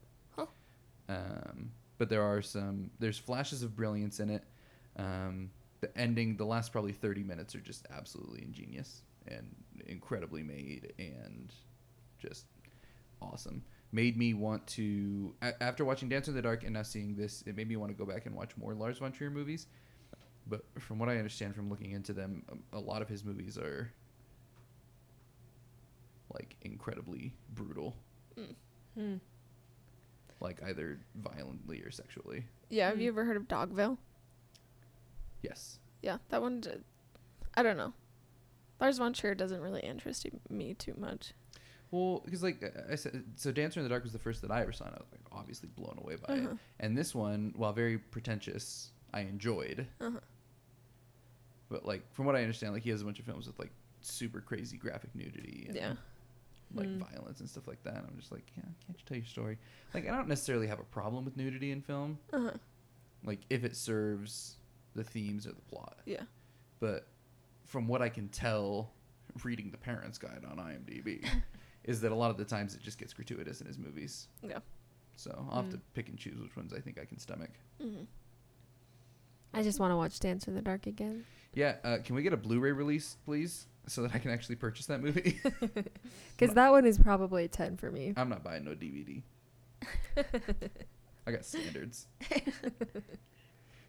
Um, 1.07 1.71
but 1.99 2.09
there 2.09 2.23
are 2.23 2.41
some 2.41 2.89
there's 2.97 3.19
flashes 3.19 3.61
of 3.61 3.75
brilliance 3.75 4.19
in 4.19 4.31
it. 4.31 4.43
Um, 4.95 5.51
the 5.81 5.95
ending, 5.95 6.35
the 6.35 6.45
last 6.45 6.71
probably 6.71 6.93
30 6.93 7.21
minutes 7.21 7.53
are 7.53 7.59
just 7.59 7.85
absolutely 7.95 8.41
ingenious 8.41 9.03
and 9.27 9.55
incredibly 9.85 10.41
made 10.41 10.93
and 10.97 11.53
just 12.17 12.45
awesome. 13.21 13.61
Made 13.91 14.17
me 14.17 14.33
want 14.33 14.67
to 14.67 15.33
a- 15.41 15.61
after 15.63 15.85
watching 15.85 16.09
Dance 16.09 16.27
in 16.27 16.35
the 16.35 16.41
Dark 16.41 16.63
and 16.63 16.73
now 16.73 16.83
seeing 16.83 17.15
this, 17.15 17.41
it 17.47 17.55
made 17.55 17.67
me 17.69 17.77
want 17.77 17.89
to 17.91 17.97
go 17.97 18.05
back 18.11 18.25
and 18.25 18.35
watch 18.35 18.55
more 18.57 18.73
Lars 18.73 18.97
von 18.97 19.11
Trier 19.11 19.29
movies. 19.29 19.67
But 20.49 20.63
from 20.79 20.99
what 20.99 21.09
I 21.09 21.17
understand 21.17 21.55
from 21.55 21.69
looking 21.69 21.91
into 21.91 22.13
them, 22.13 22.43
um, 22.51 22.63
a 22.73 22.79
lot 22.79 23.01
of 23.01 23.09
his 23.09 23.23
movies 23.23 23.57
are 23.57 23.91
like 26.33 26.55
incredibly 26.61 27.33
brutal, 27.53 27.95
Hmm. 28.95 29.15
like 30.39 30.61
either 30.63 30.99
violently 31.15 31.81
or 31.81 31.91
sexually. 31.91 32.45
Yeah. 32.69 32.89
Have 32.89 32.99
you 32.99 33.11
Hmm. 33.11 33.15
ever 33.19 33.25
heard 33.25 33.37
of 33.37 33.47
Dogville? 33.47 33.97
Yes. 35.41 35.79
Yeah, 36.01 36.17
that 36.29 36.41
one. 36.41 36.61
Did, 36.61 36.83
I 37.55 37.63
don't 37.63 37.77
know. 37.77 37.93
Lars 38.79 38.97
von 38.97 39.13
Trier 39.13 39.33
doesn't 39.35 39.61
really 39.61 39.81
interest 39.81 40.25
me 40.49 40.73
too 40.73 40.93
much. 40.97 41.33
Well, 41.91 42.21
because 42.25 42.43
like 42.43 42.61
I 42.91 42.95
said, 42.95 43.23
so 43.35 43.51
Dancer 43.51 43.79
in 43.79 43.83
the 43.85 43.89
Dark 43.89 44.03
was 44.03 44.11
the 44.13 44.19
first 44.19 44.41
that 44.41 44.51
I 44.51 44.61
ever 44.61 44.71
saw, 44.73 44.85
and 44.85 44.95
I 44.95 44.99
was 44.99 45.07
like 45.11 45.21
obviously 45.31 45.69
blown 45.75 45.97
away 46.01 46.15
by 46.15 46.33
it. 46.33 46.45
Uh-huh. 46.45 46.55
And 46.79 46.97
this 46.97 47.15
one, 47.15 47.53
while 47.55 47.71
very 47.73 47.97
pretentious, 47.97 48.89
I 49.13 49.21
enjoyed. 49.21 49.87
Uh-huh. 50.01 50.19
But 51.69 51.85
like 51.85 52.01
from 52.13 52.25
what 52.25 52.35
I 52.35 52.41
understand, 52.41 52.73
like 52.73 52.83
he 52.83 52.89
has 52.89 53.01
a 53.01 53.05
bunch 53.05 53.19
of 53.19 53.25
films 53.25 53.47
with 53.47 53.57
like 53.59 53.71
super 54.01 54.41
crazy 54.41 54.77
graphic 54.77 55.13
nudity 55.15 55.65
and 55.67 55.75
Yeah. 55.75 55.93
like 56.73 56.87
Hmm. 56.87 56.99
violence 56.99 57.39
and 57.39 57.49
stuff 57.49 57.67
like 57.67 57.81
that. 57.83 57.95
And 57.95 58.05
I'm 58.09 58.17
just 58.17 58.31
like, 58.31 58.45
yeah, 58.55 58.63
can't 58.85 58.97
you 58.97 59.03
tell 59.05 59.17
your 59.17 59.25
story? 59.25 59.57
Like 59.93 60.07
I 60.07 60.11
don't 60.15 60.27
necessarily 60.27 60.67
have 60.67 60.79
a 60.79 60.83
problem 60.85 61.25
with 61.25 61.35
nudity 61.37 61.71
in 61.71 61.81
film, 61.81 62.19
Uh 62.33 62.39
huh. 62.39 62.51
like 63.23 63.39
if 63.49 63.63
it 63.63 63.75
serves 63.75 64.55
the 64.95 65.03
themes 65.03 65.45
or 65.47 65.51
the 65.51 65.61
plot. 65.61 65.99
Yeah. 66.05 66.23
But 66.79 67.07
from 67.65 67.87
what 67.87 68.01
I 68.01 68.09
can 68.09 68.29
tell, 68.29 68.91
reading 69.43 69.71
the 69.71 69.77
Parents 69.77 70.17
Guide 70.17 70.43
on 70.49 70.57
IMDb, 70.57 71.25
is 71.87 72.01
that 72.01 72.11
a 72.11 72.15
lot 72.15 72.29
of 72.29 72.37
the 72.37 72.45
times 72.45 72.75
it 72.75 72.81
just 72.81 72.99
gets 72.99 73.13
gratuitous 73.13 73.59
in 73.61 73.65
his 73.67 73.77
movies. 73.79 74.27
Yeah. 74.43 74.59
So 75.15 75.31
I'll 75.49 75.63
have 75.63 75.71
to 75.71 75.77
Mm. 75.77 75.81
pick 75.95 76.09
and 76.09 76.17
choose 76.19 76.39
which 76.39 76.55
ones 76.55 76.71
I 76.73 76.79
think 76.79 76.99
I 76.99 77.05
can 77.05 77.17
stomach. 77.17 77.49
Mm-hmm. 77.81 78.03
I 79.53 79.63
just 79.63 79.79
want 79.79 79.91
to 79.91 79.95
watch 79.97 80.19
Dance 80.19 80.47
in 80.47 80.53
the 80.53 80.61
Dark 80.61 80.85
again. 80.85 81.25
Yeah, 81.55 81.77
uh, 81.83 81.97
can 82.03 82.15
we 82.15 82.21
get 82.21 82.33
a 82.33 82.37
Blu-ray 82.37 82.71
release, 82.73 83.17
please, 83.25 83.65
so 83.87 84.03
that 84.03 84.13
I 84.13 84.19
can 84.19 84.29
actually 84.29 84.57
purchase 84.57 84.85
that 84.87 85.01
movie? 85.01 85.39
Because 86.37 86.53
that 86.53 86.69
one 86.69 86.85
is 86.85 86.99
probably 86.99 87.45
a 87.45 87.47
10 87.47 87.77
for 87.77 87.89
me. 87.89 88.13
I'm 88.15 88.29
not 88.29 88.43
buying 88.43 88.63
no 88.65 88.71
DVD. 88.75 89.23
I 91.25 91.31
got 91.31 91.43
standards. 91.45 92.05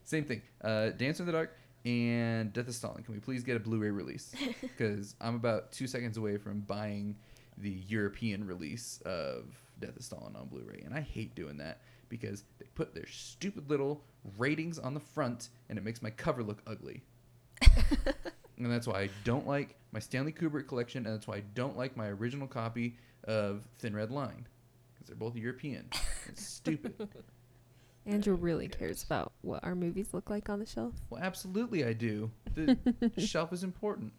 Same 0.05 0.25
thing. 0.25 0.41
Uh, 0.63 0.91
Dancer 0.91 1.23
in 1.25 1.27
the 1.27 1.33
Dark 1.33 1.57
and 1.85 2.53
Death 2.53 2.69
of 2.69 2.75
Stalin. 2.75 3.03
Can 3.03 3.13
we 3.15 3.21
please 3.21 3.43
get 3.45 3.57
a 3.57 3.61
Blu-ray 3.61 3.91
release? 3.91 4.33
Because 4.63 5.15
I'm 5.21 5.35
about 5.35 5.71
two 5.73 5.87
seconds 5.87 6.17
away 6.17 6.39
from 6.39 6.61
buying 6.61 7.17
the 7.61 7.83
European 7.89 8.47
release 8.47 9.01
of 9.05 9.45
Death 9.81 9.97
of 9.97 10.05
Stalin 10.05 10.37
on 10.37 10.47
Blu-ray, 10.47 10.83
and 10.85 10.95
I 10.95 11.01
hate 11.01 11.35
doing 11.35 11.57
that 11.59 11.81
because 12.09 12.45
they 12.59 12.67
put 12.75 12.95
their 12.95 13.07
stupid 13.07 13.69
little 13.69 14.03
ratings 14.37 14.79
on 14.79 14.95
the 14.95 15.01
front, 15.01 15.51
and 15.69 15.79
it 15.79 15.85
makes 15.85 16.03
my 16.03 16.11
cover 16.11 16.43
look 16.43 16.63
ugly. 16.67 17.03
and 18.59 18.73
that's 18.73 18.87
why 18.87 19.03
I 19.03 19.11
don't 19.25 19.47
like 19.47 19.77
my 19.93 19.99
Stanley 19.99 20.33
Kubrick 20.33 20.69
collection, 20.69 21.07
and 21.07 21.15
that's 21.15 21.27
why 21.27 21.37
I 21.37 21.43
don't 21.55 21.77
like 21.77 21.97
my 21.97 22.09
original 22.09 22.47
copy 22.47 22.97
of 23.25 23.69
Thin 23.79 23.95
Red 23.95 24.11
Line 24.11 24.47
because 24.95 25.09
they're 25.09 25.17
both 25.17 25.37
European. 25.37 25.89
It's 26.27 26.47
stupid. 26.55 27.09
Andrew 28.07 28.35
really 28.35 28.69
cares 28.69 29.03
about 29.03 29.33
what 29.43 29.63
our 29.65 29.75
movies 29.75 30.15
look 30.15 30.31
like 30.31 30.49
on 30.49 30.59
the 30.59 30.67
shelf. 30.67 30.95
Well, 31.11 31.21
absolutely, 31.23 31.85
I 31.85 31.93
do. 31.93 32.31
The 32.55 32.79
shelf 33.19 33.53
is 33.53 33.65
important. 33.65 34.13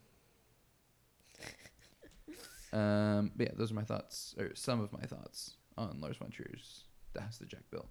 Um, 2.71 3.31
but 3.35 3.47
yeah, 3.47 3.53
those 3.55 3.71
are 3.71 3.75
my 3.75 3.83
thoughts, 3.83 4.35
or 4.37 4.51
some 4.55 4.79
of 4.79 4.91
my 4.93 5.01
thoughts 5.01 5.57
on 5.77 5.99
Lars 6.01 6.17
von 6.17 6.29
Trier's 6.29 6.83
The 7.13 7.21
House 7.21 7.37
that 7.39 7.47
Jack 7.49 7.63
Built. 7.71 7.87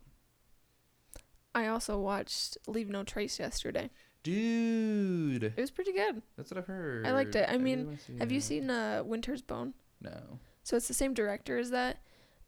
I 1.54 1.66
also 1.66 1.98
watched 1.98 2.58
Leave 2.66 2.88
No 2.88 3.02
Trace 3.02 3.38
yesterday. 3.38 3.90
Dude, 4.22 5.42
It 5.44 5.56
was 5.56 5.70
pretty 5.70 5.92
good. 5.92 6.22
that's 6.36 6.50
what 6.50 6.58
I've 6.58 6.66
heard. 6.66 7.06
I 7.06 7.12
liked 7.12 7.34
it. 7.34 7.48
I 7.48 7.52
really 7.52 7.62
mean, 7.76 7.98
Have 8.18 8.30
you 8.30 8.40
seen 8.40 8.68
uh, 8.70 9.02
Winter's 9.04 9.42
Bone? 9.42 9.74
No. 10.00 10.38
So 10.62 10.76
it's 10.76 10.88
the 10.88 10.94
same 10.94 11.14
director 11.14 11.58
as 11.58 11.70
that. 11.70 11.98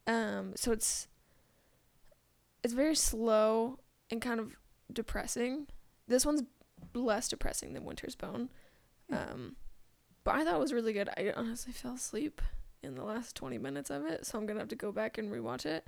Um, 0.06 0.52
so 0.56 0.72
it's 0.72 1.08
it's 2.62 2.74
very 2.74 2.94
slow 2.94 3.78
and 4.10 4.20
kind 4.20 4.38
of 4.40 4.54
depressing. 4.92 5.66
This 6.06 6.26
one's 6.26 6.42
less 6.94 7.28
depressing 7.28 7.72
than 7.72 7.84
Winter's 7.84 8.14
Bone. 8.16 8.50
Um, 9.10 9.56
but 10.24 10.34
I 10.34 10.44
thought 10.44 10.54
it 10.54 10.60
was 10.60 10.72
really 10.72 10.92
good. 10.92 11.08
I 11.16 11.32
honestly 11.34 11.72
fell 11.72 11.94
asleep 11.94 12.40
in 12.82 12.94
the 12.94 13.04
last 13.04 13.36
20 13.36 13.58
minutes 13.58 13.90
of 13.90 14.04
it, 14.06 14.26
so 14.26 14.38
I'm 14.38 14.46
going 14.46 14.56
to 14.56 14.60
have 14.62 14.68
to 14.68 14.76
go 14.76 14.92
back 14.92 15.18
and 15.18 15.30
rewatch 15.30 15.66
it. 15.66 15.86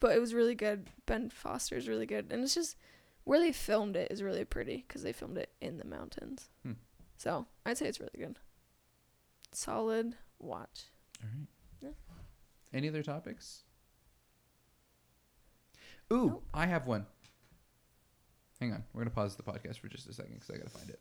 But 0.00 0.14
it 0.14 0.20
was 0.20 0.34
really 0.34 0.54
good. 0.54 0.86
Ben 1.06 1.28
Foster's 1.30 1.88
really 1.88 2.06
good. 2.06 2.26
And 2.30 2.42
it's 2.42 2.54
just 2.54 2.76
where 3.24 3.40
they 3.40 3.52
filmed 3.52 3.96
it 3.96 4.10
is 4.12 4.22
really 4.22 4.44
pretty 4.44 4.84
because 4.86 5.02
they 5.02 5.12
filmed 5.12 5.38
it 5.38 5.50
in 5.60 5.78
the 5.78 5.84
mountains. 5.84 6.50
Hmm. 6.62 6.72
So 7.16 7.46
I'd 7.66 7.76
say 7.78 7.86
it's 7.86 7.98
really 8.00 8.10
good. 8.16 8.38
Solid 9.52 10.14
watch. 10.38 10.84
All 11.22 11.28
right. 11.36 11.46
Yeah. 11.82 11.88
Any 12.72 12.88
other 12.88 13.02
topics? 13.02 13.64
Ooh, 16.12 16.26
Nope. 16.28 16.44
I 16.54 16.66
have 16.66 16.86
one. 16.86 17.06
Hang 18.60 18.72
on. 18.72 18.84
We're 18.92 19.00
going 19.02 19.10
to 19.10 19.14
pause 19.14 19.36
the 19.36 19.42
podcast 19.42 19.78
for 19.78 19.88
just 19.88 20.08
a 20.08 20.12
second 20.12 20.34
because 20.34 20.50
I 20.50 20.58
got 20.58 20.70
to 20.72 20.78
find 20.78 20.90
it. 20.90 21.00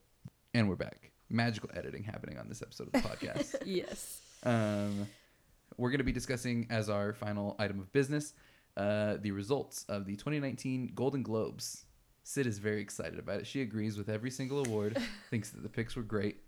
And 0.54 0.68
we're 0.68 0.76
back. 0.76 1.12
Magical 1.30 1.70
editing 1.76 2.04
happening 2.04 2.38
on 2.38 2.48
this 2.48 2.62
episode 2.62 2.88
of 2.88 2.94
the 2.94 3.08
podcast. 3.08 3.56
yes. 3.66 4.22
Um, 4.44 5.08
we're 5.78 5.90
going 5.90 6.00
to 6.00 6.06
be 6.06 6.12
discussing 6.12 6.68
as 6.70 6.90
our 6.90 7.14
final 7.14 7.56
item 7.60 7.80
of 7.80 7.92
business 7.92 8.34
uh, 8.78 9.18
the 9.20 9.32
results 9.32 9.86
of 9.90 10.06
the 10.06 10.16
2019 10.16 10.92
Golden 10.96 11.24
Globes. 11.24 11.86
Sid 12.24 12.46
is 12.46 12.60
very 12.60 12.82
excited 12.82 13.20
about 13.20 13.40
it. 13.40 13.48
She 13.48 13.62
agrees 13.62 13.98
with 13.98 14.10
every 14.10 14.30
single 14.30 14.66
award, 14.66 14.98
thinks 15.30 15.50
that 15.50 15.64
the 15.64 15.70
picks 15.70 15.96
were 15.96 16.04
great, 16.04 16.42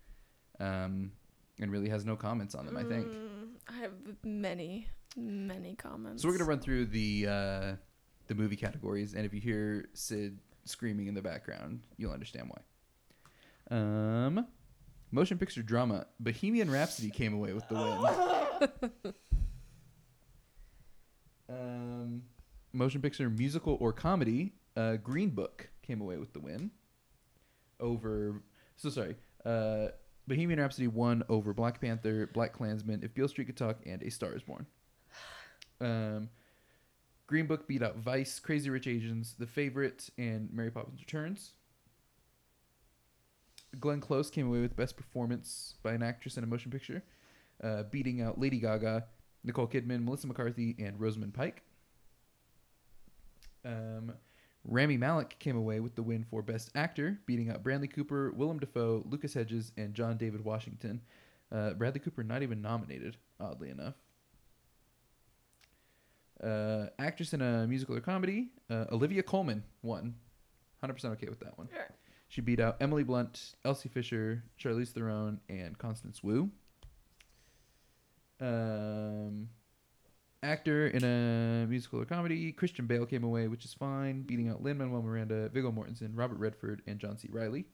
um, 0.60 1.12
and 1.60 1.72
really 1.72 1.90
has 1.90 2.06
no 2.06 2.16
comments 2.16 2.54
on 2.54 2.66
them. 2.66 2.78
I 2.78 2.84
think. 2.84 3.08
Mm, 3.08 3.48
I 3.68 3.80
have 3.80 3.92
many, 4.24 4.88
many 5.18 5.76
comments. 5.76 6.22
So 6.22 6.28
we're 6.28 6.38
gonna 6.38 6.50
run 6.50 6.60
through 6.60 6.88
the 6.88 7.28
uh, 7.28 7.76
the 8.28 8.36
movie 8.36 8.58
categories, 8.58 9.14
and 9.14 9.26
if 9.26 9.34
you 9.34 9.40
hear 9.40 9.90
Sid 9.94 10.38
screaming 10.66 11.08
in 11.08 11.14
the 11.16 11.22
background, 11.22 11.82
you'll 11.98 12.12
understand 12.12 12.52
why. 12.52 13.76
Um, 13.76 14.46
motion 15.12 15.38
picture 15.38 15.62
drama, 15.62 16.08
Bohemian 16.20 16.70
Rhapsody 16.70 17.10
came 17.10 17.34
away 17.34 17.54
with 17.54 17.68
the 17.68 18.70
win. 19.02 19.14
um, 21.50 22.24
motion 22.74 23.02
picture 23.02 23.30
musical 23.30 23.78
or 23.80 23.94
comedy, 23.94 24.54
uh, 24.76 24.98
Green 24.98 25.30
Book 25.30 25.70
came 25.82 26.02
away 26.02 26.18
with 26.18 26.34
the 26.34 26.40
win. 26.40 26.72
Over, 27.80 28.42
so 28.76 28.90
sorry, 28.90 29.16
uh, 29.46 29.88
Bohemian 30.28 30.60
Rhapsody 30.60 30.88
won 30.88 31.24
over 31.30 31.54
Black 31.54 31.80
Panther, 31.82 32.28
BlacKkKlansman, 32.34 33.04
If 33.04 33.14
Beale 33.14 33.28
Street 33.28 33.46
Could 33.46 33.58
Talk, 33.58 33.78
and 33.86 34.04
A 34.04 34.12
Star 34.12 34.34
Is 34.36 34.44
Born. 34.44 34.66
Um, 35.82 36.30
Green 37.26 37.48
Book 37.48 37.68
beat 37.68 37.82
out 37.82 37.98
Vice, 37.98 38.40
Crazy 38.40 38.70
Rich 38.70 38.88
Asians, 38.88 39.36
The 39.40 39.48
Favorite, 39.48 40.10
and 40.18 40.52
Mary 40.52 40.72
Poppins 40.72 41.00
Returns. 41.00 41.54
Glenn 43.80 44.02
Close 44.02 44.30
came 44.30 44.48
away 44.48 44.62
with 44.62 44.76
Best 44.76 44.96
Performance 44.98 45.76
by 45.84 45.94
an 45.94 46.02
Actress 46.02 46.38
in 46.38 46.44
a 46.44 46.48
Motion 46.48 46.72
Picture, 46.72 47.04
uh, 47.64 47.84
beating 47.84 48.22
out 48.22 48.40
Lady 48.40 48.60
Gaga, 48.60 49.06
Nicole 49.44 49.68
Kidman, 49.68 50.04
Melissa 50.04 50.28
McCarthy, 50.28 50.76
and 50.80 51.00
Rosamund 51.00 51.34
Pike. 51.34 51.62
Um, 53.66 54.14
Rami 54.66 54.98
Malek 54.98 55.38
came 55.40 55.56
away 55.56 55.80
with 55.80 55.96
the 55.96 56.04
win 56.04 56.26
for 56.30 56.42
Best 56.42 56.72
Actor, 56.76 57.20
beating 57.26 57.50
out 57.50 57.64
Bradley 57.64 57.88
Cooper, 57.88 58.32
Willem 58.32 58.60
Dafoe, 58.60 59.04
Lucas 59.08 59.34
Hedges, 59.34 59.72
and 59.78 59.94
John 59.94 60.18
David 60.18 60.44
Washington. 60.44 61.02
Uh, 61.52 61.72
Bradley 61.72 62.00
Cooper 62.00 62.24
not 62.24 62.44
even 62.44 62.62
nominated, 62.62 63.18
oddly 63.40 63.70
enough. 63.70 63.96
Uh, 66.44 66.88
actress 66.98 67.34
in 67.34 67.42
a 67.42 67.68
musical 67.68 67.96
or 67.96 68.02
comedy, 68.02 68.50
uh, 68.70 68.86
Olivia 68.92 69.24
Colman 69.24 69.64
won. 69.82 70.16
100% 70.84 71.04
okay 71.06 71.28
with 71.28 71.40
that 71.42 71.58
one. 71.58 71.68
Yeah. 71.74 71.84
She 72.30 72.42
beat 72.42 72.60
out 72.60 72.78
Emily 72.80 73.04
Blunt, 73.04 73.56
Elsie 73.66 73.90
Fisher, 73.90 74.44
Charlize 74.58 74.90
Theron, 74.90 75.40
and 75.50 75.76
Constance 75.80 76.24
Wu. 76.24 76.52
Um, 78.40 79.50
actor 80.44 80.88
in 80.88 81.04
a 81.04 81.66
musical 81.68 82.00
or 82.00 82.06
comedy, 82.06 82.52
Christian 82.52 82.86
Bale 82.86 83.08
came 83.08 83.24
away, 83.24 83.48
which 83.48 83.66
is 83.66 83.74
fine, 83.74 84.22
beating 84.22 84.48
out 84.48 84.62
Lin 84.62 84.78
Manuel 84.78 85.02
Miranda, 85.02 85.50
Viggo 85.50 85.72
Mortensen, 85.72 86.12
Robert 86.14 86.38
Redford, 86.38 86.84
and 86.86 87.00
John 87.00 87.18
C. 87.18 87.28
Reilly. 87.32 87.66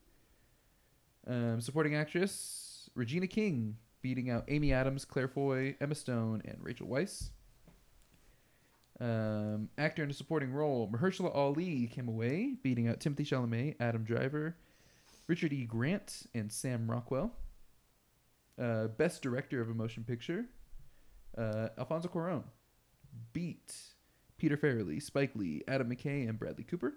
Um, 1.27 1.59
supporting 1.59 1.95
actress 1.95 2.89
Regina 2.95 3.27
King, 3.27 3.75
beating 4.01 4.29
out 4.29 4.45
Amy 4.47 4.71
Adams, 4.71 5.03
Claire 5.03 5.27
Foy, 5.27 5.75
Emma 5.81 5.95
Stone, 5.95 6.41
and 6.45 6.57
Rachel 6.61 6.87
Weisz. 6.87 7.31
Um, 8.99 9.69
actor 9.77 10.03
in 10.03 10.09
a 10.09 10.13
supporting 10.13 10.53
role, 10.53 10.89
Mahershala 10.89 11.35
Ali 11.35 11.87
came 11.87 12.07
away, 12.07 12.55
beating 12.63 12.87
out 12.87 12.99
Timothée 12.99 13.27
Chalamet, 13.27 13.75
Adam 13.79 14.03
Driver, 14.03 14.55
Richard 15.27 15.51
E. 15.51 15.65
Grant, 15.65 16.27
and 16.33 16.51
Sam 16.51 16.89
Rockwell. 16.89 17.31
Uh, 18.57 18.87
best 18.87 19.21
director 19.21 19.59
of 19.59 19.69
a 19.69 19.73
motion 19.73 20.05
picture, 20.05 20.45
uh, 21.37 21.67
Alfonso 21.77 22.07
Cuarón 22.07 22.43
beat 23.33 23.73
Peter 24.37 24.55
Farrelly, 24.55 25.01
Spike 25.01 25.35
Lee, 25.35 25.61
Adam 25.67 25.89
McKay, 25.89 26.27
and 26.27 26.39
Bradley 26.39 26.63
Cooper. 26.63 26.93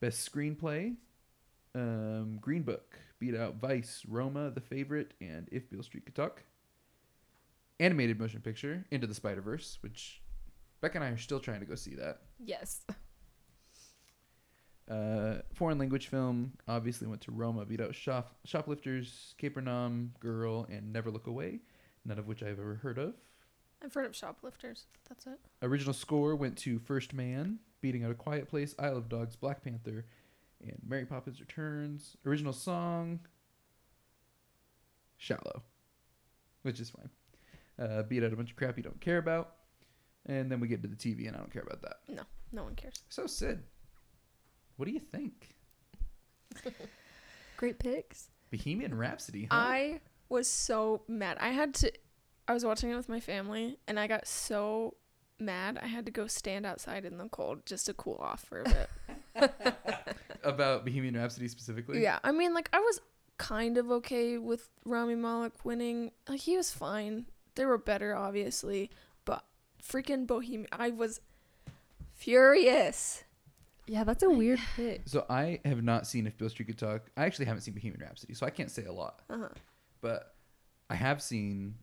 Best 0.00 0.30
screenplay, 0.30 0.96
um, 1.74 2.38
Green 2.40 2.62
Book 2.62 2.98
beat 3.18 3.36
out 3.36 3.56
Vice, 3.56 4.02
Roma, 4.08 4.50
The 4.50 4.60
Favorite, 4.60 5.14
and 5.20 5.48
If 5.50 5.70
Beale 5.70 5.82
Street 5.82 6.06
Could 6.06 6.14
Talk. 6.14 6.42
Animated 7.80 8.18
motion 8.18 8.40
picture, 8.40 8.84
Into 8.90 9.06
the 9.06 9.14
Spider 9.14 9.40
Verse, 9.40 9.78
which 9.80 10.22
Becca 10.80 10.96
and 10.98 11.04
I 11.04 11.08
are 11.08 11.16
still 11.16 11.40
trying 11.40 11.60
to 11.60 11.66
go 11.66 11.74
see 11.74 11.94
that. 11.94 12.20
Yes. 12.38 12.82
Uh, 14.88 15.42
foreign 15.52 15.78
language 15.78 16.08
film 16.08 16.52
obviously 16.66 17.06
went 17.06 17.20
to 17.22 17.30
Roma, 17.30 17.64
beat 17.66 17.80
out 17.80 17.94
Shop, 17.94 18.36
Shoplifters, 18.44 19.34
Capernaum, 19.36 20.14
Girl, 20.18 20.66
and 20.70 20.92
Never 20.92 21.10
Look 21.10 21.26
Away, 21.26 21.60
none 22.04 22.18
of 22.18 22.26
which 22.26 22.42
I've 22.42 22.58
ever 22.58 22.76
heard 22.76 22.96
of. 22.98 23.14
I've 23.84 23.92
heard 23.92 24.06
of 24.06 24.16
shoplifters. 24.16 24.86
That's 25.08 25.26
it. 25.26 25.38
Original 25.62 25.94
score 25.94 26.34
went 26.34 26.56
to 26.58 26.78
First 26.78 27.12
Man, 27.12 27.58
beating 27.80 28.04
out 28.04 28.10
A 28.10 28.14
Quiet 28.14 28.48
Place, 28.48 28.74
Isle 28.78 28.96
of 28.96 29.08
Dogs, 29.08 29.36
Black 29.36 29.62
Panther, 29.62 30.06
and 30.62 30.78
Mary 30.86 31.04
Poppins 31.04 31.40
Returns. 31.40 32.16
Original 32.26 32.52
song, 32.52 33.20
Shallow, 35.16 35.62
which 36.62 36.80
is 36.80 36.90
fine. 36.90 37.10
Uh, 37.78 38.02
beat 38.02 38.24
out 38.24 38.32
a 38.32 38.36
bunch 38.36 38.50
of 38.50 38.56
crap 38.56 38.76
you 38.76 38.82
don't 38.82 39.00
care 39.00 39.18
about. 39.18 39.57
And 40.26 40.50
then 40.50 40.60
we 40.60 40.68
get 40.68 40.82
to 40.82 40.88
the 40.88 40.96
TV, 40.96 41.26
and 41.26 41.36
I 41.36 41.38
don't 41.38 41.52
care 41.52 41.62
about 41.62 41.82
that. 41.82 41.96
No 42.08 42.22
no 42.52 42.64
one 42.64 42.74
cares. 42.74 43.02
So, 43.08 43.26
Sid, 43.26 43.62
what 44.76 44.86
do 44.86 44.92
you 44.92 45.00
think? 45.00 45.54
Great 47.56 47.78
picks. 47.78 48.30
Bohemian 48.50 48.96
Rhapsody, 48.96 49.48
huh? 49.50 49.56
I 49.56 50.00
was 50.28 50.48
so 50.48 51.02
mad. 51.08 51.38
I 51.40 51.50
had 51.50 51.74
to. 51.74 51.92
I 52.46 52.54
was 52.54 52.64
watching 52.64 52.90
it 52.90 52.96
with 52.96 53.08
my 53.08 53.20
family, 53.20 53.78
and 53.86 54.00
I 54.00 54.06
got 54.06 54.26
so 54.26 54.94
mad. 55.38 55.78
I 55.82 55.86
had 55.86 56.06
to 56.06 56.12
go 56.12 56.26
stand 56.26 56.64
outside 56.64 57.04
in 57.04 57.18
the 57.18 57.28
cold 57.28 57.66
just 57.66 57.86
to 57.86 57.94
cool 57.94 58.18
off 58.20 58.42
for 58.42 58.62
a 58.62 58.64
bit. 58.64 58.90
about 60.42 60.84
Bohemian 60.84 61.16
Rhapsody 61.16 61.48
specifically? 61.48 62.02
yeah, 62.02 62.18
I 62.24 62.32
mean, 62.32 62.54
like 62.54 62.68
I 62.72 62.80
was 62.80 63.00
kind 63.36 63.78
of 63.78 63.90
okay 63.90 64.38
with 64.38 64.68
Rami 64.84 65.14
Malek 65.14 65.64
winning. 65.64 66.12
Like 66.28 66.40
he 66.40 66.56
was 66.56 66.72
fine. 66.72 67.26
There 67.54 67.68
were 67.68 67.78
better, 67.78 68.14
obviously, 68.14 68.90
freaking 69.82 70.26
Bohemian. 70.26 70.68
I 70.72 70.90
was. 70.90 71.20
furious. 72.14 73.24
Yeah, 73.86 74.04
that's 74.04 74.22
a 74.22 74.28
weird 74.30 74.58
pick. 74.76 75.02
So 75.06 75.24
I 75.30 75.60
have 75.64 75.82
not 75.82 76.06
seen 76.06 76.26
If 76.26 76.36
Beale 76.36 76.48
Street 76.50 76.66
Could 76.66 76.78
Talk. 76.78 77.10
I 77.16 77.24
actually 77.24 77.46
haven't 77.46 77.62
seen 77.62 77.74
Bohemian 77.74 78.00
Rhapsody, 78.00 78.34
so 78.34 78.44
I 78.46 78.50
can't 78.50 78.70
say 78.70 78.84
a 78.84 78.92
lot. 78.92 79.22
Uh-huh. 79.30 79.48
But 80.00 80.34
I 80.90 80.94
have 80.94 81.22
seen 81.22 81.74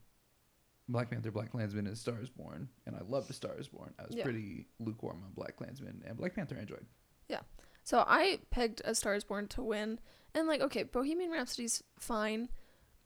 Black 0.87 1.09
Panther, 1.09 1.31
BlacKkKlansman, 1.31 1.79
and 1.87 1.97
Star 1.97 2.19
is 2.21 2.29
Born, 2.29 2.69
and 2.85 2.95
I 2.95 3.01
love 3.07 3.27
The 3.27 3.33
Star 3.33 3.57
is 3.57 3.67
Born. 3.67 3.93
I 3.99 4.03
was 4.05 4.15
Yeah. 4.15 4.23
pretty 4.23 4.67
lukewarm 4.79 5.23
on 5.23 5.31
BlacKkKlansman 5.31 6.07
and 6.07 6.17
Black 6.17 6.35
Panther. 6.35 6.55
I 6.57 6.61
enjoyed. 6.61 6.85
Yeah. 7.27 7.41
So 7.83 8.03
I 8.07 8.39
pegged 8.51 8.81
A 8.85 8.93
Star 8.93 9.15
is 9.15 9.23
Born 9.23 9.47
to 9.49 9.63
win. 9.63 9.99
And 10.35 10.47
like, 10.47 10.61
okay, 10.61 10.83
Bohemian 10.83 11.31
Rhapsody's 11.31 11.81
fine, 11.97 12.49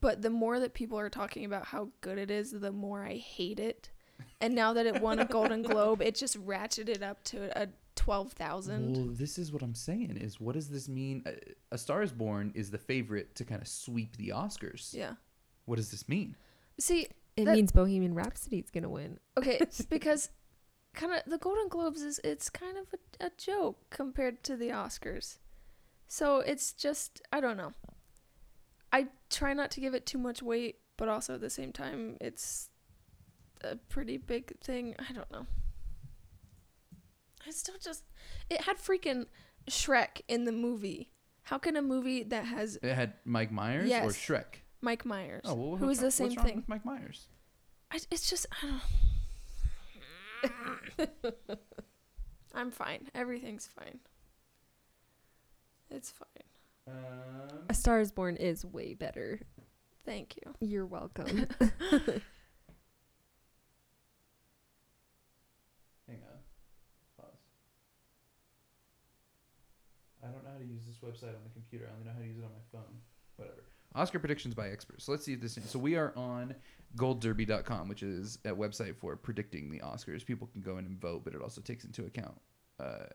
but 0.02 0.22
the 0.24 0.30
more 0.30 0.60
that 0.60 0.74
people 0.74 1.00
are 1.00 1.10
talking 1.10 1.46
about 1.46 1.66
how 1.68 1.90
good 2.02 2.18
it 2.18 2.32
is, 2.32 2.52
the 2.52 2.72
more 2.72 3.04
I 3.06 3.16
hate 3.16 3.60
it. 3.60 3.92
And 4.41 4.55
now 4.55 4.74
that 4.74 4.86
it 4.86 5.01
won 5.01 5.20
a 5.20 5.26
Golden 5.26 5.61
Globe, 5.61 6.01
it 6.01 6.15
just 6.15 6.38
ratcheted 6.45 7.01
up 7.03 7.24
to 7.26 7.61
a 7.61 7.67
twelve 7.95 8.32
thousand. 8.34 8.93
Well, 8.95 9.07
this 9.15 9.38
is 9.38 9.51
what 9.51 9.61
I'm 9.61 9.76
saying. 9.76 10.17
Is 10.17 10.39
what 10.39 10.55
does 10.55 10.70
this 10.70 10.88
mean? 10.88 11.24
A, 11.26 11.34
a 11.74 11.78
Star 11.78 12.01
is 12.03 12.11
Born 12.13 12.51
is 12.55 12.72
the 12.72 12.78
favorite 12.78 13.36
to 13.36 13.43
kind 13.45 13.61
of 13.61 13.67
sweep 13.67 14.15
the 14.17 14.30
Oscars. 14.30 14.93
Yeah. 14.93 15.13
What 15.65 15.76
does 15.76 15.91
this 15.91 16.07
mean? 16.07 16.36
See, 16.80 17.07
It 17.36 17.45
That- 17.45 17.55
means 17.55 17.72
Bohemian 17.72 18.13
Rhapsody 18.15 18.59
is 18.59 18.70
gonna 18.70 18.89
win. 18.89 19.20
okay, 19.38 19.59
because 19.89 20.30
kind 20.93 21.13
of 21.13 21.22
the 21.30 21.38
Golden 21.38 21.67
Globes 21.67 22.01
is 22.01 22.20
it's 22.24 22.49
kind 22.49 22.78
of 22.78 22.88
a, 22.93 23.26
a 23.28 23.32
joke 23.38 23.78
compared 23.89 24.43
to 24.45 24.55
the 24.55 24.70
Oscars. 24.70 25.38
So 26.07 26.39
it's 26.39 26.74
just 26.74 27.22
I 27.32 27.39
don't 27.41 27.57
know. 27.57 27.74
I 28.91 29.07
try 29.30 29.53
not 29.53 29.70
to 29.72 29.82
give 29.82 29.93
it 29.93 30.05
too 30.05 30.17
much 30.17 30.41
weight, 30.41 30.78
but 30.97 31.07
also 31.09 31.36
at 31.36 31.41
the 31.41 31.49
same 31.49 31.72
time 31.72 32.17
it's 32.20 32.70
a 33.62 33.76
pretty 33.76 34.18
big 34.18 34.57
thing. 34.60 34.95
I 34.99 35.14
don't 35.14 35.30
know. 35.32 35.45
I 37.47 37.51
still 37.51 37.76
just 37.82 38.03
it 38.49 38.62
had 38.62 38.78
freaking 38.78 39.26
Shrek 39.70 40.22
in 40.28 40.45
the 40.45 40.51
movie. 40.51 41.10
How 41.43 41.57
can 41.57 41.76
a 41.76 41.82
movie 41.82 42.24
that 42.24 42.45
has 42.45 42.78
It 42.82 42.93
had 42.93 43.14
Mike 43.26 43.51
Myers 43.51 43.86
or 43.86 43.88
Yes. 43.88 44.18
Shrek. 44.18 44.62
Mike 44.82 45.05
Myers, 45.05 45.41
Oh, 45.45 45.55
well, 45.55 45.78
who 45.78 45.88
what's 45.88 45.97
is 45.97 46.01
wrong- 46.01 46.07
the 46.07 46.12
same 46.12 46.28
what's 46.28 46.38
wrong 46.38 46.45
thing? 46.45 46.55
with 46.57 46.70
Mike 46.70 46.86
Myers. 46.86 47.28
I, 47.91 47.99
it's 48.12 48.30
just 48.30 48.45
I 48.62 48.80
don't. 50.43 51.10
I'm 52.53 52.72
fine. 52.72 53.07
Everything's 53.16 53.68
fine. 53.68 53.99
It's 55.89 56.12
fine. 56.12 56.28
Um, 56.88 57.66
A 57.70 57.74
Star 57.74 57.99
is 57.99 58.12
Born 58.12 58.36
is 58.38 58.64
way 58.66 58.93
better. 58.93 59.39
Thank 60.05 60.36
you. 60.38 60.53
You're 60.60 60.86
welcome. 60.86 61.47
Hang 61.60 62.22
on. 66.24 66.39
Pause. 67.18 67.26
I 70.24 70.28
don't 70.28 70.43
know 70.43 70.51
how 70.51 70.59
to 70.59 70.65
use 70.65 70.82
this 70.86 70.97
website 70.97 71.36
on 71.36 71.43
the 71.43 71.53
computer. 71.53 71.88
I 71.88 71.93
only 71.93 72.05
know 72.05 72.13
how 72.13 72.20
to 72.20 72.28
use 72.28 72.38
it 72.38 72.43
on 72.43 72.51
my 72.51 72.65
phone. 72.72 72.99
Whatever. 73.38 73.63
Oscar 73.95 74.20
predictions 74.20 74.53
by 74.53 74.70
experts. 74.70 75.05
So 75.05 75.11
let's 75.11 75.26
see 75.26 75.34
if 75.34 75.41
this. 75.41 75.57
So 75.65 75.80
we 75.80 75.95
are 75.95 76.13
on 76.15 76.55
goldderby.com, 76.95 77.88
which 77.88 78.03
is 78.03 78.38
a 78.45 78.49
website 78.49 78.95
for 78.95 79.15
predicting 79.15 79.72
the 79.72 79.80
Oscars. 79.80 80.26
People 80.26 80.47
can 80.47 80.61
go 80.61 80.78
in 80.78 80.86
and 80.86 80.99
vote, 80.99 81.24
but 81.24 81.34
it 81.34 81.41
also 81.41 81.61
takes 81.61 81.86
into 81.86 82.05
account, 82.05 82.39
uh, 82.80 83.05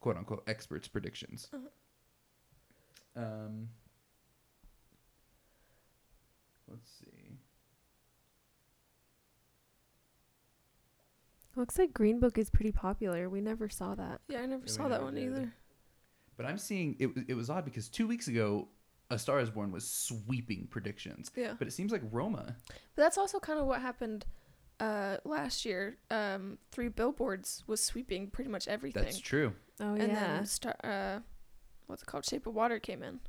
quote 0.00 0.16
unquote, 0.16 0.44
experts' 0.46 0.86
predictions. 0.86 1.48
Uh-huh. 1.52 3.24
Um, 3.24 3.68
let's 6.68 6.90
see. 6.98 7.38
Looks 11.56 11.78
like 11.78 11.92
Green 11.92 12.18
Book 12.18 12.36
is 12.36 12.50
pretty 12.50 12.72
popular. 12.72 13.28
We 13.28 13.40
never 13.40 13.68
saw 13.68 13.94
that. 13.94 14.20
Yeah, 14.28 14.40
I 14.40 14.46
never 14.46 14.62
we 14.62 14.68
saw 14.68 14.88
that 14.88 15.02
one 15.02 15.14
did. 15.14 15.24
either. 15.24 15.54
But 16.36 16.46
I'm 16.46 16.58
seeing 16.58 16.96
it. 16.98 17.14
was- 17.14 17.24
It 17.28 17.34
was 17.34 17.50
odd 17.50 17.64
because 17.64 17.88
two 17.88 18.06
weeks 18.06 18.28
ago, 18.28 18.68
A 19.10 19.18
Star 19.18 19.38
Is 19.40 19.50
Born 19.50 19.70
was 19.70 19.88
sweeping 19.88 20.66
predictions, 20.68 21.30
Yeah, 21.36 21.54
but 21.58 21.68
it 21.68 21.72
seems 21.72 21.92
like 21.92 22.02
Roma. 22.10 22.56
but 22.68 23.02
that's 23.02 23.18
also 23.18 23.38
kind 23.38 23.58
of 23.58 23.66
what 23.66 23.80
happened 23.80 24.24
uh, 24.80 25.18
last 25.24 25.64
year. 25.64 25.98
Um, 26.10 26.58
Three 26.72 26.88
Billboards 26.88 27.62
was 27.66 27.80
sweeping 27.84 28.30
pretty 28.30 28.50
much 28.50 28.66
everything, 28.66 29.04
That's 29.04 29.20
true. 29.20 29.54
Oh 29.80 29.94
yeah. 29.94 30.02
and 30.02 30.12
yeah. 30.12 30.36
then 30.36 30.46
star, 30.46 30.74
uh, 30.82 31.20
what's 31.86 32.02
it 32.02 32.06
called? 32.06 32.24
Shape 32.24 32.46
of 32.46 32.54
Water 32.54 32.78
came 32.80 33.02
in. 33.02 33.20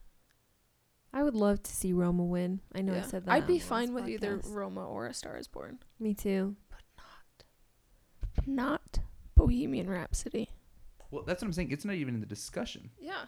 I 1.13 1.23
would 1.23 1.35
love 1.35 1.61
to 1.63 1.71
see 1.71 1.93
Roma 1.93 2.23
win. 2.25 2.59
I 2.73 2.81
know 2.81 2.93
I 2.95 3.01
said 3.01 3.25
that. 3.25 3.31
I'd 3.31 3.47
be 3.47 3.59
fine 3.59 3.93
last 3.93 4.03
with 4.03 4.09
either. 4.09 4.41
Roma 4.43 4.85
or 4.87 5.05
A 5.07 5.13
Star 5.13 5.37
Is 5.37 5.47
Born, 5.47 5.79
Me 5.99 6.13
too. 6.13 6.55
But 6.69 6.81
not, 6.97 8.47
not 8.47 8.99
Bohemian 9.35 9.89
Rhapsody. 9.89 10.49
Well, 11.15 11.23
that's 11.23 11.41
what 11.41 11.47
I'm 11.47 11.53
saying. 11.53 11.71
It's 11.71 11.85
not 11.85 11.95
even 11.95 12.13
in 12.13 12.19
the 12.19 12.25
discussion. 12.25 12.89
Yeah. 12.99 13.23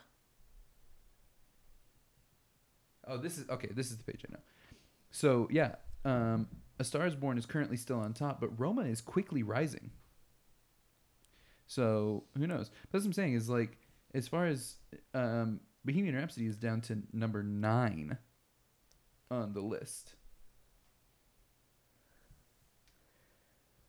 Oh, 3.07 3.17
this 3.17 3.37
is 3.37 3.49
okay. 3.49 3.69
This 3.73 3.91
is 3.91 3.97
the 3.97 4.03
page 4.03 4.25
I 4.27 4.33
know. 4.33 4.41
So 5.11 5.47
yeah, 5.49 5.75
um, 6.03 6.49
A 6.79 6.83
Star 6.83 7.07
Is 7.07 7.15
Born 7.15 7.37
is 7.37 7.45
currently 7.45 7.77
still 7.77 7.99
on 7.99 8.13
top, 8.13 8.41
but 8.41 8.49
Roma 8.59 8.81
is 8.81 8.99
quickly 8.99 9.41
rising. 9.41 9.91
So 11.65 12.25
who 12.37 12.45
knows? 12.45 12.69
But 12.69 12.91
that's 12.91 13.05
what 13.05 13.09
I'm 13.09 13.13
saying 13.13 13.35
is 13.35 13.49
like 13.49 13.77
as 14.13 14.27
far 14.27 14.47
as 14.47 14.75
um, 15.13 15.61
Bohemian 15.85 16.13
Rhapsody 16.13 16.45
is 16.45 16.57
down 16.57 16.81
to 16.81 17.01
number 17.13 17.41
nine 17.41 18.17
on 19.31 19.53
the 19.53 19.61
list. 19.61 20.15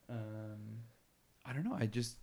Um, 0.09 0.83
I 1.45 1.51
don't 1.51 1.65
know. 1.65 1.75
I 1.77 1.85
just 1.85 2.15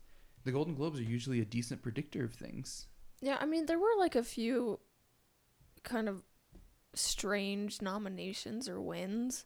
the 0.47 0.53
Golden 0.53 0.75
Globes 0.75 1.01
are 1.01 1.03
usually 1.03 1.41
a 1.41 1.45
decent 1.45 1.83
predictor 1.83 2.25
of 2.25 2.33
things. 2.33 2.87
Yeah, 3.21 3.37
I 3.41 3.47
mean, 3.47 3.67
there 3.67 3.81
were 3.81 3.97
like 3.99 4.15
a 4.15 4.23
few 4.23 4.79
kind 5.83 6.09
of 6.09 6.23
strange 6.95 7.83
nominations 7.83 8.69
or 8.69 8.81
wins, 8.81 9.45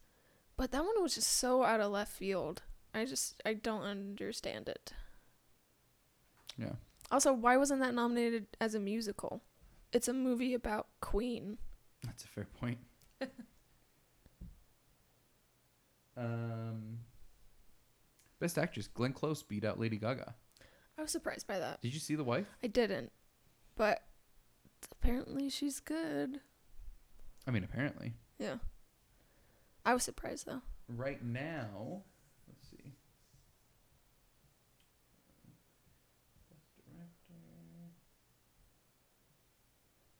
but 0.59 0.73
that 0.73 0.85
one 0.85 1.03
was 1.03 1.15
just 1.15 1.39
so 1.39 1.65
out 1.65 1.81
of 1.81 1.91
left 1.91 2.13
field. 2.13 2.63
I 2.93 3.07
just 3.07 3.41
I 3.47 3.55
don't 3.55 3.83
understand 3.83 4.69
it. 4.69 4.93
Yeah. 6.59 6.73
Also, 7.11 7.33
why 7.33 7.57
wasn't 7.57 7.81
that 7.81 7.95
nominated 7.95 8.47
as 8.61 8.75
a 8.75 8.81
musical? 8.81 9.43
It's 9.93 10.07
a 10.07 10.13
movie 10.13 10.53
about 10.53 10.89
Queen. 11.01 11.57
That's 12.05 12.25
a 12.25 12.29
fair 12.29 12.47
point. 12.61 12.79
um, 16.17 16.99
best 18.39 18.59
actress 18.59 18.87
Glenn 18.87 19.15
Close 19.15 19.43
beat 19.43 19.65
out 19.65 19.81
Lady 19.81 19.97
Gaga. 19.97 20.35
I 21.01 21.03
was 21.03 21.13
surprised 21.13 21.47
by 21.47 21.59
that. 21.59 21.81
Did 21.81 21.95
you 21.95 21.99
see 21.99 22.15
The 22.15 22.25
Wife? 22.25 22.45
I 22.63 22.67
didn't, 22.67 23.11
but 23.75 24.03
apparently 24.93 25.49
she's 25.49 25.81
good. 25.81 26.41
I 27.47 27.51
mean, 27.51 27.65
apparently. 27.65 28.13
Yeah. 28.39 28.57
I 29.83 29.95
was 29.95 30.03
surprised 30.03 30.45
though. 30.45 30.61
Right 30.91 31.25
now, 31.25 32.03
let's 32.47 32.69
see. 32.69 32.93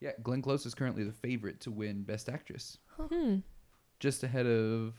Yeah, 0.01 0.13
Glenn 0.23 0.41
Close 0.41 0.65
is 0.65 0.75
currently 0.75 1.05
the 1.05 1.13
favorite 1.13 1.61
to 1.61 1.71
win 1.71 2.03
Best 2.03 2.29
Actress, 2.29 2.79
Hmm. 2.97 3.39
just 3.99 4.23
ahead 4.23 4.47
of 4.47 4.95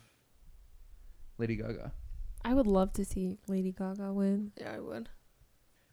Lady 1.39 1.55
Gaga. 1.55 1.91
I 2.45 2.53
would 2.53 2.67
love 2.67 2.93
to 2.93 3.05
see 3.05 3.37
Lady 3.47 3.71
Gaga 3.71 4.13
win. 4.13 4.51
Yeah, 4.57 4.73
I 4.73 4.79
would. 4.79 5.09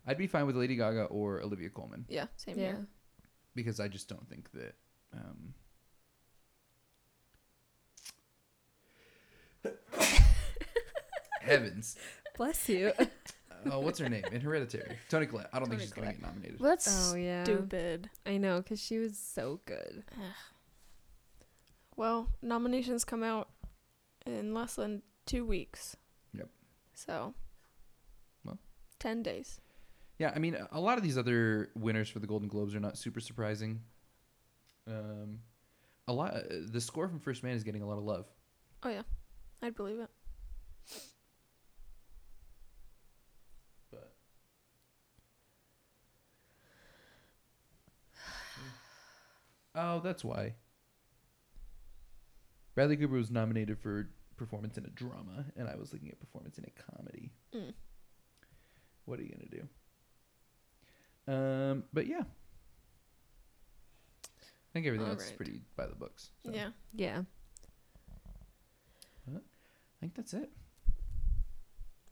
I'd 0.09 0.17
be 0.17 0.27
fine 0.27 0.47
with 0.47 0.57
Lady 0.57 0.75
Gaga 0.75 1.05
or 1.05 1.43
Olivia 1.43 1.69
Colman. 1.69 2.07
Yeah, 2.09 2.27
same 2.37 2.59
yeah. 2.59 2.65
here. 2.65 2.87
because 3.55 3.79
I 3.79 3.89
just 3.89 4.09
don't 4.09 4.27
think 4.29 4.51
that. 4.53 4.75
Um, 5.13 5.55
heavens! 11.41 11.97
Bless 12.37 12.69
you. 12.69 12.93
Oh, 13.73 13.81
what's 13.81 13.99
her 13.99 14.09
name 14.09 14.23
in 14.31 14.41
Hereditary? 14.41 14.97
Toni 15.09 15.27
Collette. 15.27 15.49
I 15.53 15.59
don't 15.59 15.69
think 15.69 15.81
Toni 15.81 15.87
she's 15.87 15.93
gonna 15.93 16.13
get 16.13 16.23
nominated. 16.23 16.61
Well, 16.61 16.71
that's 16.71 17.13
oh 17.13 17.17
yeah. 17.17 17.43
stupid. 17.43 18.09
I 18.25 18.37
know, 18.37 18.63
cause 18.63 18.81
she 18.81 18.99
was 18.99 19.19
so 19.19 19.59
good. 19.65 20.05
Well, 21.97 22.29
nominations 22.41 23.05
come 23.05 23.25
out 23.25 23.49
in 24.25 24.55
less 24.55 24.77
than 24.77 25.03
two 25.27 25.45
weeks. 25.45 25.97
Yep. 26.35 26.49
So. 26.95 27.35
Well. 28.45 28.59
Ten 29.01 29.25
days. 29.25 29.61
Yeah, 30.19 30.33
I 30.35 30.39
mean, 30.41 30.57
a- 30.73 30.81
lot 30.81 30.99
of 30.99 31.05
these 31.05 31.17
other 31.17 31.71
winners 31.77 32.09
for 32.09 32.19
the 32.19 32.27
Golden 32.27 32.49
Globes 32.49 32.75
are 32.75 32.81
not 32.81 32.99
super 32.99 33.21
surprising. 33.21 33.81
Um, 34.87 35.39
a 36.09 36.13
lot. 36.13 36.35
Uh, 36.35 36.41
the 36.67 36.81
score 36.81 37.09
from 37.09 37.21
First 37.21 37.43
Man 37.45 37.55
is 37.55 37.63
getting 37.63 37.83
a 37.83 37.87
lot 37.87 37.99
of 37.99 38.05
love. 38.05 38.27
Oh 38.83 38.89
yeah, 38.91 39.03
I'd 39.63 39.77
believe 39.77 40.01
it. 40.01 40.09
But 43.91 44.13
oh, 49.75 50.01
that's 50.01 50.25
why. 50.25 50.55
Bradley 52.75 52.97
Cooper 52.97 53.15
was 53.15 53.31
nominated 53.31 53.79
for 53.79 54.09
performance 54.37 54.79
in 54.79 54.85
a 54.85 54.91
drama, 54.91 55.45
and 55.57 55.69
I 55.69 55.77
was 55.77 55.93
looking 55.93 56.09
at 56.09 56.19
performance 56.21 56.59
in 56.59 56.65
a 56.65 56.71
comedy. 56.93 57.31
Mm. 57.55 57.73
What 59.05 59.19
are 59.19 59.23
you 59.23 59.31
gonna 59.31 59.49
do? 59.51 59.69
Um, 61.29 61.85
but 61.93 62.07
yeah, 62.07 62.23
I 64.25 64.73
think 64.73 64.87
everything 64.87 65.07
else 65.07 65.19
is 65.19 65.25
Alright. 65.25 65.37
pretty 65.37 65.61
by 65.77 65.87
the 65.87 65.95
books. 65.95 66.31
so 66.45 66.51
Yeah. 66.53 66.71
Yeah. 66.95 67.23
I 69.29 70.01
think 70.01 70.15
that's 70.15 70.33
it. 70.33 70.49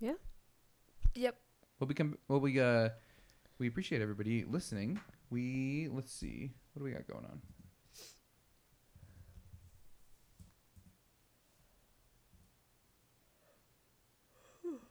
Yeah. 0.01 0.15
Yep. 1.15 1.37
Well, 1.79 1.87
we 1.89 1.95
come. 1.95 2.19
Well, 2.29 2.41
we 2.41 2.61
uh, 2.61 2.89
we 3.59 3.69
appreciate 3.69 4.03
everybody 4.03 4.45
listening. 4.45 4.99
We 5.31 5.89
let's 5.93 6.13
see, 6.13 6.51
what 6.73 6.81
do 6.81 6.85
we 6.85 6.91
got 6.91 7.07
going 7.07 7.25
on? 7.25 7.41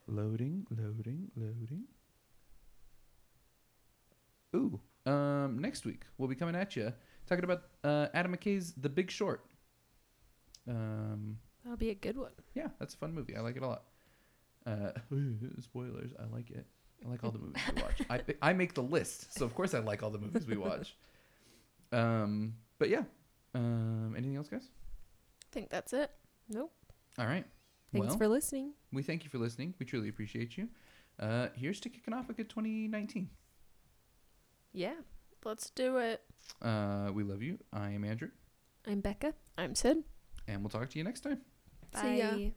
Loading, 0.08 0.66
loading, 0.70 1.32
loading. 1.36 1.86
Ooh, 4.56 4.80
um, 5.06 5.60
next 5.60 5.86
week 5.86 6.04
we'll 6.18 6.30
be 6.30 6.36
coming 6.36 6.56
at 6.56 6.76
you 6.76 6.94
talking 7.28 7.44
about 7.44 7.64
uh, 7.84 8.08
Adam 8.14 8.36
McKay's 8.36 8.74
The 8.74 8.90
Big 8.90 9.12
Short. 9.12 9.46
Um, 10.68 11.38
That'll 11.64 11.78
be 11.78 11.90
a 11.90 11.96
good 11.96 12.18
one. 12.18 12.32
yeah, 12.54 12.68
that's 12.80 12.94
a 12.94 12.98
fun 12.98 13.14
movie. 13.14 13.36
I 13.36 13.42
like 13.42 13.58
it 13.58 13.64
a 13.64 13.68
lot. 13.68 13.84
Uh, 14.66 14.92
spoilers. 15.60 16.12
I 16.20 16.34
like 16.34 16.52
it. 16.52 16.66
I 17.06 17.10
like 17.10 17.24
all 17.24 17.32
the 17.32 17.40
movies 17.40 17.62
we 17.76 17.82
watch. 17.82 18.02
I 18.10 18.50
I 18.50 18.54
make 18.54 18.74
the 18.74 18.84
list, 18.84 19.38
so 19.38 19.46
of 19.46 19.54
course 19.54 19.74
I 19.74 19.80
like 19.80 20.02
all 20.02 20.10
the 20.10 20.18
movies 20.18 20.48
we 20.48 20.58
watch. 20.58 20.96
Um, 21.92 22.56
but 22.80 22.90
yeah. 22.90 23.04
Um, 23.54 24.16
anything 24.18 24.36
else, 24.36 24.50
guys? 24.50 24.70
I 25.44 25.48
think 25.52 25.70
that's 25.70 25.94
it. 25.94 26.12
Nope. 26.50 26.72
All 27.18 27.26
right. 27.26 27.46
Thanks 27.92 28.08
well, 28.08 28.18
for 28.18 28.28
listening. 28.28 28.74
we 28.92 29.04
thank 29.04 29.24
you 29.24 29.30
for 29.30 29.38
listening. 29.38 29.74
We 29.80 29.86
truly 29.86 30.10
appreciate 30.10 30.58
you. 30.58 30.68
Uh, 31.20 31.48
here's 31.56 31.80
to 31.82 31.90
kicking 31.90 32.14
off 32.14 32.30
a 32.30 32.34
good 32.34 32.50
2019. 32.50 33.30
Yeah. 34.76 34.96
Let's 35.46 35.70
do 35.70 35.98
it. 35.98 36.22
Uh, 36.62 37.10
we 37.14 37.24
love 37.24 37.42
you. 37.42 37.60
I 37.72 37.92
am 37.92 38.04
Andrew, 38.04 38.30
I'm 38.86 39.00
Becca. 39.00 39.34
I'm 39.58 39.74
Sid. 39.76 40.04
and 40.48 40.62
we'll 40.62 40.70
talk 40.70 40.90
to 40.90 40.98
you 40.98 41.04
next 41.04 41.22
time. 41.22 41.42
See 42.02 42.18
ya. 42.20 42.32
Bye. 42.32 42.54